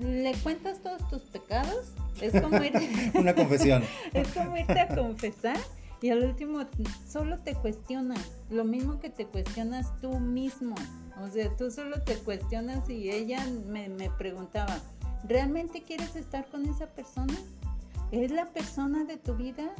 le 0.00 0.34
cuentas 0.42 0.80
todos 0.80 1.06
tus 1.08 1.22
pecados. 1.22 1.92
Es 2.20 2.40
como 2.40 2.58
una 3.14 3.34
confesión. 3.34 3.82
es 4.12 4.28
como 4.28 4.56
irte 4.56 4.80
a 4.80 4.88
confesar 4.94 5.56
y 6.02 6.10
al 6.10 6.24
último 6.24 6.60
solo 7.08 7.38
te 7.38 7.54
cuestionas, 7.54 8.20
lo 8.50 8.64
mismo 8.64 9.00
que 9.00 9.10
te 9.10 9.26
cuestionas 9.26 9.96
tú 10.00 10.18
mismo. 10.18 10.74
O 11.22 11.28
sea, 11.28 11.54
tú 11.56 11.70
solo 11.70 12.02
te 12.02 12.16
cuestionas 12.16 12.88
y 12.90 13.10
ella 13.10 13.46
me, 13.66 13.88
me 13.88 14.10
preguntaba, 14.10 14.78
¿realmente 15.24 15.82
quieres 15.82 16.14
estar 16.16 16.46
con 16.46 16.66
esa 16.66 16.86
persona? 16.86 17.34
¿Es 18.10 18.30
la 18.30 18.46
persona 18.46 19.04
de 19.04 19.16
tu 19.16 19.34
vida? 19.34 19.72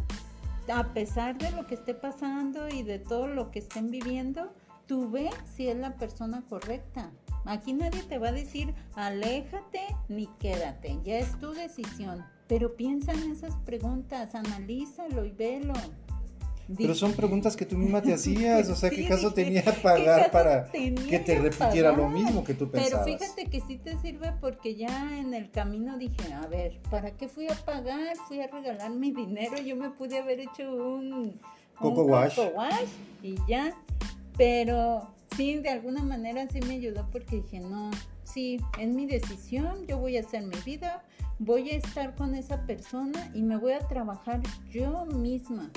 A 0.72 0.94
pesar 0.94 1.36
de 1.36 1.50
lo 1.52 1.66
que 1.66 1.74
esté 1.74 1.94
pasando 1.94 2.68
y 2.68 2.82
de 2.82 2.98
todo 2.98 3.28
lo 3.28 3.50
que 3.50 3.58
estén 3.58 3.90
viviendo, 3.90 4.52
tú 4.86 5.10
ves 5.10 5.34
si 5.54 5.68
es 5.68 5.76
la 5.76 5.96
persona 5.96 6.42
correcta. 6.48 7.10
Aquí 7.46 7.72
nadie 7.72 8.02
te 8.02 8.18
va 8.18 8.28
a 8.28 8.32
decir 8.32 8.74
aléjate 8.94 9.80
ni 10.08 10.26
quédate, 10.38 10.98
ya 11.04 11.18
es 11.18 11.38
tu 11.38 11.52
decisión. 11.52 12.24
Pero 12.48 12.76
piensa 12.76 13.12
en 13.12 13.32
esas 13.32 13.56
preguntas, 13.64 14.34
analízalo 14.34 15.24
y 15.24 15.30
velo. 15.30 15.74
Pero 16.76 16.96
son 16.96 17.12
preguntas 17.12 17.54
que 17.56 17.64
tú 17.64 17.76
misma 17.76 18.02
te 18.02 18.12
hacías, 18.12 18.68
o 18.68 18.74
sea, 18.74 18.90
¿qué 18.90 19.06
caso 19.08 19.32
tenía 19.32 19.62
pagar 19.82 20.30
para 20.32 20.70
que 20.72 21.18
te 21.24 21.38
repitiera 21.38 21.92
lo 21.92 22.08
mismo 22.08 22.42
que 22.42 22.54
tú 22.54 22.68
pensabas? 22.68 23.04
Pero 23.04 23.18
fíjate 23.18 23.46
que 23.46 23.60
sí 23.60 23.78
te 23.78 23.96
sirve 23.98 24.32
porque 24.40 24.74
ya 24.74 25.18
en 25.18 25.32
el 25.32 25.50
camino 25.50 25.96
dije, 25.96 26.32
a 26.32 26.46
ver, 26.48 26.80
¿para 26.90 27.12
qué 27.12 27.28
fui 27.28 27.46
a 27.48 27.54
pagar? 27.54 28.16
Fui 28.26 28.40
a 28.40 28.48
regalar 28.48 28.90
mi 28.90 29.12
dinero, 29.12 29.56
yo 29.58 29.76
me 29.76 29.90
pude 29.90 30.18
haber 30.18 30.40
hecho 30.40 30.68
un 30.72 31.40
Coco 31.78 32.02
wash. 32.04 32.34
Coco 32.34 32.56
wash 32.56 32.88
y 33.22 33.36
ya. 33.46 33.72
Pero 34.36 35.08
sí, 35.36 35.56
de 35.58 35.68
alguna 35.68 36.02
manera 36.02 36.48
sí 36.48 36.60
me 36.60 36.74
ayudó 36.74 37.06
porque 37.10 37.36
dije, 37.36 37.60
no, 37.60 37.90
sí, 38.24 38.58
es 38.78 38.88
mi 38.88 39.06
decisión, 39.06 39.86
yo 39.86 39.98
voy 39.98 40.16
a 40.16 40.20
hacer 40.20 40.42
mi 40.42 40.56
vida, 40.64 41.04
voy 41.38 41.70
a 41.70 41.76
estar 41.76 42.14
con 42.14 42.34
esa 42.34 42.66
persona 42.66 43.30
y 43.34 43.42
me 43.42 43.56
voy 43.56 43.72
a 43.72 43.86
trabajar 43.86 44.40
yo 44.70 45.04
misma. 45.06 45.70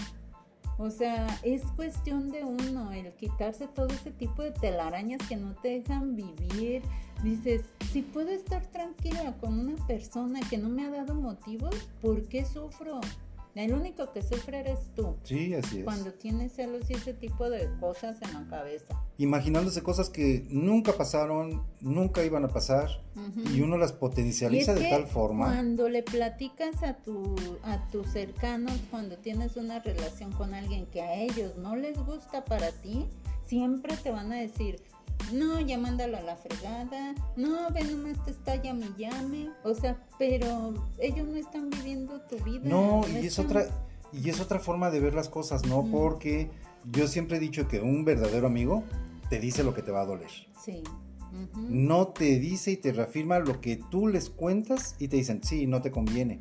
O 0.78 0.90
sea, 0.90 1.28
es 1.44 1.62
cuestión 1.76 2.32
de 2.32 2.46
uno, 2.46 2.94
el 2.94 3.12
quitarse 3.16 3.68
todo 3.68 3.88
ese 3.88 4.12
tipo 4.12 4.44
de 4.44 4.52
telarañas 4.52 5.20
que 5.28 5.36
no 5.36 5.54
te 5.56 5.82
dejan 5.82 6.16
vivir. 6.16 6.82
Dices, 7.22 7.66
si 7.92 8.02
puedo 8.02 8.30
estar 8.30 8.66
tranquila 8.68 9.36
con 9.42 9.60
una 9.60 9.76
persona 9.88 10.40
que 10.50 10.58
no 10.58 10.70
me 10.70 10.86
ha 10.86 10.90
dado 10.90 11.16
motivos, 11.16 11.76
¿por 12.02 12.30
qué 12.30 12.46
sufro? 12.46 13.02
El 13.56 13.74
único 13.74 14.12
que 14.14 14.22
sufre 14.22 14.60
eres 14.60 14.80
tú. 14.96 15.18
Sí, 15.24 15.54
así 15.54 15.80
es. 15.80 15.84
Cuando 15.84 16.14
tienes 16.14 16.54
celos 16.54 16.90
y 16.90 16.94
ese 16.94 17.14
tipo 17.14 17.50
de 17.50 17.70
cosas 17.80 18.22
en 18.22 18.34
la 18.34 18.48
cabeza. 18.48 18.88
Imaginándose 19.18 19.84
cosas 19.84 20.10
que 20.10 20.46
nunca 20.50 20.94
pasaron, 20.94 21.66
nunca 21.82 22.24
iban 22.24 22.46
a 22.46 22.48
pasar, 22.48 22.90
y 23.54 23.62
uno 23.62 23.78
las 23.78 23.92
potencializa 23.92 24.74
de 24.74 24.90
tal 24.90 25.08
forma. 25.08 25.48
Cuando 25.48 25.90
le 25.90 26.04
platicas 26.04 26.84
a, 26.84 26.98
tu, 26.98 27.36
a 27.64 27.88
tus 27.90 28.08
cercanos, 28.08 28.80
cuando 28.90 29.18
tienes 29.18 29.58
una 29.58 29.80
relación 29.80 30.32
con 30.32 30.54
alguien 30.54 30.86
que 30.86 31.02
a 31.02 31.16
ellos 31.16 31.58
no 31.58 31.76
les 31.76 31.98
gusta 32.06 32.46
para 32.46 32.72
ti, 32.72 33.08
siempre 33.46 33.98
te 33.98 34.12
van 34.12 34.32
a 34.32 34.36
decir, 34.36 34.82
no, 35.34 35.60
ya 35.60 35.78
mándalo 35.78 36.18
a 36.18 36.22
la 36.22 36.36
fregada, 36.36 37.14
no, 37.36 37.70
ve 37.72 37.84
nomás 37.84 38.24
te 38.26 38.32
está 38.32 38.56
llame 38.56 38.88
llame, 38.98 39.50
o 39.64 39.74
sea, 39.74 39.98
pero 40.18 40.74
ellos 41.00 41.28
no 41.28 41.36
están 41.36 41.70
viviendo 41.70 42.20
tu 42.22 42.38
vida. 42.44 42.62
No, 42.64 43.02
y 43.08 43.26
es 43.28 43.40
otra, 43.40 43.66
y 44.12 44.30
es 44.30 44.40
otra 44.40 44.60
forma 44.60 44.90
de 44.90 45.00
ver 45.00 45.14
las 45.14 45.30
cosas, 45.30 45.66
¿no? 45.66 45.86
Porque 45.92 46.50
yo 46.92 47.08
siempre 47.08 47.38
he 47.38 47.40
dicho 47.40 47.68
que 47.68 47.80
un 47.80 48.06
verdadero 48.06 48.48
amigo 48.48 48.84
te 49.30 49.40
dice 49.40 49.64
lo 49.64 49.74
que 49.74 49.82
te 49.82 49.92
va 49.92 50.02
a 50.02 50.06
doler. 50.06 50.32
Sí. 50.64 50.84
No 51.56 52.08
te 52.08 52.40
dice 52.40 52.72
y 52.72 52.78
te 52.78 52.92
reafirma 52.92 53.40
lo 53.40 53.62
que 53.62 53.80
tú 53.92 54.08
les 54.08 54.30
cuentas 54.30 54.96
y 54.98 55.08
te 55.10 55.18
dicen, 55.18 55.44
sí, 55.44 55.68
no 55.68 55.82
te 55.82 55.92
conviene. 55.92 56.40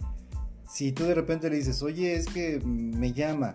Si 0.67 0.93
tú 0.93 1.05
de 1.05 1.15
repente 1.15 1.51
le 1.51 1.57
dices, 1.57 1.83
oye, 1.83 2.15
es 2.15 2.27
que 2.27 2.61
me 2.65 3.13
llama, 3.13 3.55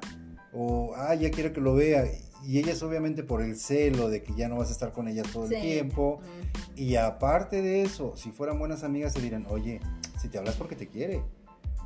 o, 0.52 0.94
ah, 0.96 1.16
ya 1.16 1.32
quiero 1.32 1.52
que 1.52 1.62
lo 1.62 1.74
vea, 1.74 2.06
y 2.46 2.60
ellas 2.60 2.82
obviamente 2.84 3.24
por 3.24 3.42
el 3.42 3.56
celo 3.56 4.10
de 4.10 4.24
que 4.24 4.34
ya 4.34 4.50
no 4.50 4.58
vas 4.58 4.70
a 4.70 4.72
estar 4.72 4.92
con 4.92 5.08
ellas 5.08 5.28
todo 5.32 5.46
el 5.46 5.62
tiempo. 5.62 6.20
Y 6.76 6.96
aparte 6.96 7.62
de 7.62 7.84
eso, 7.84 8.14
si 8.16 8.32
fueran 8.32 8.60
buenas 8.60 8.84
amigas 8.84 9.14
se 9.14 9.22
dirán, 9.22 9.46
oye, 9.50 9.80
si 10.20 10.28
te 10.30 10.38
hablas 10.38 10.56
porque 10.56 10.76
te 10.76 10.88
quiere. 10.88 11.24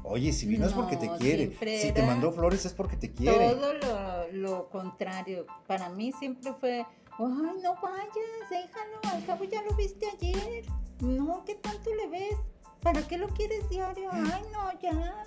Oye, 0.03 0.31
si 0.31 0.47
vino 0.47 0.65
es 0.65 0.73
porque 0.73 0.95
te 0.95 1.09
quiere. 1.17 1.51
Si 1.81 1.91
te 1.91 2.01
mandó 2.03 2.31
flores 2.31 2.65
es 2.65 2.73
porque 2.73 2.95
te 2.95 3.11
quiere. 3.11 3.49
Todo 3.49 3.73
lo, 3.73 4.31
lo, 4.31 4.69
contrario. 4.69 5.45
Para 5.67 5.89
mí 5.89 6.13
siempre 6.13 6.53
fue, 6.53 6.79
ay, 6.79 7.59
no 7.61 7.75
vayas, 7.81 8.49
déjalo, 8.49 9.15
al 9.15 9.25
cabo 9.25 9.43
ya 9.43 9.61
lo 9.63 9.75
viste 9.75 10.05
ayer. 10.07 10.63
No, 11.01 11.43
¿qué 11.45 11.55
tanto 11.55 11.93
le 11.93 12.07
ves? 12.07 12.37
¿Para 12.81 13.01
qué 13.01 13.17
lo 13.17 13.27
quieres 13.29 13.67
diario? 13.69 14.09
Ay, 14.11 14.43
no, 14.53 14.79
ya. 14.81 15.25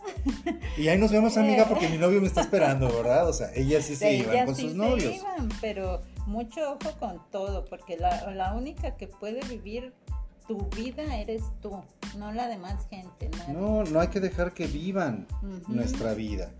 Y 0.78 0.88
ahí 0.88 0.98
nos 0.98 1.11
vemos, 1.11 1.36
amiga, 1.36 1.66
porque 1.68 1.88
mi 1.88 1.98
novio 1.98 2.20
me 2.20 2.26
está 2.26 2.42
esperando, 2.42 2.88
¿verdad? 2.88 3.28
O 3.28 3.32
sea, 3.32 3.51
ellas 3.55 3.84
sí 3.84 3.96
se 3.96 4.14
iban 4.14 4.46
con 4.46 4.57
sus 4.57 4.74
novios. 4.74 5.14
Se 5.14 5.16
iban, 5.16 5.48
pero 5.61 6.01
mucho 6.26 6.72
ojo 6.72 6.98
con 6.98 7.20
todo, 7.30 7.64
porque 7.64 7.96
la, 7.96 8.32
la, 8.32 8.55
única 8.55 8.96
que 8.96 9.09
puede 9.09 9.40
vivir 9.48 9.92
tu 10.46 10.68
vida 10.76 11.18
eres 11.18 11.42
tú, 11.61 11.82
no 12.16 12.32
la 12.32 12.48
demás 12.48 12.86
gente. 12.88 13.30
No, 13.53 13.84
no 13.84 14.01
hay 14.01 14.09
que 14.09 14.20
dejar 14.20 14.53
que 14.53 14.66
vivan 14.66 15.26
nuestra 15.68 16.14
vida. 16.14 16.51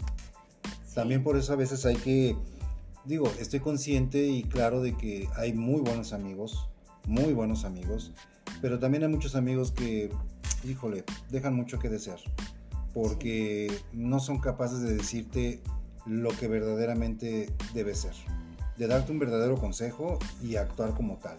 También 0.95 1.23
por 1.23 1.37
eso 1.37 1.53
a 1.53 1.57
veces 1.57 1.87
hay 1.87 1.97
que, 1.97 2.37
digo, 3.05 3.33
estoy 3.39 3.61
consciente 3.61 4.27
y 4.27 4.43
claro 4.43 4.83
de 4.83 4.97
que 4.97 5.29
hay 5.37 5.53
muy 5.53 5.81
buenos 5.81 6.13
amigos, 6.13 6.69
muy 7.07 7.33
buenos 7.33 7.65
amigos, 7.65 8.13
pero 8.61 8.79
también 8.79 9.03
hay 9.03 9.09
muchos 9.09 9.35
amigos 9.35 9.73
que 9.73 10.11
híjole, 10.65 11.05
dejan 11.31 11.55
mucho 11.55 11.79
que 11.79 11.89
desear, 11.89 12.19
porque 12.93 13.73
no 13.93 14.21
son 14.21 14.39
capaces 14.39 14.81
de 14.81 14.97
decirte 14.97 15.61
lo 16.07 16.31
que 16.31 16.49
verdaderamente 16.49 17.53
debe 17.75 17.95
ser, 17.95 18.15
de 18.77 18.87
darte 18.87 19.13
un 19.13 19.19
verdadero 19.19 19.57
consejo 19.57 20.19
y 20.43 20.57
actuar 20.57 20.95
como 20.95 21.17
tal. 21.17 21.39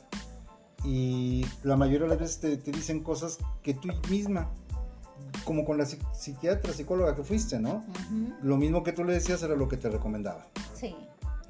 Y 0.83 1.45
la 1.63 1.77
mayoría 1.77 2.03
de 2.03 2.09
las 2.09 2.19
veces 2.19 2.63
te, 2.63 2.71
dicen 2.71 3.03
cosas 3.03 3.37
que 3.61 3.73
tú 3.73 3.89
misma, 4.09 4.49
como 5.45 5.63
con 5.65 5.77
la 5.77 5.85
psiquiatra, 5.85 6.73
psicóloga 6.73 7.15
que 7.15 7.23
fuiste, 7.23 7.59
¿no? 7.59 7.85
Lo 8.41 8.57
mismo 8.57 8.81
que 8.83 8.91
tú 8.91 9.03
le 9.03 9.13
decías 9.13 9.43
era 9.43 9.55
lo 9.55 9.67
que 9.67 9.77
te 9.77 9.89
recomendaba. 9.89 10.47
Sí. 10.73 10.95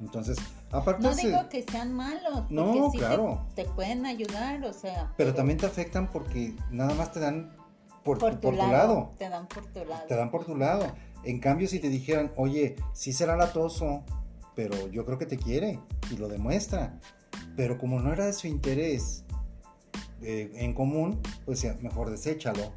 Entonces, 0.02 0.36
aparte... 0.72 1.02
No 1.02 1.14
digo 1.14 1.48
que 1.48 1.62
sean 1.62 1.92
malos. 1.92 2.50
No, 2.50 2.90
claro. 2.90 3.46
Te, 3.54 3.64
pueden 3.64 4.04
ayudar, 4.04 4.62
o 4.64 4.72
sea... 4.72 5.14
pero, 5.16 5.32
también 5.32 5.58
te 5.58 5.66
afectan 5.66 6.10
porque 6.10 6.54
nada 6.70 6.92
más 6.94 7.12
te 7.12 7.20
dan 7.20 7.56
por, 8.02 8.18
tu, 8.18 8.50
lado. 8.50 9.12
Te 9.16 9.28
dan 9.28 9.46
por 9.46 9.64
tu 9.66 9.84
lado. 9.84 10.06
Te 10.08 10.16
dan 10.16 10.30
por 10.30 10.44
tu 10.44 10.56
lado. 10.56 10.86
En 11.22 11.38
cambio, 11.38 11.68
si 11.68 11.78
te 11.78 11.88
dijeran, 11.88 12.32
oye, 12.36 12.74
sí 12.92 13.12
será 13.12 13.36
latoso, 13.36 14.02
pero 14.56 14.88
yo 14.88 15.06
creo 15.06 15.18
que 15.18 15.26
te 15.26 15.38
quiere 15.38 15.78
y 16.10 16.16
lo 16.16 16.26
demuestra. 16.26 16.98
Pero 17.56 17.78
como 17.78 18.00
no 18.00 18.12
era 18.12 18.26
de 18.26 18.32
su 18.32 18.48
interés 18.48 19.24
eh, 20.20 20.50
en 20.56 20.74
común, 20.74 21.20
pues 21.44 21.64
mejor 21.80 22.10
deséchalo. 22.10 22.72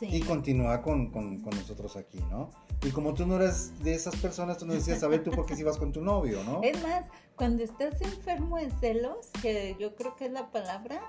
Y 0.00 0.20
continúa 0.22 0.82
con, 0.82 1.12
nosotros 1.12 1.96
aquí, 1.96 2.18
¿no? 2.30 2.50
Y 2.84 2.90
como 2.90 3.14
tú 3.14 3.26
no 3.26 3.36
eras 3.36 3.72
de 3.82 3.94
esas 3.94 4.16
personas, 4.16 4.58
tú 4.58 4.66
no 4.66 4.74
decías, 4.74 5.02
a 5.02 5.08
ver, 5.08 5.22
tú 5.22 5.30
por 5.30 5.46
qué 5.46 5.54
si 5.54 5.62
vas 5.62 5.78
con 5.78 5.92
tu 5.92 6.00
novio, 6.00 6.42
¿no? 6.44 6.60
Es 6.62 6.82
más, 6.82 7.04
cuando 7.36 7.62
estás 7.62 8.00
enfermo 8.00 8.56
de 8.56 8.70
celos, 8.80 9.30
que 9.40 9.76
yo 9.78 9.94
creo 9.94 10.16
que 10.16 10.26
es 10.26 10.32
la 10.32 10.50
palabra, 10.50 11.00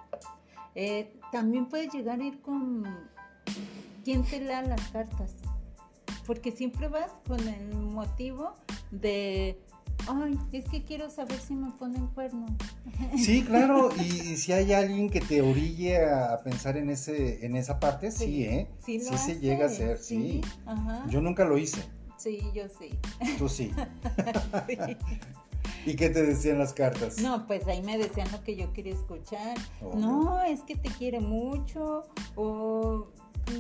eh, 0.75 1.19
también 1.31 1.67
puedes 1.67 1.91
llegar 1.91 2.19
a 2.19 2.23
ir 2.23 2.41
con 2.41 2.83
quién 4.03 4.23
te 4.23 4.39
lea 4.39 4.61
las 4.61 4.87
cartas. 4.89 5.35
Porque 6.27 6.51
siempre 6.51 6.87
vas 6.89 7.11
con 7.27 7.39
el 7.47 7.73
motivo 7.73 8.53
de, 8.91 9.59
ay, 10.07 10.37
es 10.51 10.65
que 10.65 10.83
quiero 10.83 11.09
saber 11.09 11.39
si 11.39 11.55
me 11.55 11.71
ponen 11.71 12.07
cuerno. 12.07 12.45
Sí, 13.17 13.43
claro, 13.47 13.89
y, 13.97 14.37
si 14.37 14.53
hay 14.53 14.73
alguien 14.73 15.09
que 15.09 15.21
te 15.21 15.41
orille 15.41 16.05
a 16.05 16.41
pensar 16.43 16.77
en 16.77 16.89
ese 16.89 17.45
en 17.45 17.55
esa 17.55 17.79
parte, 17.79 18.11
sí, 18.11 18.45
¿eh? 18.45 18.67
Sí, 18.85 18.99
se 18.99 19.39
llega 19.39 19.65
a 19.65 19.67
hacer, 19.67 19.97
sí. 19.97 20.41
Yo 21.09 21.21
nunca 21.21 21.45
lo 21.45 21.57
hice. 21.57 21.81
Sí, 22.17 22.41
yo 22.53 22.63
sí. 22.67 22.89
Tú 23.37 23.47
sí. 23.49 23.71
sí. 24.67 24.97
¿Y 25.85 25.95
qué 25.95 26.09
te 26.09 26.23
decían 26.23 26.59
las 26.59 26.73
cartas? 26.73 27.19
No, 27.19 27.47
pues 27.47 27.65
ahí 27.67 27.81
me 27.81 27.97
decían 27.97 28.27
lo 28.31 28.43
que 28.43 28.55
yo 28.55 28.73
quería 28.73 28.93
escuchar. 28.93 29.57
No, 29.95 30.41
es 30.43 30.61
que 30.61 30.75
te 30.75 30.89
quiere 30.89 31.19
mucho. 31.19 32.03
O 32.35 33.07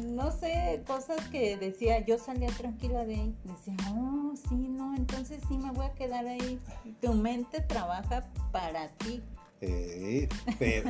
no 0.03 0.31
sé, 0.31 0.83
cosas 0.85 1.27
que 1.29 1.57
decía, 1.57 2.05
yo 2.05 2.17
salía 2.17 2.49
tranquila 2.49 3.05
de 3.05 3.15
ahí. 3.15 3.35
Decía, 3.43 3.75
oh, 3.91 4.33
sí, 4.49 4.55
no, 4.55 4.95
entonces 4.95 5.41
sí 5.47 5.57
me 5.57 5.71
voy 5.71 5.85
a 5.85 5.93
quedar 5.93 6.25
ahí. 6.27 6.59
Tu 7.01 7.13
mente 7.13 7.61
trabaja 7.61 8.27
para 8.51 8.89
ti. 8.89 9.23
Eh, 9.61 10.29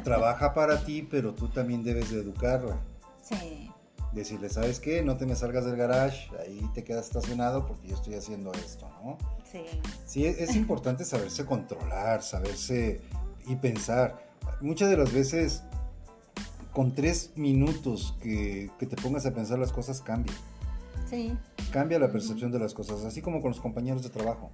trabaja 0.03 0.53
para 0.53 0.83
ti, 0.83 1.07
pero 1.09 1.33
tú 1.33 1.47
también 1.49 1.83
debes 1.83 2.11
de 2.11 2.19
educarla. 2.19 2.79
Sí. 3.21 3.71
Decirle, 4.13 4.49
¿sabes 4.49 4.79
qué? 4.79 5.03
No 5.03 5.17
te 5.17 5.25
me 5.25 5.35
salgas 5.35 5.65
del 5.65 5.75
garage, 5.75 6.29
ahí 6.39 6.67
te 6.73 6.83
quedas 6.83 7.05
estacionado 7.07 7.65
porque 7.67 7.87
yo 7.87 7.95
estoy 7.95 8.15
haciendo 8.15 8.51
esto, 8.53 8.89
¿no? 9.03 9.17
Sí. 9.51 9.63
Sí, 10.05 10.25
es 10.25 10.55
importante 10.55 11.05
saberse 11.05 11.45
controlar, 11.45 12.23
saberse 12.23 13.01
y 13.47 13.55
pensar. 13.55 14.27
Muchas 14.61 14.89
de 14.89 14.97
las 14.97 15.13
veces 15.13 15.63
con 16.79 16.95
tres 16.95 17.33
minutos 17.35 18.15
que, 18.21 18.71
te 18.79 18.95
pongas 18.95 19.25
a 19.25 19.33
pensar 19.33 19.59
las 19.59 19.73
cosas 19.73 19.99
cambia. 19.99 20.33
Sí. 21.09 21.37
Cambia 21.73 21.99
la 21.99 22.09
percepción 22.09 22.53
de 22.53 22.59
las 22.59 22.73
cosas, 22.73 23.03
así 23.03 23.21
como 23.21 23.41
con 23.41 23.51
los 23.51 23.59
compañeros 23.59 24.01
de 24.01 24.07
trabajo. 24.07 24.49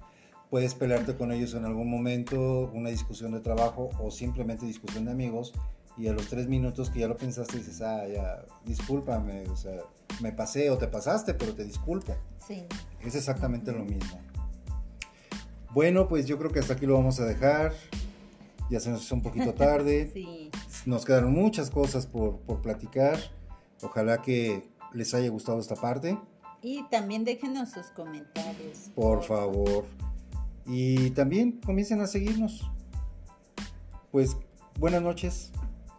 Puedes 0.50 0.74
pelearte 0.74 1.14
con 1.14 1.30
ellos 1.30 1.54
en 1.54 1.64
algún 1.64 1.88
momento, 1.88 2.68
una 2.74 2.90
discusión 2.90 3.30
de 3.30 3.38
trabajo 3.38 3.90
o 4.00 4.10
simplemente 4.10 4.66
discusión 4.66 5.04
de 5.04 5.12
amigos 5.12 5.52
y 5.96 6.08
a 6.08 6.12
los 6.12 6.26
tres 6.26 6.48
minutos 6.48 6.90
que 6.90 6.98
ya 6.98 7.06
lo 7.06 7.16
pensaste 7.16 7.58
dices, 7.58 7.80
ah, 7.80 8.08
ya, 8.08 8.44
discúlpame, 8.64 9.44
o 9.48 9.54
sea, 9.54 9.82
me 10.20 10.32
pasé 10.32 10.68
o 10.70 10.78
te 10.78 10.88
pasaste, 10.88 11.32
pero 11.32 11.54
te 11.54 11.62
disculpo. 11.62 12.16
Sí. 12.44 12.64
Es 13.04 13.14
exactamente 13.14 13.70
lo 13.70 13.84
mismo. 13.84 14.18
Bueno, 15.72 16.08
pues 16.08 16.26
yo 16.26 16.38
creo 16.38 16.50
que 16.50 16.58
hasta 16.58 16.72
aquí 16.72 16.86
lo 16.86 16.94
vamos 16.94 17.20
a 17.20 17.24
dejar. 17.24 17.72
Ya 18.68 18.80
se 18.80 18.90
nos 18.90 19.04
hizo 19.04 19.14
un 19.14 19.22
poquito 19.22 19.54
tarde. 19.54 20.10
sí. 20.12 20.50
Nos 20.86 21.04
quedaron 21.04 21.32
muchas 21.32 21.68
cosas 21.68 22.06
por, 22.06 22.38
platicar. 22.62 23.18
Ojalá 23.82 24.22
que 24.22 24.70
les 24.92 25.12
haya 25.14 25.28
gustado 25.30 25.58
esta 25.58 25.74
parte. 25.74 26.16
Y 26.62 26.84
también 26.84 27.24
déjenos 27.24 27.72
sus 27.72 27.86
comentarios. 27.86 28.90
Por, 28.94 29.24
favor. 29.24 29.84
Y 30.64 31.10
también 31.10 31.60
comiencen 31.60 32.00
a 32.00 32.06
seguirnos. 32.06 32.70
Pues 34.12 34.36
buenas 34.78 35.02
noches. 35.02 35.50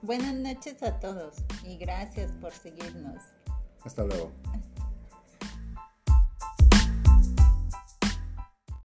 Buenas 0.01 0.33
noches 0.33 0.81
a 0.81 0.97
todos 1.01 1.35
y 1.65 1.75
gracias 1.75 2.31
por 2.39 2.53
seguirnos. 2.53 3.21
Hasta 3.83 4.05
luego. 4.05 4.31